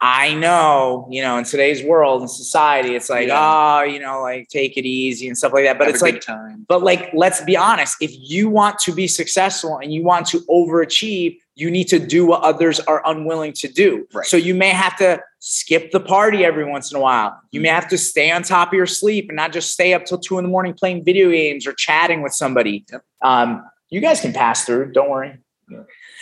I 0.00 0.34
know, 0.34 1.08
you 1.10 1.22
know, 1.22 1.38
in 1.38 1.44
today's 1.44 1.82
world 1.82 2.20
and 2.20 2.30
society, 2.30 2.94
it's 2.94 3.08
like, 3.08 3.28
Yeah. 3.28 3.78
oh, 3.78 3.82
you 3.82 3.98
know, 3.98 4.20
like 4.20 4.48
take 4.48 4.76
it 4.76 4.84
easy 4.84 5.26
and 5.26 5.36
stuff 5.38 5.54
like 5.54 5.64
that. 5.64 5.78
But 5.78 5.86
Have 5.86 5.94
it's 5.94 6.02
like, 6.02 6.20
time. 6.20 6.66
but 6.68 6.82
like, 6.82 7.10
let's 7.14 7.40
be 7.42 7.56
honest. 7.56 7.96
If 8.00 8.10
you 8.14 8.50
want 8.50 8.78
to 8.80 8.92
be 8.92 9.08
successful 9.08 9.78
and 9.78 9.92
you 9.94 10.02
want 10.04 10.26
to 10.28 10.40
overachieve, 10.50 11.38
you 11.54 11.70
need 11.70 11.84
to 11.88 11.98
do 11.98 12.26
what 12.26 12.42
others 12.42 12.78
are 12.80 13.00
unwilling 13.06 13.54
to 13.54 13.68
do. 13.68 14.06
Right. 14.12 14.26
So 14.26 14.36
you 14.36 14.54
may 14.54 14.68
have 14.68 14.96
to 14.98 15.22
skip 15.38 15.90
the 15.92 16.00
party 16.00 16.44
every 16.44 16.64
once 16.66 16.90
in 16.92 16.98
a 16.98 17.00
while. 17.00 17.40
You 17.50 17.62
may 17.62 17.68
have 17.68 17.88
to 17.88 17.96
stay 17.96 18.30
on 18.30 18.42
top 18.42 18.68
of 18.68 18.74
your 18.74 18.84
sleep 18.86 19.30
and 19.30 19.36
not 19.36 19.52
just 19.54 19.70
stay 19.72 19.94
up 19.94 20.04
till 20.04 20.18
two 20.18 20.36
in 20.36 20.44
the 20.44 20.50
morning 20.50 20.74
playing 20.74 21.04
video 21.04 21.30
games 21.30 21.66
or 21.66 21.72
chatting 21.72 22.22
with 22.22 22.34
somebody. 22.34 22.84
Yep. 22.92 23.02
Um, 23.22 23.64
you 23.88 24.02
guys 24.02 24.20
can 24.20 24.34
pass 24.34 24.66
through. 24.66 24.92
Don't 24.92 25.08
worry. 25.08 25.38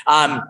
Um, 0.07 0.43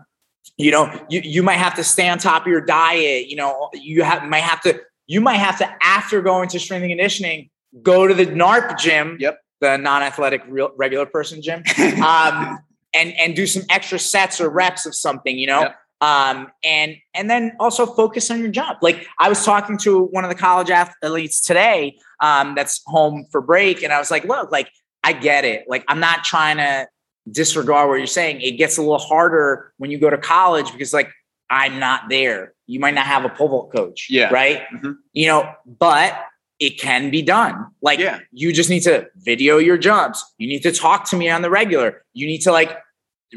you 0.56 0.70
know, 0.70 1.04
you, 1.08 1.20
you 1.22 1.42
might 1.42 1.56
have 1.56 1.74
to 1.74 1.84
stay 1.84 2.08
on 2.08 2.18
top 2.18 2.42
of 2.42 2.48
your 2.48 2.60
diet. 2.60 3.28
You 3.28 3.36
know, 3.36 3.70
you 3.74 4.02
have 4.02 4.24
might 4.28 4.42
have 4.42 4.60
to 4.62 4.80
you 5.06 5.20
might 5.20 5.36
have 5.36 5.58
to 5.58 5.70
after 5.82 6.22
going 6.22 6.48
to 6.50 6.60
strength 6.60 6.82
and 6.82 6.90
conditioning 6.90 7.50
go 7.82 8.06
to 8.06 8.14
the 8.14 8.26
NARP 8.26 8.78
gym. 8.78 9.16
Yep. 9.20 9.40
The 9.60 9.76
non-athletic 9.78 10.42
real, 10.48 10.70
regular 10.76 11.06
person 11.06 11.42
gym. 11.42 11.62
Um, 12.02 12.58
and 12.96 13.12
and 13.18 13.34
do 13.34 13.46
some 13.46 13.64
extra 13.70 13.98
sets 13.98 14.40
or 14.40 14.48
reps 14.48 14.86
of 14.86 14.94
something, 14.94 15.36
you 15.36 15.48
know. 15.48 15.62
Yep. 15.62 15.76
Um, 16.00 16.52
and 16.62 16.96
and 17.14 17.28
then 17.28 17.56
also 17.58 17.86
focus 17.86 18.30
on 18.30 18.40
your 18.40 18.50
jump. 18.50 18.78
Like 18.82 19.06
I 19.18 19.28
was 19.28 19.44
talking 19.44 19.76
to 19.78 20.04
one 20.04 20.22
of 20.22 20.30
the 20.30 20.36
college 20.36 20.70
athletes 20.70 21.40
today, 21.40 21.98
um, 22.20 22.54
that's 22.54 22.82
home 22.86 23.26
for 23.32 23.40
break, 23.40 23.82
and 23.82 23.92
I 23.92 23.98
was 23.98 24.10
like, 24.10 24.24
look, 24.24 24.52
like 24.52 24.70
I 25.02 25.12
get 25.12 25.44
it. 25.44 25.64
Like 25.66 25.84
I'm 25.88 25.98
not 25.98 26.22
trying 26.22 26.58
to 26.58 26.86
disregard 27.30 27.88
what 27.88 27.96
you're 27.96 28.06
saying. 28.06 28.40
It 28.40 28.52
gets 28.52 28.76
a 28.76 28.80
little 28.82 28.98
harder 28.98 29.72
when 29.78 29.90
you 29.90 29.98
go 29.98 30.10
to 30.10 30.18
college 30.18 30.72
because 30.72 30.92
like 30.92 31.10
I'm 31.50 31.78
not 31.78 32.08
there. 32.08 32.52
You 32.66 32.80
might 32.80 32.94
not 32.94 33.06
have 33.06 33.24
a 33.24 33.28
pole 33.28 33.48
vault 33.48 33.72
coach. 33.72 34.08
Yeah. 34.10 34.30
Right. 34.32 34.62
Mhm. 34.72 34.96
You 35.12 35.26
know, 35.28 35.52
but 35.66 36.18
it 36.58 36.80
can 36.80 37.10
be 37.10 37.20
done. 37.22 37.66
Like 37.82 37.98
Yeah. 37.98 38.20
you 38.32 38.52
just 38.52 38.70
need 38.70 38.80
to 38.84 39.08
video 39.16 39.58
your 39.58 39.76
jumps. 39.76 40.24
You 40.38 40.48
need 40.48 40.62
to 40.62 40.72
talk 40.72 41.08
to 41.10 41.16
me 41.16 41.28
on 41.28 41.42
the 41.42 41.50
regular. 41.50 42.04
You 42.14 42.26
need 42.26 42.40
to 42.42 42.52
like 42.52 42.76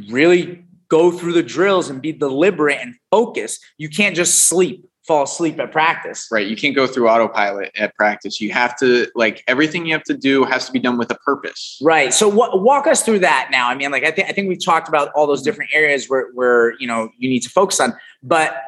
really 0.09 0.63
go 0.89 1.11
through 1.11 1.33
the 1.33 1.43
drills 1.43 1.89
and 1.89 2.01
be 2.01 2.13
deliberate 2.13 2.79
and 2.81 2.95
focus. 3.11 3.59
You 3.77 3.89
can't 3.89 4.15
just 4.15 4.45
sleep, 4.47 4.85
fall 5.07 5.23
asleep 5.23 5.59
at 5.59 5.71
practice. 5.71 6.27
Right. 6.29 6.45
You 6.45 6.55
can't 6.55 6.75
go 6.75 6.85
through 6.85 7.07
autopilot 7.07 7.71
at 7.77 7.95
practice. 7.95 8.41
You 8.41 8.51
have 8.51 8.77
to 8.77 9.07
like 9.15 9.43
everything 9.47 9.85
you 9.85 9.93
have 9.93 10.03
to 10.03 10.13
do 10.13 10.43
has 10.43 10.65
to 10.67 10.71
be 10.71 10.79
done 10.79 10.97
with 10.97 11.09
a 11.09 11.15
purpose. 11.15 11.79
Right. 11.81 12.13
So 12.13 12.27
wa- 12.27 12.55
walk 12.55 12.87
us 12.87 13.03
through 13.03 13.19
that 13.19 13.49
now. 13.51 13.69
I 13.69 13.75
mean, 13.75 13.91
like 13.91 14.03
I 14.03 14.11
think 14.11 14.29
I 14.29 14.33
think 14.33 14.49
we've 14.49 14.63
talked 14.63 14.89
about 14.89 15.09
all 15.15 15.25
those 15.25 15.41
different 15.41 15.71
areas 15.73 16.09
where 16.09 16.27
where 16.33 16.79
you 16.79 16.87
know 16.87 17.09
you 17.17 17.29
need 17.29 17.41
to 17.41 17.49
focus 17.49 17.79
on, 17.79 17.93
but 18.21 18.61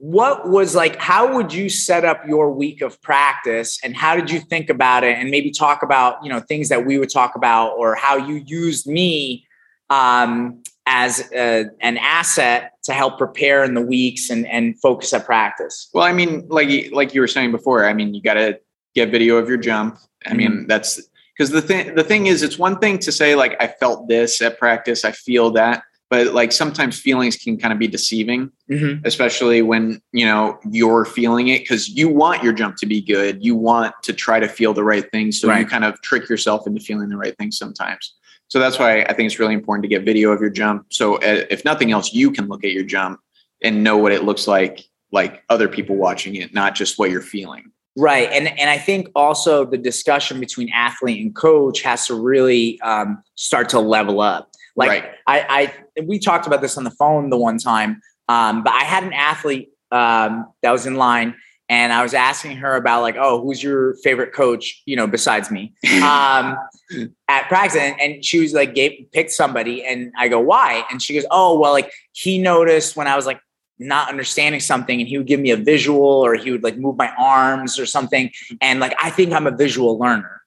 what 0.00 0.48
was 0.48 0.76
like 0.76 0.94
how 0.96 1.34
would 1.34 1.52
you 1.52 1.68
set 1.68 2.04
up 2.04 2.24
your 2.24 2.52
week 2.52 2.82
of 2.82 3.02
practice 3.02 3.80
and 3.82 3.96
how 3.96 4.14
did 4.14 4.30
you 4.30 4.38
think 4.38 4.70
about 4.70 5.02
it 5.02 5.18
and 5.18 5.28
maybe 5.28 5.50
talk 5.50 5.82
about 5.82 6.22
you 6.22 6.30
know 6.30 6.38
things 6.38 6.68
that 6.68 6.86
we 6.86 6.98
would 6.98 7.10
talk 7.10 7.34
about 7.34 7.72
or 7.72 7.96
how 7.96 8.16
you 8.16 8.36
used 8.46 8.86
me 8.86 9.44
um, 9.90 10.62
as 10.90 11.30
a, 11.32 11.66
an 11.80 11.98
asset 11.98 12.72
to 12.84 12.94
help 12.94 13.18
prepare 13.18 13.62
in 13.62 13.74
the 13.74 13.82
weeks 13.82 14.30
and 14.30 14.46
and 14.46 14.80
focus 14.80 15.12
at 15.12 15.26
practice 15.26 15.90
Well, 15.92 16.04
I 16.04 16.12
mean, 16.12 16.46
like 16.48 16.68
like 16.92 17.12
you 17.14 17.20
were 17.20 17.28
saying 17.28 17.52
before, 17.52 17.84
I 17.86 17.92
mean, 17.92 18.14
you 18.14 18.22
got 18.22 18.34
to 18.34 18.58
get 18.94 19.10
video 19.10 19.36
of 19.36 19.48
your 19.48 19.58
jump. 19.58 19.98
I 20.26 20.32
mean, 20.34 20.66
that's 20.66 21.00
because 21.36 21.50
the 21.50 21.60
thing 21.62 21.94
the 21.94 22.02
thing 22.04 22.26
is, 22.26 22.42
it's 22.42 22.58
one 22.58 22.78
thing 22.78 22.98
to 23.00 23.12
say 23.12 23.34
like 23.34 23.54
I 23.60 23.66
felt 23.68 24.08
this 24.08 24.40
at 24.40 24.58
practice, 24.58 25.04
I 25.04 25.12
feel 25.12 25.50
that, 25.52 25.82
but 26.10 26.28
like 26.32 26.52
sometimes 26.52 26.98
feelings 26.98 27.36
can 27.36 27.58
kind 27.58 27.72
of 27.72 27.78
be 27.78 27.86
deceiving, 27.86 28.50
Mhm. 28.70 29.04
especially 29.04 29.60
when 29.62 30.00
you 30.12 30.24
know 30.24 30.58
you're 30.70 31.04
feeling 31.04 31.48
it 31.48 31.60
because 31.60 31.88
you 31.90 32.08
want 32.08 32.42
your 32.42 32.54
jump 32.54 32.76
to 32.78 32.86
be 32.86 33.00
good. 33.02 33.44
You 33.44 33.54
want 33.54 33.94
to 34.04 34.12
try 34.14 34.40
to 34.40 34.48
feel 34.48 34.72
the 34.72 34.84
right 34.84 35.08
thing, 35.12 35.32
so 35.32 35.54
you 35.54 35.66
kind 35.66 35.84
of 35.84 36.00
trick 36.00 36.28
yourself 36.30 36.66
into 36.66 36.80
feeling 36.80 37.10
the 37.10 37.18
right 37.18 37.36
thing 37.36 37.52
sometimes. 37.52 38.14
So 38.48 38.58
that's 38.58 38.78
why 38.78 39.02
I 39.02 39.12
think 39.12 39.26
it's 39.26 39.38
really 39.38 39.54
important 39.54 39.84
to 39.84 39.88
get 39.88 40.04
video 40.04 40.32
of 40.32 40.40
your 40.40 40.50
jump. 40.50 40.86
So 40.90 41.16
uh, 41.16 41.44
if 41.50 41.64
nothing 41.64 41.92
else, 41.92 42.12
you 42.12 42.30
can 42.30 42.48
look 42.48 42.64
at 42.64 42.72
your 42.72 42.84
jump 42.84 43.20
and 43.62 43.84
know 43.84 43.96
what 43.96 44.12
it 44.12 44.24
looks 44.24 44.48
like, 44.48 44.88
like 45.12 45.42
other 45.48 45.68
people 45.68 45.96
watching 45.96 46.34
it, 46.34 46.54
not 46.54 46.74
just 46.74 46.98
what 46.98 47.10
you're 47.10 47.20
feeling. 47.20 47.70
Right, 47.96 48.30
and 48.30 48.46
and 48.60 48.70
I 48.70 48.78
think 48.78 49.08
also 49.16 49.64
the 49.64 49.76
discussion 49.76 50.38
between 50.38 50.70
athlete 50.72 51.20
and 51.20 51.34
coach 51.34 51.82
has 51.82 52.06
to 52.06 52.14
really 52.14 52.80
um, 52.82 53.22
start 53.34 53.68
to 53.70 53.80
level 53.80 54.20
up. 54.20 54.50
Like 54.76 54.88
Right. 54.88 55.04
I, 55.26 55.72
I, 55.98 56.02
we 56.04 56.20
talked 56.20 56.46
about 56.46 56.60
this 56.62 56.78
on 56.78 56.84
the 56.84 56.92
phone 56.92 57.30
the 57.30 57.36
one 57.36 57.58
time, 57.58 58.00
um, 58.28 58.62
but 58.62 58.72
I 58.72 58.84
had 58.84 59.02
an 59.02 59.12
athlete 59.12 59.70
um, 59.90 60.46
that 60.62 60.70
was 60.70 60.86
in 60.86 60.94
line, 60.94 61.34
and 61.68 61.92
I 61.92 62.02
was 62.02 62.14
asking 62.14 62.56
her 62.58 62.76
about 62.76 63.02
like, 63.02 63.16
oh, 63.18 63.42
who's 63.42 63.62
your 63.62 63.94
favorite 63.96 64.32
coach? 64.32 64.82
You 64.86 64.96
know, 64.96 65.06
besides 65.06 65.50
me, 65.50 65.74
um, 66.02 66.56
at 67.28 67.48
practice, 67.48 67.76
and, 67.76 68.00
and 68.00 68.24
she 68.24 68.40
was 68.40 68.54
like, 68.54 68.74
gave 68.74 69.06
picked 69.12 69.32
somebody, 69.32 69.84
and 69.84 70.12
I 70.16 70.28
go, 70.28 70.40
why? 70.40 70.84
And 70.90 71.02
she 71.02 71.14
goes, 71.14 71.26
oh, 71.30 71.58
well, 71.58 71.72
like 71.72 71.92
he 72.12 72.38
noticed 72.38 72.96
when 72.96 73.06
I 73.06 73.16
was 73.16 73.26
like 73.26 73.40
not 73.78 74.08
understanding 74.08 74.60
something 74.60 75.00
and 75.00 75.08
he 75.08 75.18
would 75.18 75.26
give 75.26 75.40
me 75.40 75.50
a 75.50 75.56
visual 75.56 76.00
or 76.02 76.34
he 76.34 76.50
would 76.50 76.62
like 76.62 76.76
move 76.76 76.96
my 76.96 77.12
arms 77.18 77.78
or 77.78 77.86
something 77.86 78.30
and 78.60 78.80
like 78.80 78.92
i 79.00 79.08
think 79.08 79.32
i'm 79.32 79.46
a 79.46 79.56
visual 79.56 79.98
learner 79.98 80.42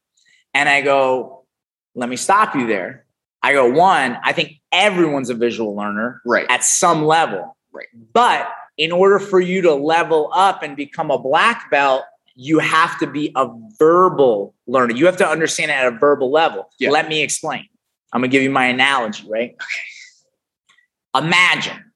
and 0.53 0.67
i 0.67 0.81
go 0.81 1.45
let 1.95 2.09
me 2.09 2.17
stop 2.17 2.55
you 2.55 2.67
there 2.67 3.05
i 3.41 3.53
go 3.53 3.69
one 3.69 4.17
i 4.23 4.33
think 4.33 4.59
everyone's 4.71 5.29
a 5.29 5.33
visual 5.33 5.75
learner 5.75 6.21
right. 6.25 6.45
at 6.49 6.63
some 6.63 7.05
level 7.05 7.55
Right. 7.73 7.87
but 8.13 8.51
in 8.77 8.91
order 8.91 9.19
for 9.19 9.39
you 9.39 9.61
to 9.61 9.73
level 9.73 10.31
up 10.33 10.63
and 10.63 10.75
become 10.75 11.11
a 11.11 11.17
black 11.19 11.69
belt 11.71 12.03
you 12.35 12.59
have 12.59 12.97
to 12.97 13.07
be 13.07 13.31
a 13.35 13.47
verbal 13.77 14.53
learner 14.67 14.93
you 14.95 15.05
have 15.05 15.17
to 15.17 15.27
understand 15.27 15.69
it 15.71 15.75
at 15.75 15.87
a 15.87 15.97
verbal 15.97 16.31
level 16.31 16.69
Yeah. 16.79 16.89
let 16.89 17.09
me 17.09 17.21
explain 17.21 17.65
i'm 18.13 18.21
gonna 18.21 18.29
give 18.29 18.43
you 18.43 18.49
my 18.49 18.65
analogy 18.65 19.27
right 19.29 19.55
Okay. 19.61 21.25
imagine 21.25 21.91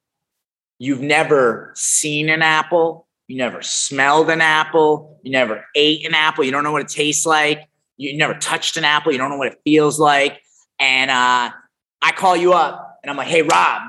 you've 0.78 1.00
never 1.00 1.72
seen 1.74 2.28
an 2.28 2.42
apple, 2.42 3.06
you 3.28 3.36
never 3.38 3.62
smelled 3.62 4.28
an 4.30 4.40
apple, 4.42 5.18
you 5.22 5.32
never 5.32 5.64
ate 5.74 6.06
an 6.06 6.14
apple, 6.14 6.44
you 6.44 6.50
don't 6.50 6.64
know 6.64 6.72
what 6.72 6.82
it 6.82 6.88
tastes 6.88 7.24
like, 7.24 7.66
you 7.96 8.16
never 8.16 8.34
touched 8.34 8.76
an 8.76 8.84
apple, 8.84 9.10
you 9.10 9.18
don't 9.18 9.30
know 9.30 9.38
what 9.38 9.48
it 9.52 9.58
feels 9.64 9.98
like. 9.98 10.40
And 10.78 11.10
uh, 11.10 11.50
I 12.02 12.12
call 12.12 12.36
you 12.36 12.52
up 12.52 12.98
and 13.02 13.10
I'm 13.10 13.16
like, 13.16 13.28
hey, 13.28 13.40
Rob, 13.40 13.82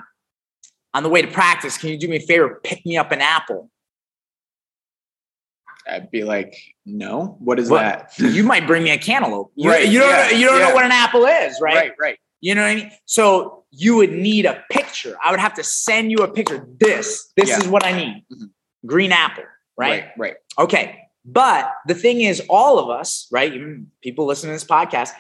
on 0.93 1.03
the 1.03 1.09
way 1.09 1.21
to 1.21 1.27
practice, 1.27 1.77
can 1.77 1.89
you 1.89 1.97
do 1.97 2.07
me 2.07 2.17
a 2.17 2.19
favor? 2.19 2.59
Pick 2.63 2.85
me 2.85 2.97
up 2.97 3.11
an 3.11 3.21
apple. 3.21 3.69
I'd 5.89 6.11
be 6.11 6.23
like, 6.23 6.53
no, 6.85 7.37
what 7.39 7.59
is 7.59 7.69
What? 7.69 7.81
that? 7.81 8.11
You 8.19 8.43
might 8.53 8.67
bring 8.67 8.83
me 8.83 8.91
a 8.91 8.97
cantaloupe. 8.97 9.51
You, 9.55 9.69
Right, 9.69 9.87
you 9.87 9.99
don't, 9.99 10.09
yeah, 10.09 10.31
know, 10.31 10.37
you 10.37 10.45
don't 10.47 10.59
know 10.59 10.73
what 10.75 10.83
an 10.85 10.91
apple 10.91 11.25
is, 11.25 11.59
right? 11.61 11.75
right, 11.75 11.91
right. 11.99 12.17
You 12.41 12.55
know 12.55 12.61
what 12.61 12.67
I 12.71 12.75
mean? 12.75 12.91
So 13.05 13.63
you 13.71 13.95
would 13.95 14.11
need 14.11 14.45
a 14.45 14.63
picture. 14.69 15.17
I 15.23 15.31
would 15.31 15.39
have 15.39 15.53
to 15.55 15.63
send 15.63 16.11
you 16.11 16.19
a 16.19 16.27
picture. 16.27 16.67
This, 16.79 17.31
this 17.37 17.49
Yeah. 17.49 17.59
is 17.59 17.67
what 17.67 17.85
I 17.85 17.93
need. 17.93 18.25
Mhm. 18.31 18.49
Green 18.85 19.11
apple, 19.11 19.43
right? 19.77 20.03
Right, 20.03 20.09
right. 20.17 20.35
Okay. 20.59 20.99
But 21.25 21.71
the 21.87 21.95
thing 21.95 22.21
is, 22.21 22.41
all 22.49 22.79
of 22.79 22.89
us, 22.89 23.27
right? 23.31 23.51
Even 23.53 23.91
people 24.01 24.25
listening 24.25 24.51
to 24.51 24.55
this 24.55 24.63
podcast, 24.69 25.11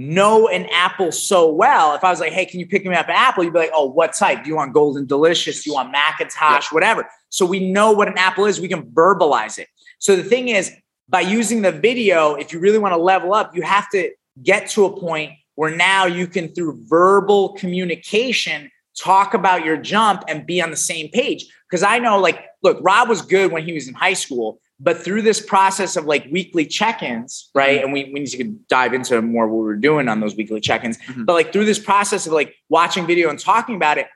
know 0.00 0.48
an 0.48 0.66
apple 0.72 1.12
so 1.12 1.52
well. 1.52 1.94
If 1.94 2.02
I 2.04 2.10
was 2.10 2.20
like, 2.20 2.32
hey, 2.32 2.46
can 2.46 2.60
you 2.60 2.66
pick 2.66 2.84
me 2.84 2.94
up 2.94 3.08
an 3.08 3.14
apple? 3.16 3.44
You'd 3.44 3.52
be 3.52 3.58
like, 3.58 3.72
oh, 3.74 3.86
what 3.86 4.14
type? 4.14 4.42
Do 4.42 4.50
you 4.50 4.56
want 4.56 4.72
golden 4.72 5.06
delicious? 5.06 5.62
Do 5.62 5.70
you 5.70 5.74
want 5.74 5.94
McIntosh? 5.94 6.72
Whatever. 6.72 7.08
So 7.28 7.44
we 7.46 7.70
know 7.70 7.92
what 7.92 8.08
an 8.08 8.18
apple 8.18 8.46
is. 8.46 8.60
We 8.60 8.68
can 8.68 8.82
verbalize 8.90 9.58
it. 9.58 9.68
So 9.98 10.16
the 10.16 10.24
thing 10.24 10.48
is, 10.48 10.72
by 11.08 11.20
using 11.20 11.62
the 11.62 11.72
video, 11.72 12.34
if 12.34 12.52
you 12.52 12.60
really 12.60 12.78
want 12.78 12.94
to 12.94 13.00
level 13.00 13.34
up, 13.34 13.54
you 13.54 13.62
have 13.62 13.88
to 13.90 14.10
get 14.42 14.70
to 14.70 14.84
a 14.86 15.00
point 15.00 15.32
where 15.56 15.74
now 15.74 16.06
you 16.06 16.26
can, 16.26 16.48
through 16.54 16.82
verbal 16.88 17.54
communication, 17.54 18.70
talk 18.96 19.34
about 19.34 19.64
your 19.64 19.76
jump 19.76 20.24
and 20.28 20.46
be 20.46 20.62
on 20.62 20.70
the 20.70 20.76
same 20.76 21.08
page. 21.10 21.46
Because 21.68 21.82
I 21.82 21.98
know, 21.98 22.18
like, 22.18 22.44
look, 22.62 22.78
Rob 22.80 23.08
was 23.08 23.22
good 23.22 23.52
when 23.52 23.64
he 23.64 23.72
was 23.72 23.88
in 23.88 23.94
high 23.94 24.14
school, 24.14 24.60
but 24.82 24.96
through 24.96 25.20
this 25.22 25.40
process 25.40 25.96
of 25.96 26.06
like 26.06 26.26
weekly 26.32 26.64
check-ins, 26.64 27.50
right? 27.54 27.82
And 27.82 27.92
we, 27.92 28.04
we 28.12 28.20
need 28.20 28.28
to 28.28 28.44
dive 28.68 28.94
into 28.94 29.20
more 29.20 29.46
what 29.46 29.62
we're 29.62 29.76
doing 29.76 30.08
on 30.08 30.20
those 30.20 30.34
weekly 30.34 30.60
check-ins. 30.60 30.96
Mhm. 30.98 31.26
But 31.26 31.34
like 31.34 31.52
through 31.52 31.66
this 31.66 31.78
process 31.78 32.26
of 32.26 32.32
like 32.32 32.54
watching 32.70 33.06
video 33.06 33.28
and 33.28 33.38
talking 33.38 33.76
about 33.76 33.98
it, 33.98 34.06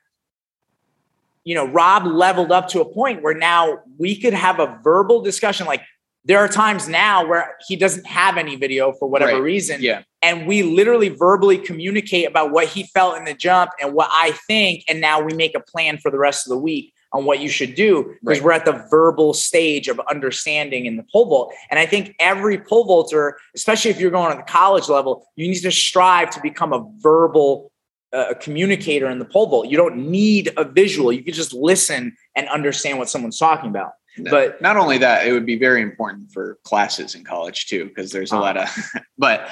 you 1.44 1.55
know, 1.55 1.66
Rob 1.66 2.07
leveled 2.07 2.50
up 2.50 2.68
to 2.68 2.81
a 2.81 2.85
point 2.85 3.22
where 3.22 3.35
now 3.35 3.81
we 3.98 4.18
could 4.18 4.33
have 4.33 4.59
a 4.59 4.81
verbal 4.83 5.20
discussion. 5.20 5.66
Like 5.66 5.83
there 6.25 6.38
are 6.38 6.48
times 6.48 6.88
now 6.88 7.27
where 7.27 7.54
he 7.69 7.77
doesn't 7.77 8.06
have 8.06 8.38
any 8.38 8.56
video 8.56 8.92
for 8.92 9.06
whatever 9.08 9.33
Right. 9.35 9.42
reason 9.42 9.83
Yeah. 9.83 10.02
and 10.23 10.46
we 10.46 10.62
literally 10.62 11.10
verbally 11.10 11.58
communicate 11.58 12.27
about 12.27 12.50
what 12.50 12.69
he 12.69 12.85
felt 12.94 13.19
in 13.19 13.27
the 13.27 13.35
jump 13.35 13.73
and 13.83 13.92
what 13.92 14.08
I 14.10 14.33
think, 14.46 14.85
and 14.88 15.02
now 15.02 15.21
we 15.21 15.35
make 15.35 15.54
a 15.54 15.60
plan 15.60 15.98
for 15.98 16.10
the 16.10 16.19
rest 16.19 16.46
of 16.46 16.50
the 16.50 16.58
week 16.58 16.94
on 17.15 17.25
what 17.25 17.40
you 17.40 17.48
should 17.48 17.75
do 17.75 18.15
because 18.21 18.38
Right. 18.40 18.44
we're 18.44 18.52
at 18.52 18.65
the 18.67 18.85
verbal 18.90 19.33
stage 19.33 19.88
of 19.88 20.00
understanding 20.10 20.85
in 20.87 20.96
the 20.96 21.04
pole 21.10 21.27
vault. 21.27 21.54
And 21.71 21.79
I 21.79 21.87
think 21.87 22.15
every 22.19 22.58
pole 22.58 22.85
vaulter, 22.85 23.38
especially 23.54 23.90
if 23.92 23.98
you're 24.00 24.10
going 24.10 24.33
to 24.33 24.37
the 24.37 24.42
college 24.42 24.88
level, 24.88 25.25
you 25.37 25.48
need 25.48 25.60
to 25.60 25.71
strive 25.71 26.29
to 26.31 26.40
become 26.42 26.73
a 26.73 26.85
verbal 26.98 27.71
a 28.12 28.33
communicator 28.37 29.08
in 29.10 29.19
the 29.19 29.25
pole 29.25 29.46
vault. 29.48 29.67
You 29.69 29.77
don't 29.77 29.96
need 30.08 30.52
a 30.56 30.62
visual. 30.65 31.12
You 31.12 31.25
can 31.25 31.35
just 31.35 31.52
listen 31.52 32.17
and 32.37 32.48
understand 32.48 32.98
what 32.98 33.08
someone's 33.08 33.38
talking 33.40 33.69
about. 33.71 33.90
But 34.31 34.62
not 34.62 34.77
only 34.77 34.98
that, 34.98 35.27
it 35.27 35.33
would 35.33 35.44
be 35.46 35.58
very 35.58 35.83
important 35.83 36.31
for 36.33 36.58
classes 36.62 37.17
in 37.17 37.25
college 37.25 37.67
too, 37.67 37.87
because 37.87 38.12
there's 38.12 38.31
a 38.33 38.37
Uh. 38.37 38.40
lot 38.40 38.56
of. 38.56 38.69
But 39.19 39.48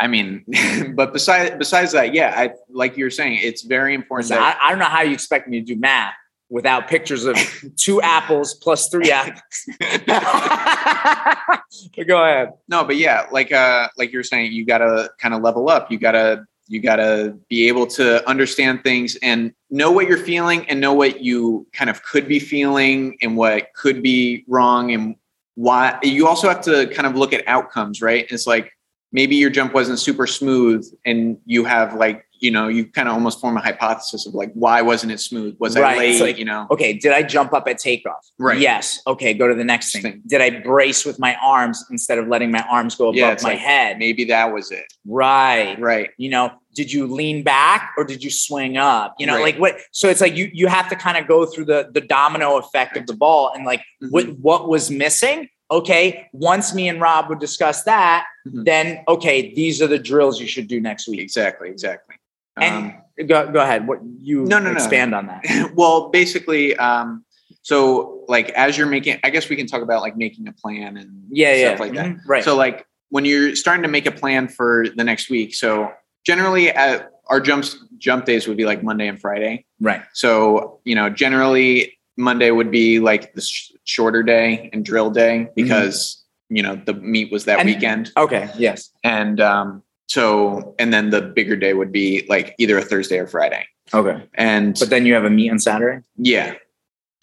I 0.00 0.08
mean, 0.08 0.44
but 0.96 1.12
besides 1.12 1.54
besides 1.58 1.92
that, 1.92 2.12
yeah, 2.12 2.34
I 2.36 2.50
like 2.70 2.96
you 2.96 3.04
were 3.04 3.10
saying, 3.10 3.38
it's 3.42 3.62
very 3.62 3.94
important. 3.94 4.30
that, 4.30 4.58
I, 4.60 4.66
I 4.66 4.70
don't 4.70 4.80
know 4.80 4.86
how 4.86 5.02
you 5.02 5.12
expect 5.12 5.46
me 5.48 5.60
to 5.60 5.64
do 5.74 5.76
math 5.78 6.14
without 6.52 6.86
pictures 6.86 7.24
of 7.24 7.36
two 7.76 8.00
apples 8.02 8.54
plus 8.54 8.88
three 8.88 9.10
apples. 9.10 9.42
Go 12.06 12.22
ahead. 12.22 12.50
no, 12.68 12.84
but 12.84 12.98
yeah, 12.98 13.26
like 13.32 13.50
uh, 13.50 13.88
like 13.96 14.12
you 14.12 14.18
were 14.18 14.24
saying, 14.24 14.52
you 14.52 14.66
got 14.66 14.78
to 14.78 15.10
kind 15.18 15.34
of 15.34 15.42
level 15.42 15.68
up. 15.70 15.90
You 15.90 15.98
got 15.98 16.12
to 16.12 16.44
you 16.68 16.80
got 16.80 16.96
to 16.96 17.36
be 17.48 17.66
able 17.68 17.86
to 17.86 18.28
understand 18.28 18.84
things 18.84 19.16
and 19.22 19.52
know 19.70 19.90
what 19.90 20.06
you're 20.06 20.18
feeling 20.18 20.68
and 20.68 20.78
know 20.80 20.92
what 20.92 21.22
you 21.22 21.66
kind 21.72 21.88
of 21.90 22.02
could 22.04 22.28
be 22.28 22.38
feeling 22.38 23.16
and 23.22 23.36
what 23.36 23.68
could 23.74 24.02
be 24.02 24.44
wrong 24.46 24.92
and 24.92 25.16
why 25.54 25.98
you 26.02 26.28
also 26.28 26.48
have 26.48 26.60
to 26.62 26.86
kind 26.88 27.06
of 27.06 27.14
look 27.14 27.34
at 27.34 27.46
outcomes 27.46 28.00
right 28.00 28.26
it's 28.30 28.46
like 28.46 28.72
maybe 29.10 29.36
your 29.36 29.50
jump 29.50 29.74
wasn't 29.74 29.98
super 29.98 30.26
smooth 30.26 30.86
and 31.04 31.36
you 31.44 31.62
have 31.64 31.94
like 31.94 32.24
you 32.42 32.50
know 32.50 32.66
you 32.68 32.84
kind 32.84 33.08
of 33.08 33.14
almost 33.14 33.40
form 33.40 33.56
a 33.56 33.60
hypothesis 33.60 34.26
of 34.26 34.34
like 34.34 34.50
why 34.54 34.82
wasn't 34.82 35.10
it 35.12 35.20
smooth 35.20 35.56
was 35.60 35.78
Right, 35.78 35.96
i 35.96 35.98
late 35.98 36.20
like- 36.20 36.38
you 36.38 36.44
know 36.44 36.66
Okay, 36.70 36.92
did 36.94 37.12
I 37.12 37.22
jump 37.22 37.52
up 37.52 37.68
at 37.68 37.78
takeoff? 37.78 38.24
Right. 38.38 38.58
Yes. 38.58 39.00
Okay, 39.06 39.32
go 39.34 39.46
to 39.48 39.54
the 39.54 39.64
next 39.64 39.92
thing. 39.92 40.02
Thing. 40.02 40.22
Did 40.26 40.40
I 40.40 40.50
brace 40.60 41.04
with 41.04 41.18
my 41.18 41.36
arms 41.42 41.84
instead 41.90 42.18
of 42.18 42.28
letting 42.28 42.50
my 42.50 42.64
arms 42.70 42.94
go 42.94 43.04
above 43.08 43.16
Yeah, 43.16 43.36
my 43.42 43.50
like- 43.50 43.58
head? 43.58 43.98
maybe 43.98 44.24
that 44.24 44.52
was 44.52 44.70
it 44.70 44.84
Right. 45.06 45.78
right 45.78 46.10
You 46.16 46.30
know, 46.30 46.50
did 46.74 46.92
you 46.92 47.06
lean 47.06 47.42
back 47.42 47.92
or 47.96 48.04
did 48.04 48.24
you 48.24 48.30
swing 48.30 48.76
up? 48.76 49.14
You 49.18 49.26
know, 49.26 49.34
Right. 49.36 49.42
like 49.54 49.58
what 49.58 49.76
so 49.92 50.08
it's 50.08 50.20
like 50.20 50.34
you 50.36 50.50
you 50.52 50.66
have 50.66 50.88
to 50.88 50.96
kind 50.96 51.16
of 51.16 51.26
go 51.28 51.46
through 51.46 51.66
the 51.66 51.90
the 51.92 52.00
domino 52.00 52.56
effect 52.58 52.96
of 52.96 53.06
the 53.06 53.14
ball 53.24 53.52
and 53.54 53.64
like 53.64 53.82
what 54.10 54.26
Mhm. 54.26 54.38
what 54.40 54.68
was 54.68 54.90
missing? 54.90 55.48
Okay, 55.70 56.26
once 56.34 56.74
me 56.74 56.86
and 56.88 57.00
Rob 57.00 57.28
would 57.30 57.38
discuss 57.38 57.82
that, 57.84 58.26
Mhm. 58.46 58.64
then 58.66 58.86
okay, 59.08 59.54
these 59.54 59.80
are 59.80 59.86
the 59.86 59.98
drills 59.98 60.38
you 60.40 60.46
should 60.46 60.68
do 60.68 60.80
next 60.80 61.08
week. 61.08 61.20
exactly 61.20 61.68
exactly 61.70 62.11
And 62.60 62.92
Um, 63.20 63.26
go, 63.26 63.50
go 63.50 63.60
ahead. 63.60 63.86
What 63.86 64.00
you 64.18 64.44
No, 64.44 64.58
no, 64.58 64.66
no. 64.70 64.72
expand 64.72 65.14
on 65.14 65.26
that. 65.26 65.72
well 65.74 66.08
basically 66.10 66.76
um 66.76 67.24
so 67.62 68.24
like 68.28 68.48
as 68.50 68.76
you're 68.76 68.86
making 68.88 69.18
i 69.24 69.30
guess 69.30 69.48
we 69.48 69.54
can 69.56 69.66
talk 69.66 69.82
about 69.82 70.00
like 70.02 70.16
making 70.16 70.48
a 70.48 70.52
plan 70.52 70.96
and 70.96 71.10
Yeah, 71.30 71.54
yeah. 71.54 71.68
stuff 71.68 71.80
like 71.80 71.94
that 71.94 72.06
Mhm, 72.06 72.18
Right. 72.26 72.42
so 72.44 72.56
like 72.56 72.86
when 73.10 73.24
you're 73.24 73.54
starting 73.54 73.82
to 73.84 73.88
make 73.88 74.06
a 74.06 74.10
plan 74.10 74.48
for 74.48 74.86
the 74.96 75.04
next 75.04 75.30
week 75.30 75.54
so 75.54 75.92
generally 76.24 76.70
at 76.70 77.10
our 77.28 77.40
jumps 77.40 77.76
jump 77.98 78.24
days 78.24 78.48
would 78.48 78.56
be 78.56 78.64
like 78.64 78.82
monday 78.82 79.06
and 79.06 79.20
friday 79.20 79.64
right. 79.80 80.02
so 80.12 80.80
you 80.84 80.94
know 80.96 81.08
generally 81.08 81.98
monday 82.16 82.50
would 82.50 82.70
be 82.70 82.98
like 82.98 83.32
the 83.34 83.40
sh- 83.42 83.70
shorter 83.84 84.22
day 84.24 84.68
and 84.72 84.84
drill 84.84 85.10
day 85.10 85.48
because 85.54 86.24
you 86.48 86.62
know 86.62 86.74
the 86.74 86.94
meet 86.94 87.30
was 87.30 87.44
that 87.44 87.60
And- 87.60 87.68
weekend 87.68 88.10
Okay. 88.16 88.50
Yes. 88.58 88.90
and 89.04 89.40
um 89.40 89.82
so 90.12 90.74
and 90.78 90.92
then 90.92 91.10
the 91.10 91.22
bigger 91.22 91.56
day 91.56 91.72
would 91.74 91.90
be 91.92 92.24
like 92.28 92.54
either 92.58 92.76
a 92.78 92.82
thursday 92.82 93.18
or 93.18 93.26
friday 93.26 93.64
Okay. 93.94 94.22
and 94.34 94.76
But 94.78 94.90
then 94.90 95.04
you 95.06 95.14
have 95.14 95.24
a 95.24 95.30
meet 95.30 95.50
on 95.50 95.58
Saturday? 95.58 95.98
yeah 96.16 96.54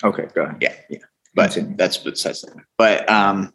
Okay, 0.04 0.26
go 0.34 0.44
ahead. 0.44 0.58
yeah 0.62 0.74
yeah 0.90 1.00
but 1.36 1.52
Continue. 1.52 1.78
that's 1.78 1.98
besides 1.98 2.42
the 2.42 2.52
point. 2.52 2.66
But 2.78 3.08
um, 3.10 3.54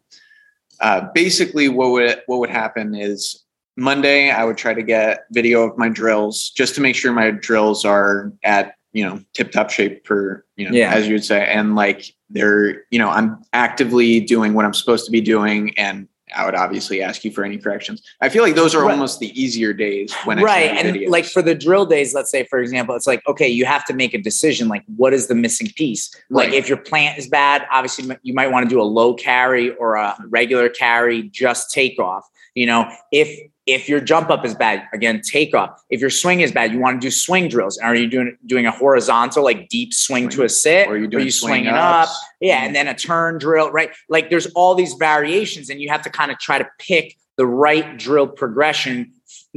uh, 0.81 1.01
basically, 1.15 1.69
what 1.69 1.91
would 1.91 2.23
what 2.27 2.39
would 2.41 2.51
happen 2.51 2.95
is 2.95 3.45
Monday 3.77 4.31
I 4.31 4.45
would 4.45 4.57
try 4.57 4.75
to 4.75 4.83
get 4.83 5.25
video 5.33 5.63
of 5.69 5.77
my 5.79 5.89
drills 5.89 6.51
just 6.51 6.75
to 6.77 6.81
make 6.81 6.95
sure 6.97 7.13
my 7.13 7.31
drills 7.33 7.85
are 7.85 8.33
at 8.45 8.75
you 8.93 9.05
know 9.05 9.21
tip 9.35 9.51
top 9.53 9.71
shape 9.71 10.05
per 10.05 10.45
you 10.57 10.65
know 10.69 10.75
Yeah. 10.77 10.93
as 10.95 11.07
you 11.09 11.15
would 11.15 11.25
say, 11.25 11.41
and 11.47 11.75
like 11.75 12.01
they're 12.31 12.83
you 12.93 12.99
know 12.99 13.11
I'm 13.11 13.43
actively 13.53 14.21
doing 14.21 14.55
what 14.55 14.65
I'm 14.65 14.75
supposed 14.75 15.05
to 15.07 15.11
be 15.13 15.21
doing, 15.21 15.77
and 15.79 16.09
I 16.35 16.45
would 16.45 16.55
obviously 16.55 17.03
ask 17.03 17.25
you 17.25 17.31
for 17.31 17.45
any 17.45 17.59
corrections. 17.59 18.03
I 18.21 18.29
feel 18.29 18.43
like 18.43 18.55
those 18.55 18.75
are 18.75 18.85
Right. 18.85 18.93
almost 18.93 19.21
the 19.21 19.39
easier 19.41 19.73
days 19.73 20.13
when 20.25 20.41
right. 20.41 20.71
And 20.71 20.97
videos. 20.97 21.09
like 21.09 21.25
for 21.25 21.43
the 21.43 21.55
drill 21.55 21.87
days, 21.87 22.15
let's 22.15 22.31
say, 22.31 22.45
for 22.45 22.59
example, 22.61 22.95
it's 22.95 23.07
like, 23.07 23.23
okay, 23.27 23.49
you 23.49 23.65
have 23.65 23.85
to 23.87 23.95
make 23.95 24.15
a 24.15 24.19
decision. 24.19 24.69
Like, 24.69 24.83
what 24.97 25.15
is 25.15 25.27
the 25.27 25.35
missing 25.35 25.69
piece? 25.77 26.15
Like, 26.31 26.53
if 26.53 26.69
your 26.69 26.79
plant 26.79 27.19
is 27.19 27.29
bad, 27.29 27.67
obviously 27.71 28.17
you 28.23 28.35
might 28.35 28.51
want 28.51 28.69
to 28.69 28.75
do 28.75 28.81
a 28.81 28.85
low 28.85 29.15
carry 29.15 29.71
or 29.77 29.95
a 29.95 30.17
regular 30.29 30.69
carry, 30.69 31.23
just 31.25 31.73
take 31.73 31.99
off. 31.99 32.29
You 32.55 32.67
know, 32.67 32.91
if 33.13 33.51
if 33.67 33.89
your 33.89 34.01
jump 34.01 34.31
up 34.31 34.45
is 34.45 34.55
bad, 34.55 34.87
again, 34.93 35.23
take 35.23 35.55
off. 35.55 35.83
If 35.89 36.01
your 36.01 36.11
swing 36.11 36.41
is 36.41 36.53
bad, 36.53 36.73
you 36.73 36.79
want 36.79 37.01
to 37.01 37.07
do 37.07 37.11
swing 37.11 37.49
drills. 37.49 37.79
Are 37.79 37.95
you 37.95 38.07
doing 38.07 38.37
doing 38.45 38.67
a 38.67 38.71
horizontal, 38.71 39.43
like 39.43 39.69
deep 39.69 39.95
swing, 39.95 40.29
to 40.31 40.45
a 40.45 40.49
sit? 40.49 40.87
or 40.87 40.99
you 40.99 41.07
doing 41.07 41.23
Are 41.23 41.25
you 41.25 41.31
swing 41.31 41.51
swinging 41.51 41.69
up? 41.69 42.09
Yeah, 42.41 42.57
and 42.57 42.67
mm-hmm. 42.67 42.75
then 42.75 42.89
a 42.89 42.95
turn 42.95 43.39
drill, 43.39 43.71
right? 43.71 43.91
Like 44.09 44.29
there's 44.29 44.47
all 44.49 44.75
these 44.75 44.95
variations, 44.95 45.71
and 45.71 45.81
you 45.81 45.89
have 45.89 46.03
to 46.03 46.11
kind 46.11 46.31
of 46.31 46.39
try 46.39 46.59
to 46.59 46.69
pick 46.79 47.17
the 47.37 47.47
right 47.47 47.99
drill 47.99 48.29
progression 48.29 49.13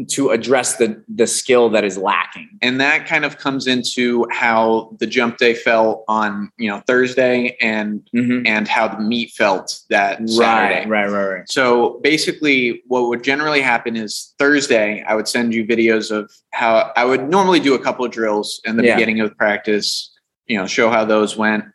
to 0.10 0.30
address 0.30 0.78
the 0.78 1.04
the 1.08 1.26
skill 1.26 1.70
that 1.70 1.84
is 1.84 1.98
lacking. 1.98 2.48
and 2.62 2.80
that 2.80 3.08
kind 3.08 3.26
of 3.26 3.38
comes 3.38 3.66
into 3.66 4.26
how 4.32 4.96
the 5.00 5.08
jump 5.08 5.38
day 5.38 5.54
felt 5.54 6.04
on 6.08 6.52
you 6.58 6.70
know 6.70 6.82
Thursday 6.86 7.58
and 7.62 8.08
mm-hmm. 8.16 8.46
and 8.46 8.68
how 8.68 8.88
the 8.88 9.00
meet 9.00 9.32
felt 9.32 9.80
that 9.90 10.18
Saturday. 10.30 10.88
Right, 10.88 11.10
right, 11.10 11.10
right, 11.10 11.28
right. 11.38 11.50
So 11.50 12.00
basically, 12.04 12.84
what 12.88 13.10
would 13.10 13.24
generally 13.24 13.62
happen 13.62 13.96
is 13.96 14.34
Thursday, 14.38 15.04
I 15.04 15.16
would 15.16 15.28
send 15.28 15.54
you 15.54 15.66
videos 15.66 16.12
of 16.12 16.32
how 16.52 16.92
I 16.96 17.04
would 17.06 17.28
normally 17.30 17.60
do 17.60 17.74
a 17.74 17.80
couple 17.80 18.06
of 18.06 18.12
drills 18.12 18.62
in 18.66 18.78
the 18.78 18.84
Yeah. 18.84 18.96
beginning 18.96 19.20
of 19.22 19.36
practice, 19.38 20.12
you 20.46 20.58
know, 20.58 20.68
show 20.68 20.90
how 20.90 21.06
those 21.06 21.36
went. 21.38 21.66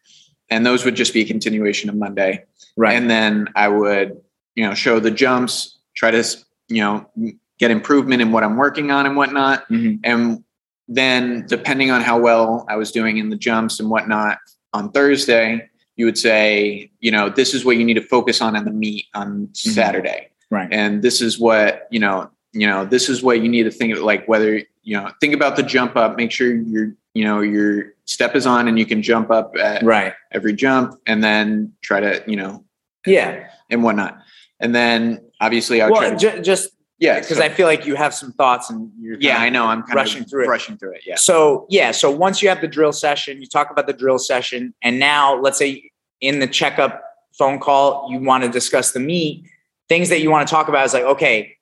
And 0.49 0.65
those 0.67 0.85
would 0.85 0.95
just 0.95 1.13
be 1.15 1.23
a 1.23 1.25
continuation 1.25 1.89
of 1.89 1.97
Monday. 1.97 2.45
Right. 2.77 2.95
And 2.95 3.11
then 3.11 3.49
I 3.57 3.69
would, 3.69 4.21
you 4.55 4.65
know, 4.65 4.75
show 4.75 5.01
the 5.01 5.11
jumps, 5.11 5.79
try 5.95 6.11
to, 6.11 6.23
you 6.69 6.83
know, 6.83 7.11
get 7.63 7.71
improvement 7.71 8.21
in 8.21 8.33
what 8.33 8.43
I'm 8.43 8.57
working 8.57 8.91
on 8.91 9.07
and 9.07 9.15
whatnot. 9.17 9.69
Mhm. 9.71 10.01
And 10.03 10.43
then 10.89 11.45
depending 11.47 11.93
on 11.93 12.01
how 12.01 12.19
well 12.19 12.67
I 12.69 12.75
was 12.75 12.91
doing 12.91 13.19
in 13.19 13.31
the 13.31 13.37
jumps 13.37 13.79
and 13.79 13.89
whatnot 13.89 14.39
on 14.73 14.91
Thursday, 14.91 15.69
you 15.95 16.05
would 16.07 16.19
say, 16.19 16.91
you 16.99 17.13
know, 17.13 17.29
this 17.29 17.55
is 17.55 17.65
what 17.65 17.77
you 17.77 17.85
need 17.85 17.95
to 17.95 18.03
focus 18.03 18.41
on 18.41 18.57
in 18.57 18.65
the 18.65 18.73
meet 18.73 19.05
on 19.15 19.49
Saturday. 19.53 20.31
Right. 20.51 20.69
And 20.73 21.03
this 21.03 21.21
is 21.21 21.39
what, 21.39 21.87
you 21.93 22.01
know, 22.01 22.31
you 22.53 22.67
know, 22.67 22.85
this 22.85 23.09
is 23.09 23.23
what 23.23 23.41
you 23.41 23.49
need 23.49 23.63
to 23.63 23.71
think 23.71 23.95
of 23.97 24.03
like 24.03 24.27
whether, 24.27 24.57
you 24.83 24.97
know, 24.97 25.09
think 25.21 25.33
about 25.33 25.55
the 25.55 25.63
jump 25.63 25.95
up, 25.97 26.17
make 26.17 26.33
sure 26.33 26.53
your, 26.53 26.95
you 27.15 27.25
know, 27.25 27.43
your 27.43 27.95
step 28.07 28.35
is 28.35 28.45
on 28.45 28.67
and 28.67 28.77
you 28.77 28.85
can 28.87 29.03
jump 29.03 29.31
up 29.31 29.55
at 29.57 29.85
Right. 29.85 30.15
every 30.33 30.53
jump 30.53 30.99
and 31.07 31.23
then 31.23 31.73
try 31.81 32.01
to, 32.01 32.23
you 32.27 32.35
know, 32.37 32.65
Yeah. 33.07 33.45
and 33.71 33.85
whatnot. 33.85 34.19
And 34.59 34.75
then 34.75 35.21
obviously 35.41 35.81
I 35.81 35.89
would 35.89 35.97
try 35.97 36.09
Well, 36.09 36.19
to, 36.19 36.33
ju- 36.37 36.43
just 36.43 36.71
yeah, 37.03 37.19
because 37.19 37.39
so- 37.39 37.43
I 37.43 37.49
feel 37.49 37.67
like 37.67 37.85
you 37.85 37.97
have 37.97 38.15
some 38.15 38.33
thoughts 38.33 38.71
and 38.71 38.91
you're 39.01 39.17
yeah, 39.19 39.39
I 39.39 39.49
know. 39.49 39.67
I'm 39.67 39.83
kind 39.83 39.97
rushing 39.97 40.23
of 40.23 40.31
through 40.31 40.45
it. 40.45 40.49
rushing 40.49 40.77
through 40.77 40.93
it. 40.93 41.03
Yeah. 41.05 41.17
So 41.17 41.67
yeah, 41.69 41.91
so 41.91 42.11
once 42.11 42.43
you 42.43 42.49
have 42.49 42.61
the 42.61 42.69
drill 42.69 42.93
session, 42.93 43.41
you 43.41 43.47
talk 43.49 43.71
about 43.71 43.87
the 43.89 43.93
drill 43.93 44.19
session, 44.19 44.73
and 44.83 44.99
now 44.99 45.35
let's 45.41 45.59
say 45.59 45.91
in 46.21 46.39
the 46.39 46.47
checkup 46.47 47.03
phone 47.37 47.59
call, 47.59 48.09
you 48.11 48.21
want 48.21 48.45
to 48.45 48.49
discuss 48.51 48.93
the 48.93 49.01
meet. 49.01 49.45
Things 49.89 50.09
that 50.11 50.21
you 50.21 50.31
want 50.31 50.47
to 50.47 50.55
talk 50.55 50.69
about 50.69 50.87
is 50.87 50.95
like, 50.95 51.03
okay, 51.05 51.57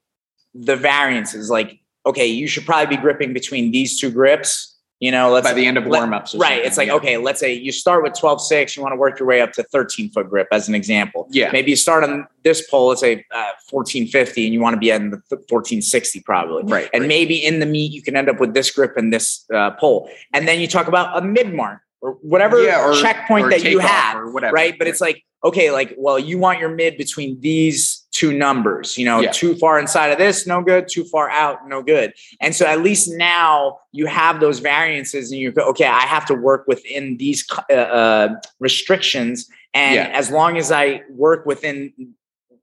the 0.55 0.76
variances, 0.76 1.49
like, 1.49 1.80
okay, 2.05 2.26
you 2.26 2.47
should 2.47 2.66
probably 2.66 2.95
be 2.97 3.01
gripping 3.01 3.32
between 3.32 3.70
these 3.70 3.99
two 3.99 4.11
grips. 4.11 4.76
You 5.01 5.11
know, 5.11 5.30
let's 5.30 5.46
By 5.46 5.55
the 5.55 5.64
end 5.64 5.78
of 5.78 5.86
let- 5.86 5.98
warm-ups. 5.98 6.34
right. 6.34 6.62
It's 6.62 6.76
like, 6.76 6.88
yeah. 6.88 6.94
okay, 6.94 7.16
let's 7.16 7.40
say 7.40 7.55
you 7.55 7.72
start 7.72 8.03
with 8.03 8.12
12 8.18 8.42
6, 8.42 8.76
you 8.76 8.82
want 8.82 8.92
to 8.92 8.96
work 8.96 9.18
your 9.18 9.26
way 9.26 9.40
up 9.40 9.53
to 9.53 9.62
13 9.62 10.11
foot 10.11 10.28
grip 10.28 10.46
as 10.53 10.68
an 10.68 10.74
example. 10.74 11.26
Yeah. 11.30 11.51
Maybe 11.53 11.70
you 11.70 11.76
start 11.76 12.05
on 12.05 12.26
this 12.44 12.68
pole, 12.68 12.88
let's 12.88 13.01
say 13.01 13.24
uh, 13.32 13.57
1450, 13.70 14.44
and 14.44 14.53
you 14.53 14.61
want 14.61 14.74
to 14.74 14.78
be 14.78 14.90
in 14.90 15.09
the 15.11 15.16
1460 15.30 16.20
probably. 16.20 16.64
Right. 16.70 16.90
And 16.92 17.03
right. 17.03 17.09
maybe 17.09 17.36
in 17.42 17.61
the 17.61 17.66
meet, 17.66 17.92
you 17.92 18.03
can 18.03 18.14
end 18.14 18.28
up 18.28 18.40
with 18.40 18.53
this 18.53 18.70
grip 18.70 18.98
and 18.98 19.11
this 19.11 19.46
uh, 19.55 19.70
pole. 19.72 20.11
And 20.34 20.46
then 20.46 20.61
you 20.61 20.68
talk 20.68 20.86
about 20.86 21.16
a 21.16 21.26
mid 21.26 21.55
mark 21.55 21.80
or 22.03 22.12
whatever 22.22 22.62
Yeah, 22.62 22.84
or- 22.86 22.94
checkpoint 23.01 23.46
or 23.46 23.51
that 23.51 23.64
you 23.64 23.78
have. 23.78 24.16
or 24.16 24.30
whatever. 24.32 24.55
Right. 24.55 24.78
But 24.78 24.88
it's 24.88 25.01
like, 25.01 25.22
okay, 25.44 25.70
like, 25.70 25.94
well, 25.98 26.18
you 26.18 26.38
want 26.38 26.59
your 26.61 26.68
mid 26.70 26.96
between 26.96 27.40
these 27.40 28.07
two 28.12 28.32
numbers, 28.36 28.98
you 28.98 29.05
know, 29.05 29.20
Yeah. 29.20 29.30
too 29.32 29.55
far 29.57 29.78
inside 29.78 30.09
of 30.09 30.18
this, 30.18 30.46
no 30.46 30.61
good, 30.62 30.88
too 30.88 31.05
far 31.05 31.30
out, 31.30 31.66
no 31.68 31.82
good. 31.82 32.12
And 32.40 32.55
so 32.55 32.66
at 32.66 32.82
least 32.82 33.11
now 33.16 33.78
you 33.92 34.07
have 34.07 34.40
those 34.40 34.59
variances 34.59 35.30
and 35.30 35.40
you 35.40 35.53
go, 35.53 35.62
okay, 35.70 35.86
I 35.86 36.01
have 36.01 36.26
to 36.26 36.34
work 36.34 36.64
within 36.66 37.16
these 37.18 37.46
uh, 37.70 37.74
uh, 37.74 38.34
restrictions. 38.59 39.48
And 39.72 39.94
Yeah. 39.96 40.11
as 40.12 40.30
long 40.30 40.59
as 40.59 40.70
I 40.72 41.03
work 41.11 41.46
within 41.46 41.92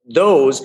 those, 0.05 0.63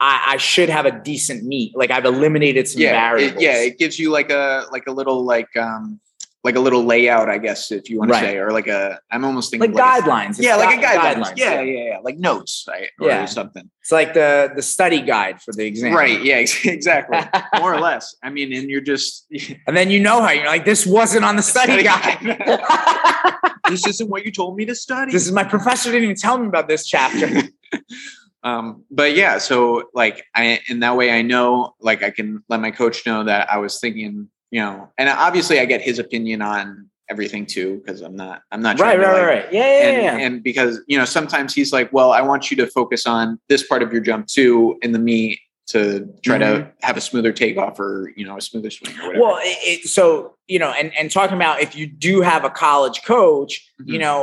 I, 0.00 0.22
I 0.34 0.36
should 0.38 0.68
have 0.70 0.86
a 0.86 0.92
decent 1.02 1.44
meet. 1.44 1.76
Like 1.76 1.90
I've 1.90 2.06
eliminated 2.06 2.68
some 2.68 2.80
yeah, 2.80 2.88
it, 2.90 2.92
variables. 3.18 3.42
yeah, 3.42 3.56
it 3.62 3.78
gives 3.78 3.98
you 3.98 4.10
like 4.10 4.30
a 4.30 4.64
like 4.72 4.84
a 4.86 4.92
little 4.92 5.24
like 5.24 5.54
um 5.56 6.00
like 6.42 6.56
a 6.56 6.60
little 6.60 6.84
layout, 6.84 7.28
I 7.28 7.36
guess, 7.36 7.70
if 7.70 7.90
you 7.90 7.98
want 7.98 8.12
Right. 8.12 8.20
to 8.20 8.26
say, 8.28 8.36
or 8.38 8.50
like 8.50 8.66
a, 8.66 8.98
I'm 9.10 9.24
almost 9.26 9.50
thinking 9.50 9.72
like 9.74 9.78
a- 9.78 10.02
guidelines. 10.02 10.30
It's 10.30 10.40
yeah, 10.40 10.56
like 10.56 10.74
a 10.74 10.80
gui- 10.80 10.86
guidelines. 10.86 11.36
Yeah, 11.36 11.60
yeah, 11.60 11.84
yeah, 11.90 11.98
like 12.02 12.16
notes, 12.18 12.64
right? 12.66 12.88
Or 12.98 13.08
Yeah. 13.08 13.26
something. 13.26 13.68
It's 13.82 13.92
like 13.92 14.14
the 14.14 14.50
the 14.56 14.62
study 14.62 15.02
guide 15.02 15.42
for 15.42 15.52
the 15.52 15.66
exam. 15.66 15.92
Right. 15.94 16.22
Yeah, 16.22 16.36
exactly. 16.64 17.18
More 17.60 17.74
or 17.74 17.80
less. 17.80 18.14
I 18.22 18.30
mean, 18.30 18.52
and 18.54 18.70
you're 18.70 18.80
just 18.80 19.26
And 19.66 19.76
then 19.76 19.90
you 19.90 20.00
know 20.00 20.22
how 20.22 20.30
you're 20.30 20.46
like, 20.46 20.64
this 20.64 20.86
wasn't 20.86 21.24
on 21.26 21.36
the 21.36 21.42
study 21.42 21.72
Study 21.72 21.84
guide. 21.84 22.32
this 23.68 23.86
isn't 23.86 24.08
what 24.08 24.24
you 24.24 24.32
told 24.32 24.56
me 24.56 24.64
to 24.64 24.74
study. 24.74 25.12
this 25.12 25.26
is 25.26 25.32
my 25.32 25.44
professor 25.44 25.90
didn't 25.90 26.04
even 26.04 26.16
tell 26.16 26.38
me 26.38 26.46
about 26.46 26.68
this 26.68 26.86
chapter. 26.86 27.42
um, 28.42 28.84
but 28.90 29.14
yeah, 29.14 29.38
so 29.38 29.90
like 29.94 30.24
I 30.34 30.60
in 30.68 30.80
that 30.80 30.96
way 30.96 31.10
I 31.12 31.20
know 31.22 31.74
like 31.80 32.02
I 32.02 32.10
can 32.10 32.42
let 32.48 32.60
my 32.60 32.70
coach 32.70 33.04
know 33.06 33.24
that 33.24 33.52
I 33.52 33.58
was 33.58 33.78
thinking, 33.78 34.28
you 34.50 34.60
know, 34.60 34.88
and 34.98 35.08
obviously 35.08 35.60
I 35.60 35.64
get 35.64 35.80
his 35.80 35.98
opinion 35.98 36.42
on 36.42 36.88
everything 37.08 37.44
too, 37.46 37.78
because 37.84 38.00
I'm 38.02 38.16
not 38.16 38.42
I'm 38.52 38.62
not 38.62 38.78
right, 38.78 38.96
to, 38.96 39.02
right, 39.02 39.12
like, 39.12 39.22
right, 39.22 39.44
right. 39.44 39.52
Yeah, 39.52 39.60
yeah, 39.60 39.88
and, 39.88 40.02
yeah. 40.02 40.26
and 40.26 40.42
because 40.42 40.80
you 40.86 40.96
know 40.98 41.04
sometimes 41.04 41.54
he's 41.54 41.72
like 41.72 41.92
well 41.92 42.12
i 42.12 42.22
want 42.22 42.50
you 42.50 42.56
to 42.58 42.66
focus 42.68 43.06
on 43.06 43.40
this 43.48 43.66
part 43.66 43.82
of 43.82 43.92
your 43.92 44.00
jump 44.00 44.26
too 44.28 44.78
in 44.82 44.92
the 44.92 44.98
meet 44.98 45.40
to 45.66 46.08
try 46.24 46.36
to 46.38 46.68
have 46.82 46.96
a 46.96 47.00
smoother 47.00 47.32
takeoff 47.32 47.78
or 47.78 48.12
you 48.16 48.24
know 48.26 48.36
a 48.36 48.40
smoother 48.40 48.70
swing 48.70 48.92
or 49.00 49.08
whatever 49.08 49.12
Mm-hmm. 49.12 49.20
Well, 49.20 49.38
it, 49.42 49.88
so 49.88 50.34
you 50.48 50.58
know, 50.58 50.70
and 50.70 50.92
and 50.98 51.10
talking 51.10 51.36
about 51.36 51.60
if 51.60 51.76
you 51.76 51.86
do 51.86 52.22
have 52.22 52.44
a 52.44 52.50
college 52.50 53.02
coach, 53.04 53.68
you 53.84 53.98
Mhm. 53.98 54.00
know, 54.00 54.22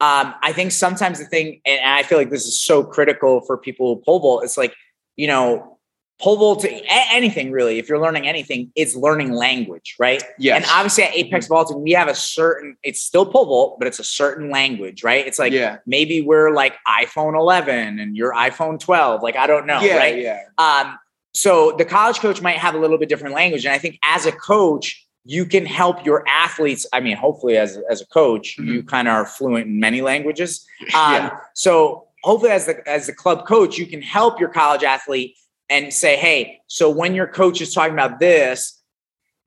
um, 0.00 0.34
I 0.42 0.52
think 0.52 0.72
sometimes 0.72 1.18
the 1.20 1.24
thing, 1.24 1.60
and 1.64 1.80
I 1.84 2.02
feel 2.02 2.18
like 2.18 2.30
this 2.30 2.46
is 2.46 2.60
so 2.60 2.82
critical 2.82 3.40
for 3.42 3.56
people 3.56 3.94
who 3.94 4.02
pole 4.02 4.18
vault. 4.20 4.44
It's 4.44 4.56
like 4.56 4.74
you 5.16 5.26
know, 5.28 5.77
pole 6.20 6.36
vault 6.36 6.60
to 6.60 6.70
anything 7.12 7.52
really. 7.52 7.78
If 7.78 7.88
you're 7.88 8.00
learning 8.00 8.26
anything, 8.26 8.72
it's 8.74 8.96
learning 8.96 9.32
language, 9.32 9.94
right? 9.98 10.22
yeah 10.38 10.56
And 10.56 10.64
obviously 10.68 11.04
at 11.04 11.14
Apex 11.14 11.46
Vaulting, 11.46 11.80
we 11.82 11.92
have 11.92 12.08
a 12.08 12.14
certain. 12.14 12.76
It's 12.82 13.00
still 13.00 13.24
pole 13.26 13.46
vault, 13.46 13.78
but 13.78 13.86
it's 13.86 13.98
a 14.00 14.04
certain 14.04 14.50
language, 14.50 15.04
right? 15.04 15.26
It's 15.26 15.38
like 15.38 15.52
yeah 15.52 15.78
maybe 15.86 16.20
we're 16.20 16.50
like 16.52 16.74
iPhone 16.86 17.38
11 17.38 17.98
and 18.00 18.16
you're 18.16 18.32
iPhone 18.32 18.80
12. 18.80 19.22
Like 19.22 19.36
I 19.36 19.46
don't 19.46 19.66
know, 19.66 19.80
yeah 19.80 19.96
right? 19.96 20.18
yeah 20.20 20.40
Um, 20.58 20.98
so 21.34 21.72
the 21.78 21.84
college 21.84 22.18
coach 22.18 22.40
might 22.42 22.56
have 22.58 22.74
a 22.74 22.78
little 22.78 22.98
bit 22.98 23.08
different 23.08 23.34
language, 23.34 23.64
and 23.64 23.72
I 23.74 23.78
think 23.78 23.98
as 24.02 24.26
a 24.26 24.32
coach, 24.32 25.06
you 25.24 25.44
can 25.44 25.66
help 25.66 26.04
your 26.04 26.24
athletes. 26.26 26.86
I 26.92 26.98
mean, 27.00 27.16
hopefully, 27.16 27.56
as 27.58 27.78
as 27.88 28.00
a 28.00 28.06
coach, 28.06 28.56
Mhm. 28.58 28.66
you 28.66 28.82
kind 28.82 29.06
of 29.06 29.14
are 29.14 29.26
fluent 29.26 29.66
in 29.66 29.78
many 29.78 30.00
languages. 30.00 30.66
Um, 30.94 31.12
Yeah. 31.14 31.30
So 31.54 32.06
hopefully, 32.24 32.50
as 32.52 32.66
the 32.66 32.76
as 32.88 33.06
the 33.06 33.12
club 33.12 33.46
coach, 33.46 33.78
you 33.78 33.86
can 33.86 34.02
help 34.02 34.40
your 34.40 34.48
college 34.48 34.82
athlete 34.82 35.36
and 35.70 35.92
say, 35.92 36.16
"Hey, 36.16 36.60
so 36.66 36.90
when 36.90 37.14
your 37.14 37.26
coach 37.26 37.60
is 37.60 37.72
talking 37.74 37.94
about 37.94 38.20
this." 38.20 38.74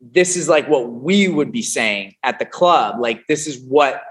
This 0.04 0.36
is 0.36 0.50
like 0.50 0.68
what 0.68 0.92
we 0.92 1.28
would 1.28 1.52
be 1.52 1.62
saying 1.62 2.16
at 2.24 2.40
the 2.40 2.46
club. 2.46 3.00
Like 3.00 3.28
this 3.28 3.46
is 3.46 3.60
what 3.60 4.02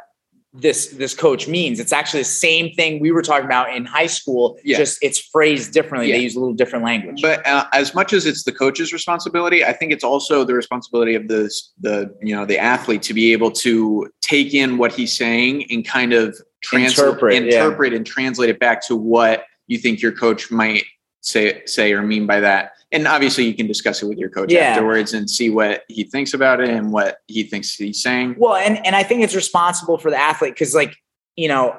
this 0.53 0.89
this 0.89 1.15
coach 1.15 1.47
means. 1.47 1.79
It's 1.79 1.93
actually 1.93 2.23
the 2.23 2.25
same 2.29 2.73
thing 2.75 2.99
we 3.01 3.13
were 3.13 3.23
talking 3.23 3.45
about 3.45 3.75
in 3.75 3.85
high 3.85 4.07
school. 4.07 4.59
Yeah. 4.65 4.79
Just 4.79 4.99
it's 5.01 5.19
phrased 5.19 5.73
differently. 5.73 6.09
Yeah. 6.09 6.17
They 6.17 6.23
use 6.23 6.35
a 6.35 6.41
little 6.41 6.55
different 6.55 6.85
language. 6.85 7.23
but 7.23 7.47
uh, 7.47 7.67
as 7.73 7.95
much 7.95 8.13
as 8.13 8.27
it's 8.27 8.43
the 8.43 8.53
coach's 8.53 8.93
responsibility 8.93 9.65
i 9.65 9.73
think 9.73 9.93
it's 9.93 10.03
also 10.03 10.45
the 10.45 10.55
responsibility 10.55 11.15
of 11.15 11.29
the 11.29 11.51
the 11.81 12.13
you 12.21 12.35
know 12.35 12.45
the 12.45 12.59
athlete 12.59 13.03
to 13.03 13.15
be 13.15 13.33
able 13.33 13.51
to 13.51 14.11
take 14.23 14.53
in 14.53 14.77
what 14.77 14.93
he's 14.93 15.13
saying 15.13 15.65
and 15.71 15.87
kind 15.87 16.13
of 16.13 16.37
translate 16.63 17.07
Interpret, 17.07 17.35
yeah. 17.35 17.65
interpret 17.65 17.93
and 17.93 18.05
translate 18.05 18.51
it 18.51 18.59
back 18.59 18.85
to 18.87 18.97
what 18.97 19.45
you 19.69 19.79
think 19.79 20.03
your 20.03 20.13
coach 20.13 20.51
might 20.51 20.85
say 21.23 21.63
say 21.67 21.93
or 21.93 22.03
mean 22.03 22.27
by 22.27 22.41
that 22.41 22.73
and 22.93 23.07
obviously 23.07 23.45
you 23.45 23.55
can 23.55 23.67
discuss 23.67 24.03
it 24.03 24.07
with 24.07 24.19
your 24.19 24.31
coach 24.31 24.51
Yeah. 24.53 24.61
afterwards 24.71 25.13
and 25.13 25.29
see 25.29 25.51
what 25.51 25.85
he 25.89 26.05
thinks 26.05 26.33
about 26.35 26.61
it 26.61 26.71
and 26.71 26.93
what 26.93 27.19
he 27.27 27.43
thinks 27.43 27.75
he's 27.75 28.03
saying 28.03 28.37
Well, 28.39 28.57
and 28.57 28.85
and 28.87 28.97
I 28.97 29.03
think 29.03 29.23
it's 29.23 29.35
responsible 29.35 29.99
for 29.99 30.11
the 30.11 30.17
athlete 30.17 30.55
because, 30.55 30.75
like, 30.75 30.97
you 31.37 31.49
know, 31.49 31.77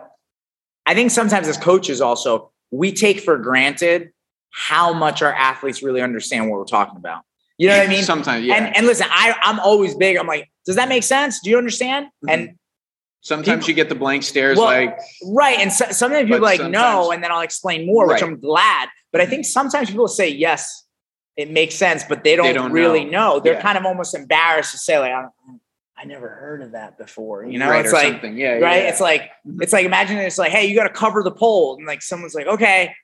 I 0.86 0.94
think 0.94 1.12
sometimes 1.12 1.48
as 1.48 1.58
coaches 1.58 2.02
also 2.02 2.52
we 2.70 2.92
take 2.94 3.20
for 3.20 3.38
granted 3.38 4.12
how 4.52 4.94
much 4.94 5.22
our 5.22 5.34
athletes 5.34 5.82
really 5.82 6.02
understand 6.02 6.50
what 6.50 6.60
we're 6.60 6.66
talking 6.66 6.98
about. 6.98 7.24
You 7.58 7.68
know 7.70 7.78
what 7.78 7.88
I 7.88 7.90
mean? 7.90 8.04
sometimes 8.04 8.46
yeah 8.46 8.56
And 8.56 8.78
and 8.78 8.86
listen, 8.86 9.08
I 9.10 9.36
I'm 9.44 9.60
always 9.60 9.96
big. 9.96 10.18
I'm 10.18 10.28
like, 10.28 10.52
does 10.68 10.76
that 10.76 10.88
make 10.88 11.04
sense? 11.04 11.40
Do 11.44 11.50
you 11.50 11.58
understand? 11.58 12.08
Mhm. 12.26 12.32
And 12.34 12.50
sometimes 13.22 13.66
people- 13.66 13.70
you 13.70 13.76
get 13.76 13.90
the 13.90 13.96
blank 13.96 14.22
stares 14.24 14.58
Well, 14.60 14.68
like 14.68 14.98
right, 15.26 15.58
and 15.60 15.74
so, 15.74 15.86
sometimes 15.92 16.28
people 16.30 16.42
like 16.42 16.62
no, 16.70 17.12
and 17.12 17.24
then 17.24 17.32
I'll 17.32 17.42
explain 17.42 17.86
more, 17.88 18.08
which 18.08 18.22
I'm 18.22 18.40
glad. 18.40 18.88
But 19.12 19.22
I 19.22 19.26
think 19.26 19.46
sometimes 19.46 19.90
people 19.90 20.08
say 20.08 20.30
yes, 20.30 20.86
it 21.38 21.50
makes 21.52 21.76
sense, 21.76 22.04
but 22.08 22.24
they 22.24 22.36
don't, 22.36 22.54
don't 22.54 22.72
really 22.72 23.06
know. 23.06 23.36
know. 23.36 23.40
They're 23.40 23.54
Yeah. 23.54 23.62
kind 23.62 23.78
of 23.78 23.86
almost 23.86 24.16
embarrassed 24.16 24.72
to 24.72 24.78
say 24.78 25.00
like, 25.00 25.12
I, 25.12 25.26
I 25.98 26.06
never 26.06 26.28
heard 26.30 26.62
of 26.62 26.72
that 26.72 26.98
before. 26.98 27.46
You 27.46 27.60
know, 27.60 27.70
right, 27.70 27.84
it's 27.86 27.94
like 27.94 28.14
something 28.14 28.36
yeah 28.38 28.54
right? 28.54 28.84
yeah. 28.84 28.90
It's 28.90 29.00
like 29.02 29.32
Mhm. 29.48 29.62
it's 29.62 29.74
like 29.74 29.86
imagine 29.86 30.18
it's 30.18 30.38
like, 30.38 30.52
hey, 30.52 30.66
you 30.66 30.76
got 30.76 30.88
to 30.88 30.94
cover 30.94 31.24
the 31.24 31.32
pole, 31.32 31.76
and 31.78 31.86
like 31.86 32.02
someone's 32.02 32.34
like, 32.34 32.48
okay, 32.48 32.96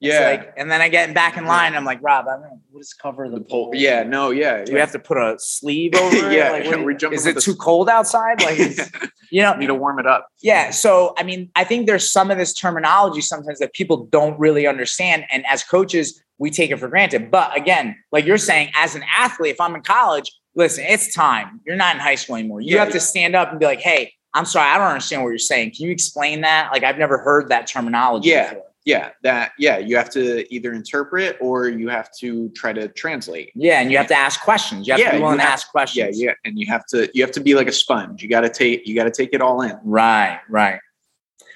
yeah 0.00 0.28
like, 0.30 0.52
and 0.56 0.70
then 0.70 0.80
I 0.80 0.88
get 0.88 1.12
back 1.14 1.36
in 1.36 1.44
line. 1.46 1.74
I'm 1.74 1.84
like, 1.84 2.00
Rob, 2.02 2.26
I 2.28 2.32
don't 2.32 2.42
know, 2.42 2.60
what 2.70 2.80
is 2.80 2.92
cover 2.92 3.28
the, 3.28 3.38
the 3.38 3.44
pole 3.44 3.66
pole? 3.66 3.74
yeah 3.74 4.02
no 4.02 4.30
yeah 4.30 4.64
Do 4.64 4.72
we 4.74 4.80
have 4.80 4.92
to 4.92 4.98
put 4.98 5.16
a 5.16 5.36
sleeve 5.38 5.94
over 5.96 6.14
Yeah, 6.32 6.48
it? 6.48 6.52
Like, 6.52 6.64
yeah, 6.64 6.70
what- 6.76 6.84
we're 6.84 6.92
jumping 6.94 7.18
is 7.18 7.26
it 7.26 7.34
the- 7.36 7.40
too 7.40 7.54
cold 7.56 7.88
outside? 7.88 8.42
Like, 8.42 8.58
it's, 8.58 8.90
you 9.30 9.42
know, 9.42 9.54
need 9.54 9.66
to 9.68 9.74
warm 9.74 9.98
it 9.98 10.06
up 10.06 10.28
yeah. 10.42 10.70
So, 10.70 11.14
I 11.18 11.22
mean, 11.24 11.50
I 11.56 11.64
think 11.64 11.86
there's 11.86 12.08
some 12.10 12.30
of 12.30 12.38
this 12.38 12.52
terminology 12.54 13.20
sometimes 13.20 13.58
that 13.58 13.72
people 13.72 14.04
don't 14.06 14.38
really 14.38 14.66
understand. 14.66 15.24
And 15.32 15.44
as 15.46 15.64
coaches, 15.64 16.22
we 16.38 16.50
take 16.50 16.70
it 16.70 16.78
for 16.78 16.86
granted. 16.88 17.30
But 17.32 17.56
again, 17.56 17.96
like 18.12 18.24
you're 18.26 18.38
saying, 18.38 18.70
as 18.76 18.94
an 18.94 19.02
athlete, 19.12 19.50
if 19.52 19.60
I'm 19.60 19.74
in 19.74 19.80
college, 19.82 20.30
listen, 20.54 20.84
it's 20.86 21.12
time. 21.14 21.60
You're 21.66 21.74
not 21.76 21.96
in 21.96 22.00
high 22.00 22.14
school 22.14 22.36
anymore. 22.36 22.60
You 22.60 22.74
Yeah, 22.76 22.84
have 22.84 22.92
to 22.92 23.00
stand 23.00 23.34
up 23.34 23.50
and 23.50 23.58
be 23.58 23.66
like, 23.66 23.80
hey, 23.80 24.12
I'm 24.34 24.44
sorry, 24.44 24.70
I 24.70 24.76
don't 24.78 24.86
understand 24.88 25.22
what 25.22 25.30
you're 25.30 25.38
saying. 25.38 25.72
Can 25.74 25.86
you 25.86 25.90
explain 25.90 26.42
that? 26.42 26.70
Like, 26.70 26.84
I've 26.84 26.98
never 26.98 27.18
heard 27.18 27.48
that 27.48 27.66
terminology. 27.66 28.28
Yeah. 28.28 28.50
before. 28.50 28.64
Yeah 28.86 29.10
that 29.22 29.52
yeah 29.58 29.76
you 29.76 29.96
have 29.96 30.08
to 30.08 30.46
either 30.54 30.72
interpret 30.72 31.36
or 31.40 31.68
you 31.68 31.88
have 31.88 32.08
to 32.20 32.48
try 32.50 32.72
to 32.72 32.88
translate 32.88 33.50
Yeah. 33.54 33.80
And 33.80 33.90
you 33.90 33.98
have 33.98 34.06
to 34.06 34.14
ask 34.16 34.40
questions. 34.40 34.86
You 34.86 34.92
have 34.94 35.00
Yeah, 35.00 35.10
to 35.10 35.16
be 35.18 35.22
willing 35.22 35.38
to 35.38 35.44
ask 35.44 35.70
questions. 35.70 36.18
yeah 36.18 36.28
yeah 36.28 36.34
and 36.44 36.58
you 36.58 36.66
have 36.68 36.86
to 36.86 37.10
you 37.12 37.22
have 37.22 37.32
to 37.32 37.40
be 37.40 37.54
like 37.54 37.66
a 37.68 37.72
sponge 37.72 38.22
you 38.22 38.28
got 38.30 38.40
to 38.42 38.48
take 38.48 38.86
you 38.86 38.94
got 38.94 39.04
to 39.04 39.10
take 39.10 39.30
it 39.34 39.42
all 39.42 39.60
in 39.60 39.76
Right, 39.84 40.40
right. 40.48 40.80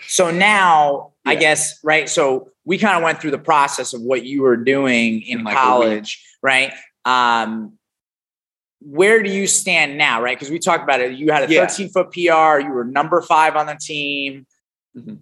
So 0.09 0.33
now, 0.33 1.12
I 1.24 1.37
guess, 1.37 1.78
right? 1.85 2.09
So 2.09 2.51
we 2.64 2.78
kind 2.78 2.97
of 2.97 3.05
went 3.05 3.20
through 3.20 3.31
the 3.31 3.39
process 3.39 3.93
of 3.93 4.01
what 4.03 4.24
you 4.24 4.43
were 4.43 4.57
doing 4.57 5.22
in 5.22 5.39
In 5.39 5.45
like 5.45 5.57
college, 5.57 6.20
right? 6.43 6.72
Um, 7.05 7.74
where 8.81 9.22
do 9.22 9.31
you 9.31 9.47
stand 9.47 9.97
now, 9.97 10.20
right? 10.20 10.37
Because 10.37 10.51
we 10.51 10.59
talked 10.59 10.83
about 10.83 11.01
it. 11.01 11.12
You 11.12 11.31
had 11.31 11.49
a 11.49 11.53
Yeah. 11.53 11.64
13 11.68 11.91
foot 11.91 12.11
PR. 12.11 12.59
You 12.59 12.72
were 12.72 12.85
number 12.85 13.20
five 13.22 13.55
on 13.55 13.66
the 13.66 13.76
team. 13.81 14.47
Mhm. 14.99 15.18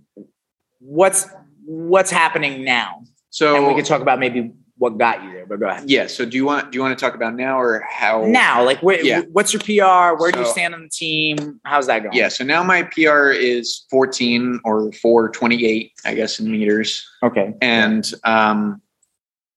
What's 0.79 1.27
what's 1.69 2.11
happening 2.11 2.65
now? 2.65 3.03
so 3.31 3.55
and 3.57 3.67
we 3.67 3.75
could 3.75 3.85
talk 3.85 4.01
about 4.01 4.19
maybe 4.19 4.51
what 4.79 4.97
got 4.97 5.23
you 5.23 5.31
there. 5.33 5.45
But 5.45 5.61
go 5.61 5.69
ahead. 5.69 5.91
yeah 5.91 6.07
so 6.07 6.25
do 6.25 6.35
you 6.37 6.47
want 6.47 6.71
do 6.73 6.77
you 6.79 6.83
want 6.83 6.99
to 6.99 7.05
talk 7.05 7.15
about 7.15 7.35
now 7.35 7.61
or 7.61 7.85
how 7.87 8.25
Now, 8.27 8.65
like, 8.65 8.81
where, 8.83 9.05
Yeah. 9.05 9.21
what's 9.33 9.53
your 9.53 9.61
PR? 9.61 10.17
Where 10.21 10.33
do 10.33 10.39
you 10.41 10.47
stand 10.47 10.73
on 10.75 10.83
the 10.85 10.89
team? 10.89 11.61
How's 11.65 11.87
that 11.89 12.03
going? 12.05 12.17
yeah 12.17 12.29
so 12.29 12.43
now 12.43 12.63
my 12.63 12.85
pr 12.85 13.31
is 13.33 13.85
14 13.91 14.61
or 14.65 14.91
428 14.93 15.93
i 16.07 16.15
guess 16.15 16.41
in 16.41 16.51
meters 16.51 17.07
Okay. 17.23 17.53
and 17.61 18.11
um, 18.25 18.81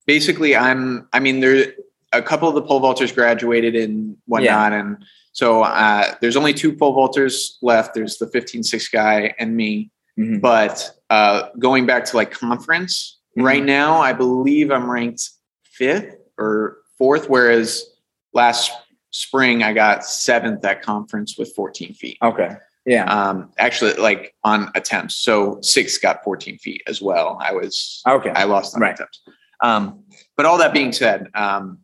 basically 0.05 0.55
i'm 0.55 1.07
i 1.13 1.19
mean 1.19 1.39
there 1.39 1.73
a 2.11 2.21
couple 2.21 2.49
of 2.49 2.55
the 2.55 2.61
pole 2.61 2.81
vaulters 2.81 3.13
graduated 3.15 3.73
and 3.75 4.17
whatnot 4.25 4.73
and 4.73 4.97
so 5.33 5.61
uh, 5.63 6.13
there's 6.19 6.35
only 6.35 6.53
two 6.53 6.73
pole 6.73 6.93
vaulters 6.93 7.53
left 7.61 7.93
there's 7.93 8.17
the 8.17 8.25
15-6 8.25 8.91
guy 8.91 9.33
and 9.39 9.55
me 9.55 9.89
Mhm. 10.19 10.41
but 10.41 10.91
uh, 11.11 11.49
going 11.59 11.85
back 11.85 12.05
to 12.05 12.15
like 12.15 12.31
conference 12.31 13.19
Mhm. 13.37 13.43
right 13.45 13.63
now 13.63 13.97
i 14.01 14.11
believe 14.13 14.71
i'm 14.71 14.89
ranked 14.89 15.29
fifth 15.63 16.15
or 16.37 16.77
fourth 16.97 17.29
whereas 17.29 17.85
last 18.33 18.71
spring 19.11 19.61
i 19.63 19.71
got 19.73 20.03
seventh 20.05 20.63
at 20.65 20.81
conference 20.81 21.37
with 21.37 21.53
14 21.55 21.93
feet 21.93 22.17
Okay. 22.23 22.55
Yeah. 22.85 23.05
um, 23.05 23.51
actually 23.59 23.93
like 23.93 24.33
on 24.43 24.69
attempts 24.75 25.15
so 25.15 25.59
six 25.61 25.97
got 25.97 26.23
14 26.23 26.57
feet 26.57 26.81
as 26.87 27.01
well 27.01 27.37
i 27.41 27.51
was 27.53 28.01
Okay. 28.07 28.31
I 28.31 28.43
lost 28.45 28.73
on 28.75 28.81
Right. 28.81 28.93
attempts. 28.95 29.21
Um, 29.63 30.03
but 30.37 30.45
all 30.47 30.57
that 30.57 30.73
being 30.73 30.91
said, 30.91 31.27
um, 31.35 31.77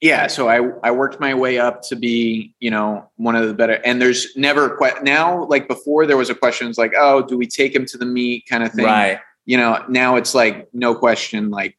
yeah, 0.00 0.26
so 0.26 0.48
I, 0.48 0.60
I 0.82 0.90
worked 0.90 1.20
my 1.20 1.32
way 1.34 1.58
up 1.58 1.82
to 1.88 1.96
be, 1.96 2.54
you 2.60 2.70
know, 2.70 3.08
one 3.16 3.34
of 3.36 3.46
the 3.46 3.54
better, 3.54 3.80
and 3.84 4.00
there's 4.00 4.36
never 4.36 4.76
que- 4.76 5.02
now, 5.02 5.44
like 5.46 5.68
before 5.68 6.06
there 6.06 6.16
was 6.16 6.28
a 6.30 6.34
question, 6.34 6.68
it's 6.68 6.78
like, 6.78 6.92
oh, 6.96 7.22
do 7.22 7.36
we 7.38 7.46
take 7.46 7.74
him 7.74 7.86
to 7.86 7.98
the 7.98 8.04
meet 8.06 8.46
kind 8.46 8.62
of 8.62 8.72
thing? 8.72 8.84
Right. 8.84 9.20
You 9.46 9.56
know, 9.56 9.84
now 9.88 10.16
it's 10.16 10.34
like, 10.34 10.68
no 10.74 10.94
question, 10.94 11.50
like 11.50 11.78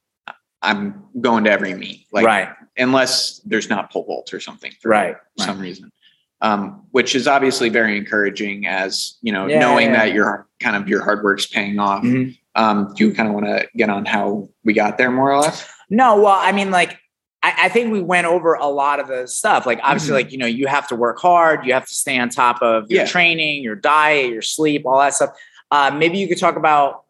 I'm 0.61 1.03
going 1.21 1.43
to 1.43 1.51
every 1.51 1.73
meet, 1.75 2.07
like 2.11 2.25
right. 2.25 2.49
unless 2.77 3.39
there's 3.45 3.69
not 3.69 3.91
pole 3.91 4.05
vault 4.05 4.33
or 4.33 4.39
something 4.39 4.71
for 4.81 4.89
Right. 4.89 5.15
some 5.37 5.59
reason. 5.59 5.91
Um, 6.41 6.85
which 6.91 7.15
is 7.15 7.27
obviously 7.27 7.69
very 7.69 7.97
encouraging 7.97 8.67
as, 8.67 9.17
you 9.23 9.31
know, 9.31 9.47
Yeah, 9.47 9.59
knowing 9.59 9.87
yeah. 9.87 10.05
that 10.05 10.13
your 10.13 10.47
kind 10.59 10.75
of 10.75 10.87
your 10.87 11.03
hard 11.03 11.23
work's 11.23 11.47
paying 11.47 11.79
off. 11.79 12.03
Mhm. 12.03 12.37
Um, 12.53 12.93
do 12.95 13.07
you 13.07 13.13
kind 13.13 13.27
of 13.27 13.33
want 13.33 13.47
to 13.47 13.67
get 13.75 13.89
on 13.89 14.05
how 14.05 14.47
we 14.63 14.73
got 14.73 14.97
there 14.99 15.09
more 15.11 15.31
or 15.31 15.39
less? 15.39 15.67
No, 15.89 16.15
well, 16.21 16.37
I 16.39 16.51
mean, 16.51 16.69
like, 16.69 16.99
I, 17.43 17.53
I, 17.63 17.69
think 17.69 17.91
we 17.91 18.01
went 18.01 18.27
over 18.27 18.55
a 18.55 18.67
lot 18.67 18.99
of 18.99 19.07
the 19.07 19.27
stuff. 19.27 19.65
Like 19.65 19.79
obviously, 19.83 20.09
mm-hmm. 20.09 20.25
like 20.25 20.31
you 20.31 20.37
know, 20.37 20.45
you 20.45 20.67
have 20.67 20.87
to 20.89 20.95
work 20.95 21.19
hard. 21.19 21.65
You 21.65 21.73
have 21.73 21.87
to 21.87 21.93
stay 21.93 22.17
on 22.17 22.29
top 22.29 22.61
of 22.61 22.89
your 22.89 23.01
yeah. 23.01 23.07
training, 23.07 23.63
your 23.63 23.75
diet, 23.75 24.31
your 24.31 24.41
sleep, 24.41 24.85
all 24.85 24.99
that 24.99 25.13
stuff. 25.13 25.31
Uh, 25.69 25.91
maybe 25.95 26.17
you 26.17 26.27
could 26.27 26.39
talk 26.39 26.55
about 26.55 27.03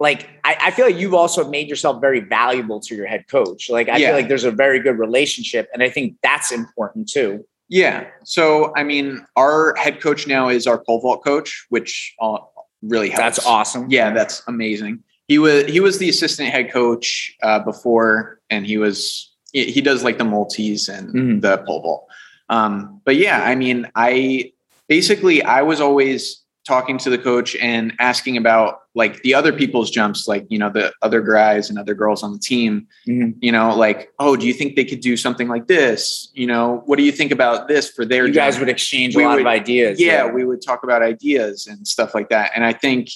like 0.00 0.28
I, 0.42 0.56
I, 0.60 0.70
feel 0.70 0.86
like 0.86 0.98
you've 0.98 1.14
also 1.14 1.48
made 1.48 1.68
yourself 1.68 2.00
very 2.00 2.20
valuable 2.20 2.80
to 2.80 2.94
your 2.94 3.06
head 3.06 3.26
coach. 3.28 3.70
Like 3.70 3.88
I 3.88 3.96
yeah. 3.96 4.08
feel 4.08 4.16
like 4.16 4.28
there's 4.28 4.44
a 4.44 4.50
very 4.50 4.80
good 4.80 4.98
relationship, 4.98 5.68
and 5.72 5.82
I 5.82 5.88
think 5.88 6.16
that's 6.22 6.50
important 6.50 7.08
too. 7.08 7.46
Yeah. 7.68 8.08
So 8.24 8.72
I 8.76 8.82
mean, 8.82 9.24
our 9.36 9.74
head 9.76 10.00
coach 10.00 10.26
now 10.26 10.48
is 10.48 10.66
our 10.66 10.78
pole 10.78 11.00
vault 11.00 11.24
coach, 11.24 11.66
which 11.68 12.14
uh, 12.20 12.38
really 12.82 13.08
helps. 13.08 13.36
That's 13.36 13.46
awesome. 13.46 13.90
Yeah, 13.90 14.12
that's 14.12 14.42
amazing. 14.46 15.02
He 15.28 15.38
was 15.38 15.64
he 15.66 15.80
was 15.80 15.98
the 15.98 16.08
assistant 16.08 16.50
head 16.50 16.72
coach 16.72 17.34
uh, 17.42 17.60
before, 17.60 18.40
and 18.50 18.66
he 18.66 18.78
was 18.78 19.33
he 19.54 19.80
does 19.80 20.02
like 20.02 20.18
the 20.18 20.24
multis 20.24 20.88
and 20.88 21.08
mm-hmm. 21.08 21.40
the 21.40 21.58
pole 21.58 21.80
vault. 21.80 22.08
Um, 22.48 23.00
but 23.04 23.16
yeah, 23.16 23.42
I 23.42 23.54
mean, 23.54 23.90
I 23.94 24.52
basically 24.88 25.42
I 25.42 25.62
was 25.62 25.80
always 25.80 26.42
talking 26.66 26.96
to 26.96 27.10
the 27.10 27.18
coach 27.18 27.54
and 27.56 27.92
asking 27.98 28.38
about 28.38 28.80
like 28.94 29.22
the 29.22 29.34
other 29.34 29.52
people's 29.52 29.90
jumps, 29.90 30.26
like 30.26 30.46
you 30.48 30.58
know 30.58 30.70
the 30.70 30.92
other 31.02 31.20
guys 31.20 31.70
and 31.70 31.78
other 31.78 31.94
girls 31.94 32.22
on 32.22 32.32
the 32.32 32.38
team. 32.38 32.86
Mm-hmm. 33.06 33.38
You 33.40 33.52
know, 33.52 33.74
like 33.76 34.12
oh, 34.18 34.36
do 34.36 34.46
you 34.46 34.52
think 34.52 34.76
they 34.76 34.84
could 34.84 35.00
do 35.00 35.16
something 35.16 35.48
like 35.48 35.68
this? 35.68 36.30
You 36.34 36.46
know, 36.46 36.82
what 36.86 36.98
do 36.98 37.04
you 37.04 37.12
think 37.12 37.30
about 37.30 37.68
this 37.68 37.90
for 37.90 38.04
their? 38.04 38.26
You 38.26 38.32
jump? 38.32 38.46
guys 38.46 38.58
would 38.58 38.68
exchange 38.68 39.14
we 39.14 39.22
a 39.22 39.26
lot 39.26 39.34
would, 39.34 39.42
of 39.42 39.46
ideas. 39.46 40.00
Yeah, 40.00 40.26
yeah, 40.26 40.32
we 40.32 40.44
would 40.44 40.62
talk 40.62 40.82
about 40.82 41.02
ideas 41.02 41.66
and 41.66 41.86
stuff 41.86 42.14
like 42.14 42.28
that. 42.30 42.50
And 42.54 42.64
I 42.64 42.72
think, 42.72 43.08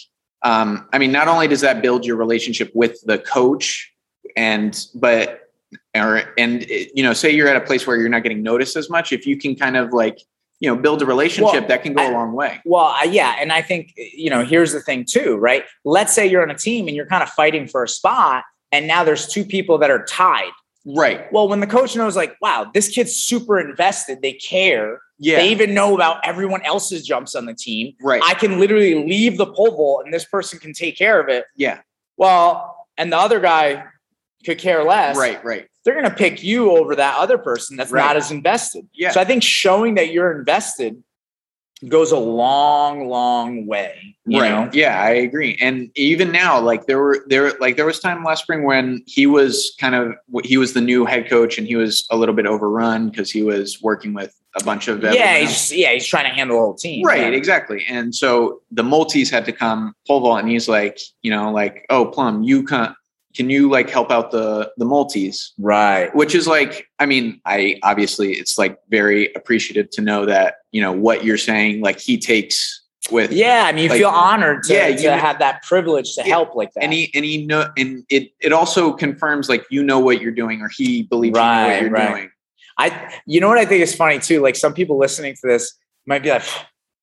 um, 0.43 0.89
I 0.93 0.99
mean, 0.99 1.13
not 1.13 1.29
only 1.29 1.49
does 1.49 1.63
that 1.63 1.83
build 1.83 2.07
your 2.07 2.17
relationship 2.17 2.71
with 2.75 3.01
the 3.07 3.19
coach, 3.19 3.93
and 4.37 4.79
but 4.95 5.48
or 5.99 6.23
and 6.37 6.65
you 6.69 7.03
know 7.03 7.13
say 7.13 7.31
you're 7.31 7.49
at 7.49 7.57
a 7.57 7.61
place 7.61 7.87
where 7.87 7.97
you're 7.97 8.09
not 8.09 8.23
getting 8.23 8.43
noticed 8.43 8.77
as 8.77 8.89
much 8.89 9.13
if 9.13 9.27
you 9.27 9.37
can 9.37 9.55
kind 9.55 9.77
of 9.77 9.93
like 9.93 10.21
you 10.61 10.69
know 10.69 10.77
build 10.77 11.03
a 11.03 11.07
relationship 11.07 11.53
well, 11.53 11.69
that 11.69 11.83
can 11.83 11.95
go 11.95 12.03
I, 12.03 12.11
a 12.11 12.13
long 12.13 12.33
way 12.33 12.61
well 12.65 13.07
yeah 13.07 13.37
and 13.39 13.53
i 13.53 13.63
think 13.63 13.93
you 13.97 14.31
know 14.31 14.45
here's 14.45 14.73
the 14.73 14.81
thing 14.81 15.05
too 15.05 15.37
right 15.37 15.65
let's 15.85 16.15
say 16.15 16.27
you're 16.27 16.43
on 16.43 16.51
a 16.51 16.59
team 16.59 16.89
and 16.89 16.97
you're 16.97 17.07
kind 17.07 17.23
of 17.23 17.29
fighting 17.31 17.67
for 17.69 17.83
a 17.83 17.89
spot 17.89 18.45
and 18.73 18.87
now 18.87 19.05
there's 19.05 19.27
two 19.27 19.45
people 19.45 19.79
that 19.79 19.91
are 19.91 20.05
tied 20.05 20.51
right 20.97 21.33
well 21.33 21.49
when 21.49 21.61
the 21.61 21.67
coach 21.67 21.95
knows 21.95 22.17
like 22.17 22.37
wow 22.41 22.71
this 22.75 22.89
kid's 22.89 23.15
super 23.15 23.59
invested 23.59 24.21
they 24.23 24.33
care 24.33 25.01
yeah. 25.19 25.39
They 25.39 25.49
even 25.49 25.75
know 25.75 25.95
about 25.95 26.25
everyone 26.25 26.63
else's 26.63 27.05
jumps 27.05 27.35
on 27.35 27.47
the 27.47 27.55
team. 27.55 27.95
Right. 28.01 28.23
I 28.25 28.35
can 28.35 28.61
literally 28.61 28.95
leave 29.05 29.37
the 29.37 29.47
pole 29.47 29.77
vault 29.77 30.05
and 30.05 30.15
this 30.15 30.25
person 30.25 30.59
can 30.59 30.73
take 30.73 30.97
care 30.97 31.21
of 31.21 31.29
it. 31.29 31.45
Yeah. 31.57 31.81
Well, 32.17 32.87
and 32.97 33.13
the 33.13 33.17
other 33.17 33.41
guy 33.41 33.85
could 34.45 34.59
care 34.59 34.85
less. 34.85 35.17
Right, 35.17 35.43
right. 35.45 35.69
They're 35.89 35.99
going 35.99 36.11
to 36.11 36.15
pick 36.15 36.43
you 36.43 36.77
over 36.77 36.95
that 36.97 37.17
other 37.17 37.39
person 37.39 37.79
that's 37.79 37.91
right. 37.91 38.05
not 38.05 38.19
as 38.19 38.31
invested. 38.31 38.87
Yeah. 38.93 39.13
So 39.13 39.23
I 39.23 39.25
think 39.25 39.43
showing 39.43 39.95
that 39.95 40.13
you're 40.13 40.39
invested 40.39 41.03
goes 41.87 42.13
a 42.13 42.19
long, 42.19 43.09
long 43.09 43.67
way. 43.67 44.17
right. 44.27 44.51
Know? 44.51 44.71
Yeah, 44.75 45.01
I 45.01 45.13
agree. 45.13 45.57
And 45.63 45.91
even 45.95 46.31
now, 46.31 46.61
like 46.61 46.85
there 46.85 46.99
were 46.99 47.25
there 47.29 47.53
like 47.59 47.77
there 47.77 47.87
was 47.87 48.01
time 48.01 48.23
last 48.23 48.43
spring 48.43 48.65
when 48.65 49.03
he 49.07 49.27
was 49.27 49.75
kind 49.81 49.95
of 49.95 50.13
he 50.45 50.59
was 50.59 50.75
the 50.75 50.83
new 50.83 51.07
head 51.07 51.31
coach 51.31 51.57
and 51.57 51.67
he 51.67 51.77
was 51.77 52.07
a 52.11 52.19
little 52.19 52.35
bit 52.35 52.45
overrun 52.45 53.09
because 53.09 53.31
he 53.31 53.43
was 53.43 53.81
working 53.81 54.13
with 54.13 54.39
a 54.61 54.65
bunch 54.65 54.89
of 54.89 55.03
yeah 55.03 55.39
he's 55.39 55.73
yeah 55.73 55.93
he's 55.93 56.07
trying 56.07 56.25
to 56.25 56.35
handle 56.35 56.57
the 56.57 56.61
whole 56.61 56.75
team 56.75 57.05
right 57.05 57.21
yeah. 57.21 57.29
exactly 57.29 57.85
and 57.87 58.15
so 58.15 58.61
the 58.71 58.83
multis 58.83 59.31
had 59.31 59.45
to 59.45 59.53
come 59.53 59.95
pole 60.07 60.21
vault 60.21 60.41
and 60.41 60.49
he's 60.49 60.69
like 60.69 60.99
you 61.23 61.31
know 61.31 61.53
like 61.53 61.85
oh 61.91 62.07
Plumb 62.07 62.43
you 62.43 62.63
can 62.63 62.95
can 63.35 63.51
you 63.51 63.71
like 63.71 63.91
help 63.91 64.11
out 64.11 64.31
the 64.31 64.71
the 64.77 64.85
multis 64.85 65.53
right. 65.59 66.15
Which 66.15 66.35
is 66.35 66.47
like 66.47 66.89
i 66.99 67.07
mean 67.07 67.41
i 67.45 67.79
obviously 67.83 68.33
it's 68.33 68.59
like 68.59 68.79
very 68.89 69.33
appreciative 69.35 69.91
to 69.91 70.01
know 70.01 70.27
that 70.27 70.57
you 70.73 70.81
know 70.81 70.93
what 70.93 71.25
you're 71.25 71.39
saying 71.39 71.81
like 71.81 71.99
he 71.99 72.19
takes 72.19 72.83
with 73.11 73.33
yeah 73.33 73.65
i 73.67 73.73
mean 73.73 73.85
you 73.85 73.91
like, 73.91 73.99
feel 74.01 74.09
honored 74.09 74.63
to, 74.65 74.75
yeah, 74.75 74.95
to 74.95 75.03
you, 75.03 75.09
have 75.09 75.39
that 75.39 75.63
privilege 75.63 76.15
to 76.15 76.23
yeah, 76.23 76.29
help 76.29 76.55
like 76.55 76.73
that. 76.75 76.85
and 76.85 76.93
he 76.93 77.11
and 77.15 77.25
he 77.25 77.47
know 77.47 77.67
and 77.77 78.05
it 78.11 78.33
it 78.41 78.53
also 78.53 78.93
confirms 78.93 79.49
like 79.49 79.65
you 79.71 79.83
know 79.83 79.99
what 79.99 80.21
you're 80.21 80.33
doing 80.33 80.61
or 80.61 80.69
he 80.69 81.05
believes 81.05 81.37
right, 81.37 81.63
you 81.63 81.69
know 81.69 81.75
what 81.75 81.83
you're 81.83 81.91
right. 81.91 82.17
doing. 82.17 82.31
I 82.77 83.15
you 83.27 83.41
know 83.41 83.49
what 83.49 83.59
i 83.59 83.65
think 83.65 83.83
is 83.83 83.95
funny 83.95 84.19
too? 84.19 84.41
Like 84.41 84.57
some 84.57 84.75
people 84.75 84.99
listening 84.99 85.35
to 85.35 85.47
this 85.47 85.75
might 86.07 86.23
be 86.23 86.31
like 86.31 86.43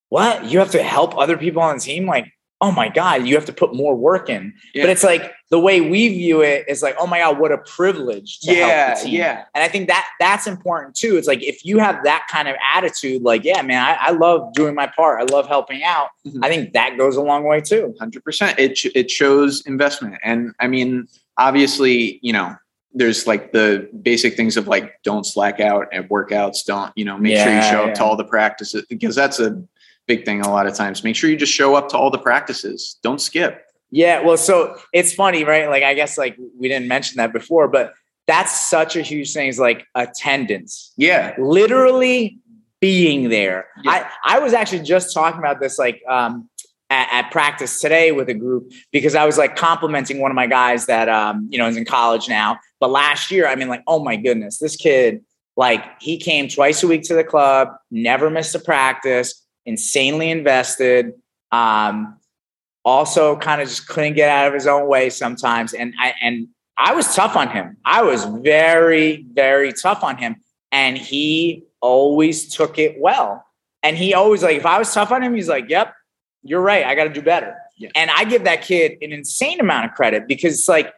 what? 0.10 0.46
You 0.46 0.60
have 0.60 0.72
to 0.72 0.84
help 0.84 1.18
other 1.18 1.38
people 1.38 1.62
on 1.62 1.76
the 1.76 1.82
team? 1.82 2.06
Like 2.06 2.32
oh 2.62 2.72
my 2.72 2.90
God, 2.90 3.28
you 3.28 3.36
have 3.36 3.46
to 3.46 3.54
put 3.54 3.76
more 3.76 3.96
work 3.96 4.30
in. 4.30 4.54
Yeah. 4.74 4.84
But 4.84 4.90
it's 4.92 5.04
like 5.04 5.34
the 5.50 5.60
way 5.60 5.82
we 5.82 6.08
view 6.08 6.42
it 6.42 6.66
is 6.68 6.82
like, 6.82 6.96
oh 6.98 7.06
my 7.06 7.20
God, 7.20 7.38
what 7.38 7.52
a 7.52 7.58
privilege 7.60 8.40
to 8.42 8.54
yeah, 8.54 8.88
help 8.88 9.00
the 9.00 9.06
team. 9.06 9.20
Yeah. 9.20 9.44
And 9.54 9.64
I 9.64 9.68
think 9.68 9.88
that 9.90 10.08
that's 10.20 10.48
important 10.48 10.96
too. 10.96 11.18
It's 11.18 11.28
like 11.28 11.44
if 11.44 11.66
you 11.66 11.80
have 11.80 12.04
that 12.06 12.28
kind 12.32 12.48
of 12.48 12.56
attitude, 12.74 13.24
like, 13.24 13.44
yeah, 13.44 13.62
man, 13.62 13.84
I, 13.84 14.08
I 14.08 14.12
love 14.12 14.54
doing 14.54 14.74
my 14.74 14.88
part. 14.88 15.20
I 15.20 15.34
love 15.34 15.48
helping 15.48 15.84
out. 15.84 16.10
Mm-hmm. 16.26 16.44
I 16.44 16.48
think 16.48 16.74
that 16.74 16.98
goes 16.98 17.18
a 17.18 17.22
long 17.22 17.44
way 17.44 17.60
too. 17.60 17.94
100%. 18.00 18.58
It, 18.58 18.80
it 18.96 19.12
shows 19.12 19.66
investment. 19.66 20.16
And 20.24 20.54
I 20.60 20.68
mean, 20.68 21.08
obviously, 21.38 22.20
you 22.22 22.32
know, 22.32 22.56
there's 22.98 23.28
like 23.28 23.52
the 23.52 23.90
basic 24.02 24.38
things 24.38 24.56
of 24.56 24.70
like 24.70 24.94
don't 25.04 25.26
slack 25.26 25.60
out 25.60 25.94
at 25.94 26.08
workouts 26.08 26.64
don't 26.66 26.94
you 26.96 27.04
know 27.04 27.18
make 27.18 27.34
yeah, 27.34 27.44
sure 27.44 27.56
you 27.56 27.62
show 27.62 27.90
up 27.90 27.94
to 27.94 28.02
all 28.02 28.16
the 28.16 28.24
practices 28.24 28.86
because 28.90 29.14
that's 29.14 29.38
a 29.38 29.62
big 30.08 30.26
thing 30.26 30.42
a 30.42 30.50
lot 30.50 30.68
of 30.68 30.74
times. 30.76 31.04
Make 31.04 31.16
sure 31.16 31.30
you 31.30 31.38
just 31.38 31.54
show 31.54 31.76
up 31.76 31.90
to 31.90 31.98
all 31.98 32.12
the 32.12 32.18
practices. 32.18 32.98
Don't 33.02 33.20
skip. 33.20 33.62
Yeah, 33.92 34.22
well, 34.22 34.38
so 34.38 34.78
it's 34.94 35.14
funny, 35.14 35.44
right? 35.44 35.70
Like 35.70 35.84
I 35.84 35.94
guess 35.94 36.18
like 36.18 36.38
we 36.60 36.68
didn't 36.68 36.88
mention 36.88 37.18
that 37.18 37.32
before, 37.32 37.68
but 37.68 37.94
that's 38.28 38.68
such 38.70 38.96
a 38.96 39.02
huge 39.02 39.34
thing 39.34 39.48
is 39.48 39.60
like 39.60 39.86
attendance. 39.96 40.94
Yeah. 40.98 41.36
Literally 41.38 42.40
being 42.82 43.30
there. 43.30 43.68
Yeah. 43.84 43.92
I 44.26 44.36
I 44.36 44.40
was 44.40 44.54
actually 44.54 44.82
just 44.82 45.14
talking 45.14 45.40
about 45.40 45.60
this 45.60 45.78
like 45.78 46.02
um 46.10 46.50
at, 46.90 47.08
at, 47.12 47.32
practice 47.32 47.80
today 47.80 48.12
with 48.12 48.30
a 48.30 48.34
group 48.34 48.72
because 48.92 49.16
I 49.16 49.26
was 49.26 49.38
like 49.38 49.56
complimenting 49.56 50.20
one 50.20 50.30
of 50.30 50.36
my 50.36 50.46
guys 50.46 50.86
that 50.86 51.10
um, 51.10 51.48
you 51.52 51.58
know 51.58 51.68
is 51.68 51.78
in 51.78 51.86
college 51.86 52.30
now. 52.30 52.60
But 52.80 52.92
last 52.92 53.32
year, 53.32 53.48
I 53.48 53.56
mean, 53.56 53.70
like, 53.70 53.84
oh 53.88 54.04
my 54.04 54.16
goodness, 54.16 54.60
this 54.60 54.76
kid, 54.76 55.24
like 55.58 55.84
he 56.02 56.18
came 56.18 56.48
twice 56.48 56.84
a 56.84 56.88
week 56.88 57.02
to 57.04 57.16
the 57.16 57.24
club, 57.24 57.70
never 57.90 58.30
missed 58.30 58.54
a 58.54 58.60
practice, 58.60 59.45
insanely 59.66 60.30
invested. 60.30 61.14
Um, 61.52 62.18
also, 62.84 63.36
kind 63.38 63.62
of 63.62 63.68
just 63.68 63.88
couldn't 63.88 64.14
get 64.14 64.30
out 64.30 64.48
of 64.48 64.54
his 64.54 64.68
own 64.68 64.88
way 64.88 65.10
sometimes, 65.10 65.74
and 65.74 65.94
I 66.00 66.14
and 66.22 66.48
I 66.78 66.94
was 66.94 67.16
tough 67.16 67.36
on 67.36 67.50
him. 67.50 67.78
I 67.86 68.04
was 68.04 68.26
very, 68.26 69.26
very 69.34 69.74
tough 69.74 70.04
on 70.04 70.18
him, 70.18 70.38
and 70.72 70.98
he 70.98 71.64
always 71.82 72.54
took 72.54 72.78
it 72.78 73.00
well. 73.00 73.44
And 73.82 73.98
he 73.98 74.14
always 74.14 74.44
like, 74.44 74.58
if 74.58 74.66
I 74.66 74.78
was 74.78 74.94
tough 74.94 75.12
on 75.12 75.24
him, 75.24 75.34
he's 75.34 75.50
like, 75.50 75.70
"Yep, 75.70 75.94
you're 76.44 76.62
right. 76.62 76.86
I 76.86 76.96
got 76.96 77.06
to 77.06 77.10
do 77.10 77.22
better." 77.22 77.56
Yeah. 77.78 77.90
And 77.96 78.10
I 78.12 78.24
give 78.26 78.44
that 78.46 78.62
kid 78.62 78.98
an 79.02 79.12
insane 79.12 79.60
amount 79.60 79.86
of 79.86 79.92
credit 79.94 80.28
because 80.28 80.54
it's 80.54 80.70
like 80.70 80.94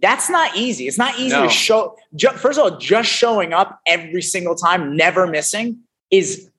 that's 0.00 0.28
not 0.28 0.56
easy. 0.56 0.88
It's 0.88 0.98
not 0.98 1.18
easy 1.18 1.36
no. 1.36 1.44
to 1.44 1.48
show. 1.48 1.96
first 2.36 2.58
of 2.58 2.64
all, 2.64 2.78
just 2.78 3.08
showing 3.08 3.52
up 3.52 3.80
every 3.86 4.22
single 4.22 4.54
time, 4.54 4.96
never 4.96 5.26
missing, 5.26 5.78
is 6.10 6.50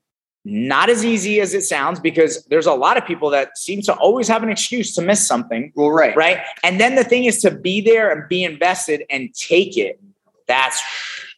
not 0.46 0.90
as 0.90 1.06
easy 1.06 1.40
as 1.40 1.54
it 1.54 1.62
sounds 1.62 2.00
because 2.00 2.44
there's 2.46 2.66
a 2.66 2.74
lot 2.74 2.98
of 2.98 3.06
people 3.06 3.30
that 3.30 3.58
seem 3.58 3.82
to 3.84 3.94
always 3.96 4.28
have 4.28 4.44
an 4.44 4.50
excuse 4.50 4.94
to 4.96 5.02
miss 5.02 5.26
something. 5.26 5.72
Well, 5.76 5.92
right. 5.92 6.16
Right. 6.16 6.40
And 6.64 6.80
then 6.80 6.96
the 6.96 7.04
thing 7.04 7.26
is 7.26 7.40
to 7.42 7.52
be 7.52 7.80
there 7.80 8.12
and 8.12 8.28
be 8.28 8.44
invested 8.44 9.04
and 9.10 9.34
take 9.34 9.78
it. 9.78 10.00
That's 10.48 10.82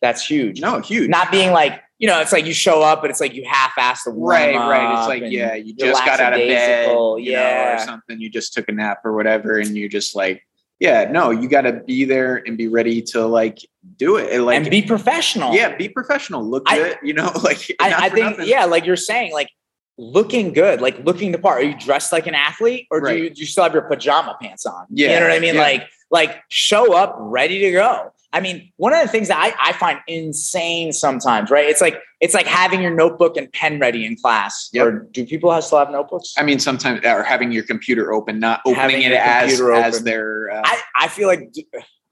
that's 0.01 0.25
huge. 0.25 0.59
No, 0.59 0.79
huge. 0.79 1.09
Not 1.09 1.31
being 1.31 1.51
like, 1.51 1.81
you 1.99 2.07
know, 2.07 2.19
it's 2.19 2.31
like 2.31 2.45
you 2.45 2.53
show 2.53 2.81
up 2.81 3.01
but 3.01 3.11
it's 3.11 3.21
like 3.21 3.33
you 3.33 3.45
half-ass 3.45 4.03
the 4.03 4.11
right, 4.11 4.55
right. 4.55 4.99
It's 4.99 5.07
like, 5.07 5.31
yeah, 5.31 5.53
you 5.53 5.73
just 5.75 6.03
got 6.03 6.19
out 6.19 6.33
of 6.33 6.39
bed, 6.39 6.89
yeah, 7.19 7.75
know, 7.75 7.75
or 7.75 7.85
something. 7.85 8.19
You 8.19 8.29
just 8.29 8.53
took 8.53 8.67
a 8.69 8.71
nap 8.71 9.05
or 9.05 9.13
whatever, 9.13 9.59
and 9.59 9.75
you 9.77 9.87
just 9.87 10.15
like 10.15 10.45
yeah 10.79 11.09
no 11.09 11.31
you 11.31 11.47
got 11.47 11.61
to 11.61 11.73
be 11.73 12.05
there 12.05 12.41
and 12.45 12.57
be 12.57 12.67
ready 12.67 13.01
to 13.01 13.25
like 13.25 13.59
do 13.95 14.17
it 14.17 14.31
and, 14.31 14.45
like 14.45 14.57
and 14.57 14.69
be 14.69 14.81
professional 14.81 15.53
yeah 15.53 15.75
be 15.75 15.87
professional 15.87 16.43
look 16.43 16.63
I, 16.67 16.77
good 16.77 16.97
you 17.03 17.13
know 17.13 17.31
like 17.43 17.75
i, 17.79 18.05
I 18.05 18.09
think 18.09 18.31
nothing. 18.31 18.47
yeah 18.47 18.65
like 18.65 18.85
you're 18.85 18.95
saying 18.95 19.33
like 19.33 19.49
looking 19.97 20.51
good 20.51 20.81
like 20.81 20.99
looking 21.05 21.31
the 21.31 21.39
part 21.39 21.61
are 21.61 21.65
you 21.65 21.77
dressed 21.77 22.11
like 22.11 22.27
an 22.27 22.35
athlete 22.35 22.87
or 22.91 22.99
right. 22.99 23.15
do, 23.15 23.23
you, 23.23 23.29
do 23.29 23.41
you 23.41 23.47
still 23.47 23.63
have 23.63 23.73
your 23.73 23.83
pajama 23.83 24.35
pants 24.41 24.65
on 24.65 24.85
yeah 24.89 25.13
you 25.13 25.19
know 25.19 25.27
what 25.27 25.35
i 25.35 25.39
mean 25.39 25.55
yeah. 25.55 25.61
like 25.61 25.87
like 26.11 26.41
show 26.49 26.93
up 26.93 27.15
ready 27.17 27.59
to 27.59 27.71
go 27.71 28.11
I 28.35 28.41
mean, 28.41 28.69
one 28.75 28.91
of 28.91 29.01
the 29.01 29.07
things 29.07 29.29
that 29.29 29.37
I, 29.37 29.69
I 29.69 29.71
find 29.71 29.97
insane 30.09 30.91
sometimes, 30.91 31.49
right? 31.49 31.69
It's 31.69 31.79
like 31.79 32.01
it's 32.19 32.33
like 32.33 32.45
having 32.45 32.81
your 32.81 32.93
notebook 32.93 33.37
and 33.37 33.49
pen 33.53 33.79
ready 33.79 34.05
in 34.05 34.17
class. 34.17 34.69
Yep. 34.73 34.85
Or 34.85 35.07
do 35.11 35.25
people 35.25 35.53
have, 35.53 35.63
still 35.63 35.79
have 35.79 35.89
notebooks? 35.89 36.33
I 36.37 36.43
mean, 36.43 36.59
sometimes 36.59 37.05
or 37.05 37.23
having 37.23 37.53
your 37.53 37.63
computer 37.63 38.11
open, 38.11 38.39
not 38.41 38.59
opening 38.65 38.81
having 38.81 39.01
it 39.03 39.13
as 39.13 39.61
open. 39.61 39.81
as 39.81 40.03
their. 40.03 40.51
Uh, 40.51 40.63
I, 40.65 40.81
I 40.97 41.07
feel 41.07 41.29
like 41.29 41.49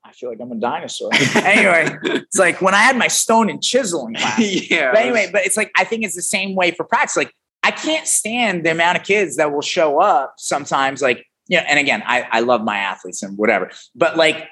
I 0.05 0.13
feel 0.13 0.29
like 0.29 0.39
I'm 0.39 0.53
a 0.53 0.55
dinosaur. 0.55 1.09
anyway, 1.35 1.93
it's 2.03 2.39
like 2.39 2.61
when 2.61 2.73
I 2.73 2.83
had 2.83 2.95
my 2.95 3.09
stone 3.09 3.49
and 3.49 3.61
chisel 3.61 4.07
in 4.07 4.15
class. 4.15 4.39
yeah. 4.71 4.93
But 4.93 5.01
anyway, 5.01 5.29
but 5.29 5.45
it's 5.45 5.57
like 5.57 5.73
I 5.77 5.83
think 5.83 6.05
it's 6.05 6.15
the 6.15 6.21
same 6.21 6.55
way 6.55 6.71
for 6.71 6.85
practice. 6.85 7.17
Like 7.17 7.33
I 7.63 7.71
can't 7.71 8.07
stand 8.07 8.65
the 8.65 8.71
amount 8.71 8.97
of 8.97 9.03
kids 9.03 9.35
that 9.35 9.51
will 9.51 9.61
show 9.61 9.99
up 9.99 10.35
sometimes. 10.37 11.01
Like 11.01 11.25
you 11.49 11.57
know, 11.57 11.65
and 11.67 11.79
again, 11.79 12.01
I 12.05 12.25
I 12.31 12.39
love 12.39 12.63
my 12.63 12.77
athletes 12.77 13.21
and 13.23 13.37
whatever, 13.37 13.71
but 13.93 14.15
like 14.15 14.47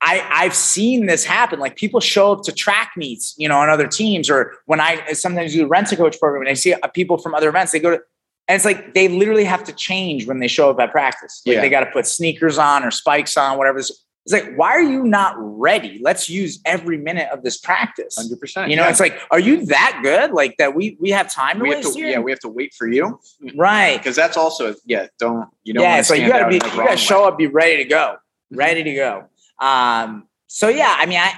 I, 0.00 0.26
I've 0.30 0.54
seen 0.54 1.06
this 1.06 1.24
happen. 1.24 1.58
Like 1.60 1.76
people 1.76 2.00
show 2.00 2.32
up 2.32 2.42
to 2.44 2.52
track 2.52 2.92
meets, 2.96 3.34
you 3.38 3.48
know, 3.48 3.58
on 3.58 3.68
other 3.70 3.86
teams, 3.86 4.28
or 4.28 4.52
when 4.66 4.80
I 4.80 5.12
sometimes 5.12 5.52
do 5.52 5.58
the 5.58 5.66
rent 5.66 5.90
a 5.92 5.96
coach 5.96 6.18
program 6.20 6.42
and 6.42 6.50
I 6.50 6.54
see 6.54 6.74
uh, 6.74 6.86
people 6.88 7.16
from 7.16 7.34
other 7.34 7.48
events, 7.48 7.72
they 7.72 7.80
go 7.80 7.90
to, 7.90 8.02
and 8.46 8.56
it's 8.56 8.66
like 8.66 8.92
they 8.92 9.08
literally 9.08 9.44
have 9.44 9.64
to 9.64 9.72
change 9.72 10.26
when 10.26 10.40
they 10.40 10.48
show 10.48 10.68
up 10.70 10.78
at 10.78 10.92
practice. 10.92 11.40
Like 11.46 11.54
Yeah. 11.54 11.60
they 11.62 11.70
got 11.70 11.80
to 11.80 11.90
put 11.90 12.06
sneakers 12.06 12.58
on 12.58 12.84
or 12.84 12.90
spikes 12.90 13.36
on, 13.38 13.56
whatever. 13.56 13.78
It's 13.78 14.04
it's 14.26 14.32
like, 14.32 14.56
why 14.56 14.70
are 14.70 14.82
you 14.82 15.04
not 15.04 15.34
ready? 15.38 16.00
Let's 16.02 16.30
use 16.30 16.58
every 16.64 16.96
minute 16.96 17.28
of 17.30 17.42
this 17.42 17.58
practice. 17.58 18.16
Hundred 18.16 18.40
percent. 18.40 18.70
You 18.70 18.76
know, 18.76 18.88
it's 18.88 19.00
like, 19.00 19.18
are 19.30 19.38
you 19.38 19.66
that 19.66 20.00
good? 20.02 20.30
Like 20.32 20.56
that 20.56 20.74
we 20.74 20.96
we 20.98 21.10
have 21.10 21.30
time 21.30 21.58
to 21.58 21.62
we 21.62 21.68
have 21.70 21.78
waste 21.84 21.94
to. 21.96 22.00
Yeah, 22.00 22.18
we 22.20 22.30
have 22.30 22.40
to 22.40 22.48
wait 22.48 22.72
for 22.74 22.86
you. 22.88 23.20
right. 23.54 23.98
Because 23.98 24.16
that's 24.16 24.38
also 24.38 24.74
yeah. 24.86 25.08
Don't 25.18 25.48
you 25.64 25.74
don't. 25.74 25.82
yeah, 25.82 25.98
it's 25.98 26.08
like 26.08 26.22
you 26.22 26.28
gotta 26.28 26.48
be 26.48 26.54
you 26.54 26.60
gotta 26.60 26.96
show 26.96 27.22
way. 27.22 27.28
up, 27.28 27.38
be 27.38 27.46
ready 27.48 27.76
to 27.78 27.84
go. 27.84 28.16
Ready 28.50 28.82
to 28.84 28.94
go. 28.94 29.24
Um, 29.64 30.28
so 30.46 30.68
yeah, 30.68 30.94
I 30.98 31.06
mean, 31.06 31.18
I 31.18 31.32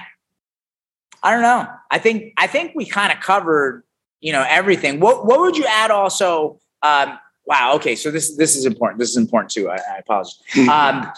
I 1.23 1.31
don't 1.31 1.41
know. 1.41 1.65
I 1.89 1.97
think 1.97 2.33
I 2.37 2.47
think 2.47 2.73
we 2.75 2.85
kind 2.85 3.11
of 3.11 3.19
covered, 3.21 3.83
you 4.19 4.33
know, 4.33 4.45
everything. 4.47 4.99
What 4.99 5.25
what 5.25 5.39
would 5.39 5.55
you 5.57 5.65
add 5.65 5.91
also? 5.91 6.59
Um, 6.83 7.17
wow, 7.45 7.73
okay, 7.75 7.95
so 7.95 8.11
this 8.11 8.35
this 8.35 8.55
is 8.55 8.65
important. 8.65 8.99
This 8.99 9.09
is 9.11 9.17
important 9.17 9.51
too. 9.51 9.69
I, 9.69 9.75
I 9.77 9.97
apologize. 9.99 10.39
Um, 10.69 11.11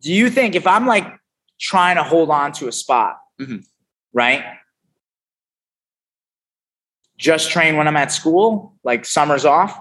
do 0.00 0.12
you 0.12 0.30
think 0.30 0.54
if 0.54 0.66
I'm 0.66 0.86
like 0.86 1.06
trying 1.58 1.96
to 1.96 2.04
hold 2.04 2.30
on 2.30 2.52
to 2.52 2.68
a 2.68 2.72
spot, 2.72 3.18
Mhm. 3.40 3.64
right? 4.12 4.44
Just 7.16 7.50
train 7.50 7.76
when 7.76 7.88
I'm 7.88 7.96
at 7.96 8.12
school, 8.12 8.76
like 8.84 9.04
summers 9.04 9.44
off. 9.44 9.76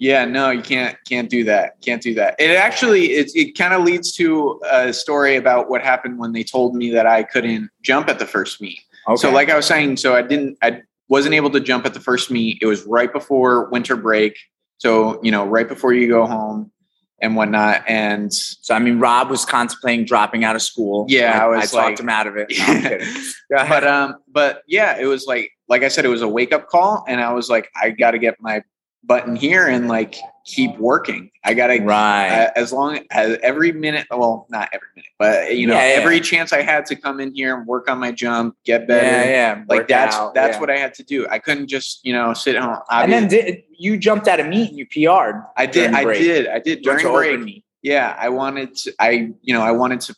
Yeah, 0.00 0.24
no, 0.24 0.48
you 0.48 0.62
can't 0.62 0.96
can't 1.06 1.28
do 1.28 1.44
that. 1.44 1.78
Can't 1.82 2.00
do 2.00 2.14
that. 2.14 2.34
It 2.38 2.56
actually 2.56 3.12
it 3.12 3.30
it 3.34 3.56
kind 3.56 3.74
of 3.74 3.82
leads 3.82 4.12
to 4.12 4.58
a 4.70 4.94
story 4.94 5.36
about 5.36 5.68
what 5.68 5.82
happened 5.82 6.18
when 6.18 6.32
they 6.32 6.42
told 6.42 6.74
me 6.74 6.90
that 6.92 7.06
I 7.06 7.22
couldn't 7.22 7.70
jump 7.82 8.08
at 8.08 8.18
the 8.18 8.24
first 8.24 8.62
meet. 8.62 8.80
Okay. 9.06 9.16
So 9.16 9.30
like 9.30 9.50
I 9.50 9.56
was 9.56 9.66
saying, 9.66 9.98
so 9.98 10.16
I 10.16 10.22
didn't 10.22 10.56
I 10.62 10.80
wasn't 11.08 11.34
able 11.34 11.50
to 11.50 11.60
jump 11.60 11.84
at 11.84 11.92
the 11.92 12.00
first 12.00 12.30
meet. 12.30 12.58
It 12.62 12.66
was 12.66 12.82
right 12.86 13.12
before 13.12 13.68
winter 13.68 13.94
break. 13.94 14.38
So, 14.78 15.22
you 15.22 15.30
know, 15.30 15.44
right 15.46 15.68
before 15.68 15.92
you 15.92 16.08
go 16.08 16.24
home 16.24 16.72
and 17.20 17.36
whatnot. 17.36 17.84
And 17.86 18.32
So 18.32 18.74
I 18.74 18.78
mean, 18.78 19.00
Rob 19.00 19.28
was 19.28 19.44
contemplating 19.44 20.06
dropping 20.06 20.44
out 20.44 20.56
of 20.56 20.62
school. 20.62 21.04
Yeah, 21.10 21.44
I 21.44 21.46
was 21.46 21.74
I 21.74 21.82
talked 21.82 22.00
him 22.00 22.08
out 22.08 22.26
of 22.26 22.38
it. 22.38 22.50
No, 22.58 22.64
I'm 22.64 22.82
kidding. 22.82 23.06
Go 23.50 23.56
ahead. 23.56 23.68
but 23.68 23.86
um 23.86 24.14
but 24.28 24.62
yeah, 24.66 24.96
it 24.98 25.04
was 25.04 25.26
like 25.26 25.50
like 25.68 25.82
I 25.82 25.88
said, 25.88 26.06
it 26.06 26.08
was 26.08 26.22
a 26.22 26.28
wake 26.28 26.54
up 26.54 26.68
call. 26.68 27.04
And 27.06 27.20
I 27.20 27.34
was 27.34 27.50
like, 27.50 27.70
I 27.76 27.90
gotta 27.90 28.18
get 28.18 28.36
my 28.40 28.62
button 29.02 29.34
here 29.34 29.66
and 29.66 29.88
like 29.88 30.16
keep 30.44 30.76
working. 30.78 31.30
I 31.44 31.54
gotta 31.54 31.80
right. 31.82 32.28
uh, 32.46 32.50
as 32.54 32.72
long 32.72 33.00
as 33.10 33.38
every 33.42 33.72
minute 33.72 34.06
well 34.10 34.46
not 34.50 34.68
every 34.72 34.88
minute 34.94 35.08
but 35.18 35.56
you 35.56 35.66
know 35.66 35.74
Yeah, 35.74 35.94
yeah. 35.94 36.02
every 36.02 36.20
chance 36.20 36.52
i 36.52 36.60
had 36.60 36.84
to 36.86 36.96
come 36.96 37.18
in 37.18 37.34
here 37.34 37.56
and 37.56 37.66
work 37.66 37.88
on 37.90 37.98
my 37.98 38.12
jump 38.12 38.56
get 38.66 38.86
better 38.86 39.06
yeah, 39.06 39.24
yeah. 39.56 39.64
like 39.68 39.88
that's 39.88 40.14
out, 40.16 40.34
that's 40.34 40.56
yeah. 40.56 40.60
what 40.60 40.70
i 40.70 40.76
had 40.76 40.92
to 40.94 41.02
do 41.02 41.26
i 41.30 41.38
couldn't 41.38 41.66
just 41.68 42.04
you 42.04 42.12
know 42.12 42.34
sit 42.34 42.56
home 42.56 42.76
And 42.90 43.10
then 43.10 43.28
did, 43.28 43.62
you 43.70 43.96
jumped 43.96 44.28
out 44.28 44.38
of 44.38 44.48
meet 44.48 44.68
and 44.68 44.78
you 44.78 44.84
PR'd. 44.86 45.42
i 45.56 45.64
did 45.64 45.94
i 45.94 46.04
did 46.04 46.46
i 46.48 46.58
did 46.58 46.82
during 46.82 47.06
break 47.06 47.40
meet. 47.40 47.64
yeah 47.82 48.14
i 48.18 48.28
wanted 48.28 48.74
to 48.76 48.92
i 48.98 49.32
you 49.40 49.54
know 49.54 49.62
i 49.62 49.70
wanted 49.70 50.00
to 50.02 50.14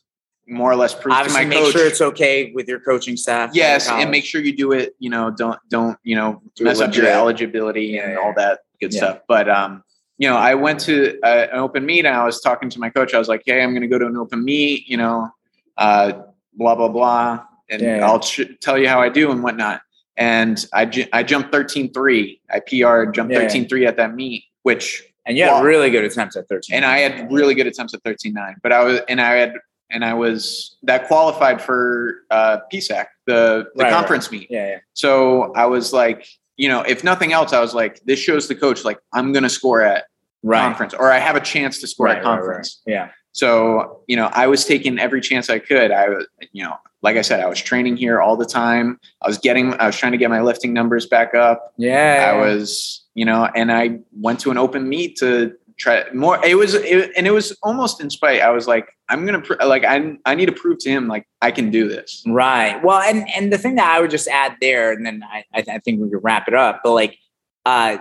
more 0.49 0.73
or 0.73 0.77
less 0.77 0.93
prove 0.93 1.15
Obviously, 1.15 1.43
to 1.43 1.49
my 1.49 1.55
make 1.55 1.65
coach 1.65 1.73
sure 1.73 1.87
it's 1.87 2.01
okay 2.01 2.51
with 2.53 2.67
your 2.67 2.81
coaching 2.81 3.17
staff. 3.17 3.51
yes 3.55 3.89
and 3.89 4.11
make 4.11 4.25
sure 4.25 4.41
you 4.41 4.57
do 4.57 4.73
it 4.73 4.95
you 4.99 5.09
know 5.09 5.31
don't 5.31 5.59
don't 5.69 5.97
you 6.03 6.17
know 6.17 6.43
Do 6.57 6.65
mess 6.65 6.81
up 6.81 6.95
your 6.97 7.07
eligibility 7.07 7.87
Yeah, 7.87 8.03
and 8.05 8.13
yeah. 8.15 8.19
all 8.19 8.35
that 8.37 8.61
good 8.83 8.93
Yeah. 8.93 8.99
stuff 9.01 9.19
but 9.29 9.49
um 9.49 9.83
you 10.19 10.29
know 10.29 10.37
i 10.37 10.55
went 10.55 10.81
to 10.81 11.19
uh, 11.23 11.47
an 11.53 11.59
open 11.59 11.87
meet 11.87 12.05
and 12.05 12.15
i 12.17 12.25
was 12.25 12.41
talking 12.41 12.69
to 12.71 12.79
my 12.81 12.91
coach 12.91 13.15
i 13.15 13.19
was 13.19 13.29
like 13.29 13.43
hey 13.47 13.63
i'm 13.63 13.71
going 13.71 13.83
to 13.83 13.89
go 13.89 13.99
to 13.99 14.07
an 14.07 14.17
open 14.17 14.45
meet 14.45 14.89
you 14.89 14.97
know 14.97 15.29
uh 15.77 16.13
blah 16.55 16.75
blah 16.75 16.89
blah 16.89 17.45
and 17.71 17.81
Yeah, 17.81 18.07
i'll 18.07 18.21
ch- 18.21 18.49
tell 18.61 18.77
you 18.77 18.89
how 18.89 19.01
i 19.01 19.09
do 19.09 19.31
and 19.31 19.43
whatnot 19.43 19.81
and 20.17 20.67
i 20.73 20.85
ju- 20.85 21.07
i 21.13 21.23
jumped 21.23 21.53
13-3 21.53 22.41
i 22.51 22.59
pr 22.61 23.11
jumped 23.13 23.33
Yeah, 23.33 23.43
yeah. 23.43 23.49
13-3 23.49 23.87
at 23.89 23.97
that 23.97 24.15
meet 24.15 24.45
which 24.63 25.05
and 25.25 25.37
yeah, 25.37 25.53
Wow. 25.53 25.63
really 25.63 25.89
good 25.91 26.03
attempts 26.03 26.35
at 26.37 26.49
13. 26.49 26.75
and 26.77 26.85
I 26.85 26.99
had 26.99 27.31
really 27.31 27.55
good 27.55 27.69
attempts 27.69 27.95
at 27.95 28.03
13-9, 28.03 28.55
but 28.61 28.73
I 28.73 28.83
was 28.83 29.01
and 29.09 29.21
I 29.21 29.35
had 29.37 29.53
and 29.89 30.05
I 30.05 30.15
was 30.15 30.77
that 30.83 31.07
qualified 31.07 31.63
for 31.63 32.23
uh 32.33 32.57
PSAC, 32.73 33.07
the 33.27 33.67
the 33.77 33.85
Right, 33.85 33.85
right. 33.85 33.93
conference 33.93 34.33
meet. 34.33 34.49
yeah, 34.51 34.69
yeah. 34.71 34.79
So 34.95 35.53
I 35.55 35.67
was 35.67 35.93
like, 35.93 36.27
you 36.57 36.69
know, 36.69 36.83
if 36.83 37.03
nothing 37.05 37.33
else, 37.33 37.53
I 37.53 37.61
was 37.61 37.75
like, 37.75 38.01
this 38.05 38.19
shows 38.19 38.49
the 38.49 38.55
coach 38.55 38.85
like 38.85 38.99
I'm 39.13 39.33
gonna 39.33 39.49
score 39.49 39.83
at 39.83 40.05
Right. 40.45 40.61
conference 40.61 40.93
or 40.95 41.11
I 41.13 41.19
have 41.19 41.37
a 41.37 41.41
chance 41.41 41.79
to 41.81 41.87
score 41.87 42.07
Right, 42.07 42.17
at 42.19 42.25
right, 42.25 42.31
right. 42.31 42.37
conference. 42.39 42.83
Yeah. 42.87 43.11
So, 43.31 44.01
you 44.09 44.17
know, 44.17 44.27
I 44.33 44.47
was 44.49 44.65
taking 44.65 44.99
every 44.99 45.21
chance 45.21 45.49
I 45.49 45.59
could. 45.61 45.91
I 45.91 46.09
was, 46.09 46.27
you 46.53 46.65
know, 46.65 46.75
like 47.01 47.17
I 47.17 47.23
said, 47.23 47.41
I 47.41 47.47
was 47.49 47.61
training 47.61 47.97
here 47.97 48.21
all 48.21 48.37
the 48.37 48.45
time. 48.45 48.99
I 49.23 49.29
was 49.29 49.39
getting 49.39 49.73
I 49.75 49.87
was 49.87 49.97
trying 49.97 50.13
to 50.13 50.19
get 50.19 50.31
my 50.31 50.41
lifting 50.43 50.73
numbers 50.73 51.07
back 51.07 51.35
up. 51.35 51.73
Yeah. 51.79 52.33
I 52.35 52.39
was, 52.39 53.05
you 53.15 53.25
know, 53.25 53.49
and 53.55 53.71
I 53.73 54.01
went 54.13 54.41
to 54.41 54.51
an 54.51 54.59
open 54.59 54.89
meet 54.89 55.17
to 55.19 55.55
try 55.79 56.05
more. 56.13 56.45
It 56.45 56.57
was, 56.57 56.75
it, 56.75 57.11
and 57.17 57.27
it 57.27 57.31
was 57.31 57.57
almost 57.63 58.01
in 58.01 58.11
spite. 58.11 58.41
I 58.41 58.51
was 58.51 58.67
like, 58.67 58.89
I'm 59.09 59.27
gonna 59.27 59.41
pr- 59.41 59.63
like, 59.65 59.85
I 59.85 60.17
I 60.25 60.35
need 60.35 60.47
to 60.47 60.53
prove 60.53 60.79
to 60.81 60.91
him 60.91 61.09
like 61.09 61.27
I 61.41 61.51
can 61.51 61.71
do 61.71 61.89
this. 61.89 62.23
Right. 62.27 62.83
Well, 62.83 63.01
and 63.01 63.29
and 63.35 63.53
the 63.53 63.59
thing 63.59 63.75
that 63.77 63.89
I 63.95 64.01
would 64.01 64.11
just 64.11 64.29
add 64.29 64.57
there, 64.61 64.93
and 64.93 65.05
then 65.05 65.23
I 65.23 65.45
I, 65.55 65.79
think 65.79 66.01
we 66.01 66.11
could 66.11 66.23
wrap 66.23 66.49
it 66.49 66.55
up. 66.55 66.81
But 66.83 66.93
like, 66.93 67.19
uh, 67.67 67.99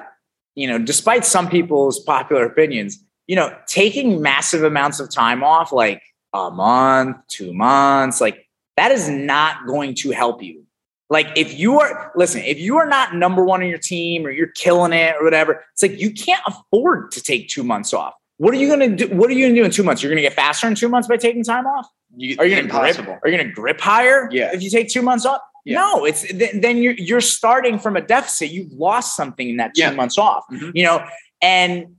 you 0.55 0.67
know, 0.67 0.77
despite 0.77 1.25
some 1.25 1.49
people's 1.49 1.99
popular 1.99 2.45
opinions, 2.45 3.03
you 3.27 3.35
know, 3.35 3.55
taking 3.67 4.21
massive 4.21 4.63
amounts 4.63 4.99
of 4.99 5.09
time 5.09 5.43
off, 5.43 5.71
like 5.71 6.01
a 6.33 6.49
month, 6.51 7.17
two 7.27 7.53
months, 7.53 8.21
like 8.21 8.47
that 8.77 8.91
is 8.91 9.09
not 9.09 9.67
going 9.67 9.95
to 9.95 10.11
help 10.11 10.41
you. 10.41 10.65
Like 11.11 11.27
if 11.35 11.59
you 11.59 11.77
are 11.81 12.11
listen, 12.15 12.41
if 12.41 12.57
you 12.57 12.77
are 12.77 12.87
not 12.87 13.13
number 13.15 13.43
one 13.43 13.61
on 13.61 13.67
your 13.67 13.77
team 13.77 14.25
or 14.25 14.31
you're 14.31 14.47
killing 14.47 14.93
it 14.93 15.13
or 15.19 15.25
whatever, 15.25 15.63
it's 15.73 15.81
like 15.83 15.99
you 15.99 16.11
can't 16.11 16.41
afford 16.47 17.11
to 17.11 17.21
take 17.21 17.49
two 17.49 17.63
months 17.63 17.93
off. 17.93 18.13
What 18.37 18.53
are 18.53 18.57
you 18.57 18.69
gonna 18.69 18.95
do? 18.95 19.07
What 19.09 19.29
are 19.29 19.33
you 19.33 19.45
gonna 19.45 19.59
do 19.59 19.65
in 19.65 19.71
two 19.71 19.83
months? 19.83 20.01
You're 20.01 20.09
gonna 20.11 20.21
get 20.21 20.33
faster 20.33 20.67
in 20.67 20.75
two 20.75 20.87
months 20.87 21.09
by 21.09 21.17
taking 21.17 21.43
time 21.43 21.67
off? 21.67 21.87
You, 22.15 22.37
Are 22.39 22.45
you 22.45 22.55
going 22.55 22.67
to 22.67 22.71
grip? 22.71 22.89
impossible? 22.97 23.19
Are 23.23 23.29
you 23.29 23.37
to 23.37 23.43
grip 23.45 23.79
higher? 23.79 24.27
Yeah. 24.31 24.51
If 24.53 24.61
you 24.63 24.69
take 24.69 24.89
two 24.89 25.01
months 25.01 25.25
off, 25.25 25.39
Yeah. 25.65 25.79
no. 25.79 26.05
It's 26.05 26.23
th- 26.23 26.51
then 26.55 26.77
you're 26.77 26.93
you're 26.93 27.21
starting 27.21 27.77
from 27.79 27.95
a 27.97 28.01
deficit. 28.01 28.49
You've 28.51 28.71
lost 28.73 29.15
something 29.15 29.47
in 29.49 29.57
that 29.57 29.73
two 29.75 29.81
Yeah. 29.81 29.91
months 29.91 30.17
off. 30.17 30.43
Mhm. 30.51 30.71
You 30.75 30.85
know, 30.85 31.05
and 31.41 31.95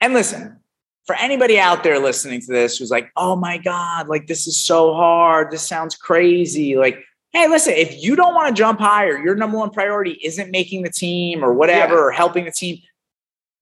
and 0.00 0.14
listen, 0.14 0.58
for 1.06 1.14
anybody 1.16 1.58
out 1.58 1.82
there 1.84 1.98
listening 1.98 2.40
to 2.42 2.46
this 2.52 2.78
who's 2.78 2.90
like, 2.90 3.10
oh 3.16 3.34
my 3.36 3.58
god, 3.58 4.08
like 4.08 4.26
this 4.28 4.46
is 4.46 4.58
so 4.60 4.94
hard. 4.94 5.50
This 5.50 5.62
sounds 5.66 5.94
crazy. 5.96 6.76
Like, 6.76 7.04
hey, 7.32 7.48
listen, 7.48 7.74
if 7.74 8.02
you 8.02 8.14
don't 8.16 8.34
want 8.34 8.48
to 8.48 8.54
jump 8.60 8.78
higher, 8.78 9.18
your 9.18 9.34
number 9.34 9.56
one 9.58 9.70
priority 9.70 10.18
isn't 10.22 10.50
making 10.50 10.82
the 10.82 10.90
team 10.90 11.42
or 11.44 11.52
whatever 11.54 11.94
Yeah. 11.94 12.00
or 12.00 12.10
helping 12.10 12.44
the 12.44 12.50
team. 12.50 12.78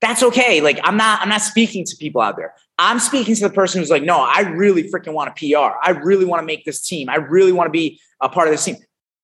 That's 0.00 0.22
okay. 0.22 0.60
Like 0.60 0.80
I'm 0.82 0.96
not 0.96 1.20
I'm 1.20 1.28
not 1.28 1.42
speaking 1.42 1.84
to 1.84 1.96
people 1.96 2.20
out 2.22 2.36
there. 2.36 2.54
I'm 2.78 2.98
speaking 2.98 3.34
to 3.34 3.42
the 3.48 3.54
person 3.54 3.80
who's 3.80 3.90
like, 3.90 4.02
no, 4.02 4.18
I 4.18 4.40
really 4.40 4.84
freaking 4.84 5.12
want 5.12 5.28
a 5.28 5.32
PR. 5.34 5.76
I 5.82 5.90
really 5.90 6.24
want 6.24 6.40
to 6.40 6.46
make 6.46 6.64
this 6.64 6.80
team. 6.80 7.10
I 7.10 7.16
really 7.16 7.52
want 7.52 7.66
to 7.66 7.70
be 7.70 8.00
a 8.22 8.28
part 8.28 8.48
of 8.48 8.52
this 8.52 8.64
team. 8.64 8.76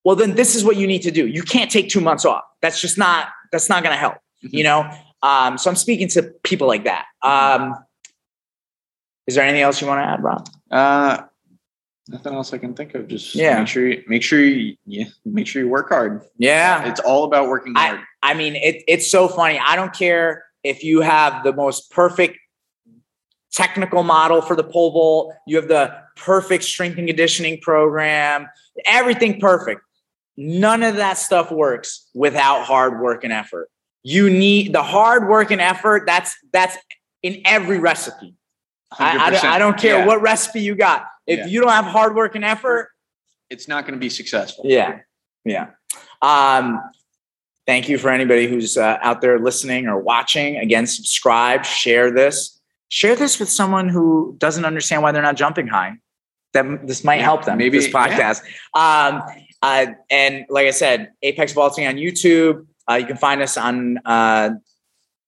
Well, 0.05 0.15
then 0.15 0.35
this 0.35 0.55
is 0.55 0.63
what 0.65 0.77
you 0.77 0.87
need 0.87 1.03
to 1.03 1.11
do. 1.11 1.27
You 1.27 1.43
can't 1.43 1.71
take 1.71 1.89
two 1.89 2.01
months 2.03 2.25
off. 2.27 2.45
That's 2.61 2.81
just 2.81 2.99
not, 2.99 3.29
that's 3.51 3.69
not 3.71 3.83
going 3.83 3.95
to 3.95 3.99
help, 3.99 4.19
you 4.41 4.63
know? 4.63 4.89
Um, 5.23 5.57
so 5.59 5.69
I'm 5.71 5.75
speaking 5.77 6.07
to 6.09 6.23
people 6.45 6.69
like 6.69 6.85
that. 6.85 7.07
Um, 7.23 7.75
is 9.27 9.35
there 9.35 9.43
anything 9.45 9.63
else 9.63 9.81
you 9.81 9.89
want 9.89 9.99
to 10.01 10.05
add, 10.05 10.23
Rob? 10.23 10.49
Uh, 10.71 11.25
nothing 12.09 12.35
else 12.35 12.53
I 12.53 12.59
can 12.59 12.75
think 12.75 12.95
of. 12.95 13.09
Just 13.09 13.35
Yeah. 13.35 13.59
make 13.59 13.69
sure 13.69 13.87
you 13.87 14.03
make 14.07 14.23
sure 14.23 14.41
you 14.41 14.77
yeah, 14.87 15.05
make 15.25 15.47
sure 15.47 15.63
you 15.63 15.69
work 15.69 15.89
hard. 15.89 16.25
Yeah. 16.39 16.89
It's 16.89 17.01
all 17.01 17.25
about 17.25 17.49
working 17.49 17.75
I- 17.77 17.89
hard. 17.89 18.01
I 18.23 18.35
mean, 18.35 18.57
it, 18.57 18.83
it's 18.89 19.11
so 19.11 19.29
funny. 19.29 19.59
I 19.65 19.77
don't 19.77 19.93
care 19.93 20.45
if 20.65 20.83
you 20.83 21.01
have 21.01 21.45
the 21.45 21.53
most 21.53 21.91
perfect 21.93 22.39
technical 23.53 24.03
model 24.03 24.43
for 24.43 24.57
the 24.57 24.65
pole 24.65 24.91
vault, 24.91 25.35
you 25.47 25.57
have 25.57 25.69
the 25.69 25.97
perfect 26.17 26.65
strength 26.65 26.99
and 26.99 27.07
conditioning 27.07 27.59
program, 27.61 28.49
everything 28.85 29.41
perfect. 29.41 29.81
None 30.37 30.83
of 30.83 30.97
that 30.97 31.19
stuff 31.19 31.51
works 31.51 32.09
without 32.15 32.65
hard 32.65 33.01
work 33.01 33.25
and 33.25 33.33
effort. 33.33 33.71
You 34.03 34.29
need 34.29 34.73
the 34.73 34.83
hard 34.83 35.29
work 35.29 35.51
and 35.51 35.61
effort. 35.61 36.05
That's 36.07 36.35
that's 36.53 36.77
in 37.23 37.41
every 37.45 37.79
recipe. 37.79 38.35
I, 38.99 39.17
I, 39.19 39.31
don't- 39.31 39.45
I 39.45 39.59
don't 39.59 39.79
care 39.79 39.99
Yeah. 40.01 40.07
what 40.07 40.21
recipe 40.23 40.61
you 40.61 40.75
got. 40.75 41.07
If 41.27 41.39
Yeah. 41.41 41.47
you 41.47 41.61
don't 41.61 41.71
have 41.71 41.85
hard 41.87 42.15
work 42.15 42.35
and 42.35 42.45
effort, 42.45 42.91
It's 43.51 43.69
not 43.69 43.85
going 43.85 43.95
to 43.95 44.01
be 44.01 44.11
successful. 44.11 44.65
yeah, 44.67 45.01
yeah. 45.45 45.71
Um, 46.23 46.81
thank 47.67 47.89
you 47.89 47.99
for 47.99 48.11
anybody 48.11 48.47
who's 48.49 48.77
uh, 48.77 48.99
out 49.03 49.21
there 49.21 49.39
listening 49.39 49.87
or 49.87 49.99
watching. 49.99 50.57
Again, 50.57 50.87
subscribe, 50.87 51.65
share 51.65 52.11
this, 52.11 52.61
share 52.89 53.17
this 53.17 53.39
with 53.39 53.49
someone 53.49 53.89
who 53.89 54.35
doesn't 54.39 54.65
understand 54.65 55.03
why 55.03 55.13
they're 55.13 55.23
not 55.23 55.37
jumping 55.37 55.67
high. 55.67 55.95
That 56.53 56.87
this 56.87 57.05
might 57.05 57.17
Yeah, 57.17 57.25
help 57.25 57.45
them. 57.45 57.59
maybe- 57.59 57.79
this 57.79 57.89
podcast. 57.89 58.43
Um, 58.75 59.23
uh, 59.63 59.87
and 60.11 60.47
like 60.49 60.67
I 60.67 60.71
said, 60.71 61.13
Apex 61.23 61.53
Vaulting 61.53 61.87
on 61.87 61.97
YouTube. 61.97 62.67
Uh, 62.89 62.95
you 62.95 63.07
can 63.07 63.17
find 63.17 63.43
us 63.43 63.57
on 63.57 63.99
uh, 64.05 64.51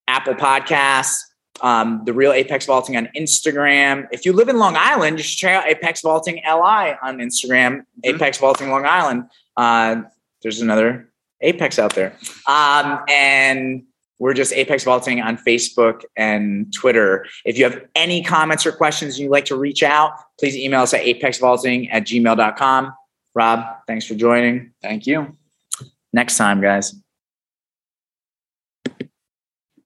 Apple 0.07 0.35
Podcasts. 0.35 1.19
Um, 1.63 2.03
the 2.05 2.13
real 2.13 2.33
Apex 2.33 2.67
Vaulting 2.67 2.97
on 2.97 3.09
Instagram. 3.17 4.07
If 4.13 4.25
you 4.25 4.33
live 4.33 4.49
in 4.49 4.59
Long 4.59 4.77
Island, 4.77 5.19
you 5.19 5.23
should 5.23 5.39
check 5.39 5.55
out 5.55 5.69
Apex 5.69 6.03
Vaulting 6.03 6.37
LI 6.37 6.95
on 7.03 7.19
Instagram. 7.19 7.79
Mm-hmm. 7.79 8.15
Apex 8.15 8.39
Vaulting 8.39 8.71
Long 8.71 8.87
Island. 8.87 9.25
Uh, 9.57 10.03
there's 10.43 10.61
another 10.61 11.11
Apex 11.41 11.79
out 11.79 11.95
there, 11.95 12.15
um, 12.47 13.01
and 13.09 13.85
we're 14.19 14.35
just 14.35 14.53
Apex 14.53 14.85
Vaulting 14.85 15.21
on 15.21 15.37
Facebook 15.37 16.03
and 16.17 16.73
Twitter. 16.73 17.27
If 17.45 17.57
you 17.59 17.65
have 17.65 17.85
any 17.95 18.23
comments 18.23 18.67
or 18.67 18.73
questions 18.73 19.15
and 19.15 19.25
you'd 19.25 19.31
like 19.31 19.45
to 19.47 19.57
reach 19.57 19.83
out, 19.83 20.13
please 20.39 20.57
email 20.57 20.83
us 20.83 20.95
at 20.95 21.05
apexvaulting 21.05 21.89
at 21.93 22.05
gmail.com. 22.05 22.93
Rob, 23.35 23.65
thanks 23.87 24.07
for 24.07 24.15
joining. 24.15 24.73
Thank 24.83 25.07
you. 25.07 25.37
Next 26.13 26.37
time, 26.37 26.61
guys. 26.61 26.95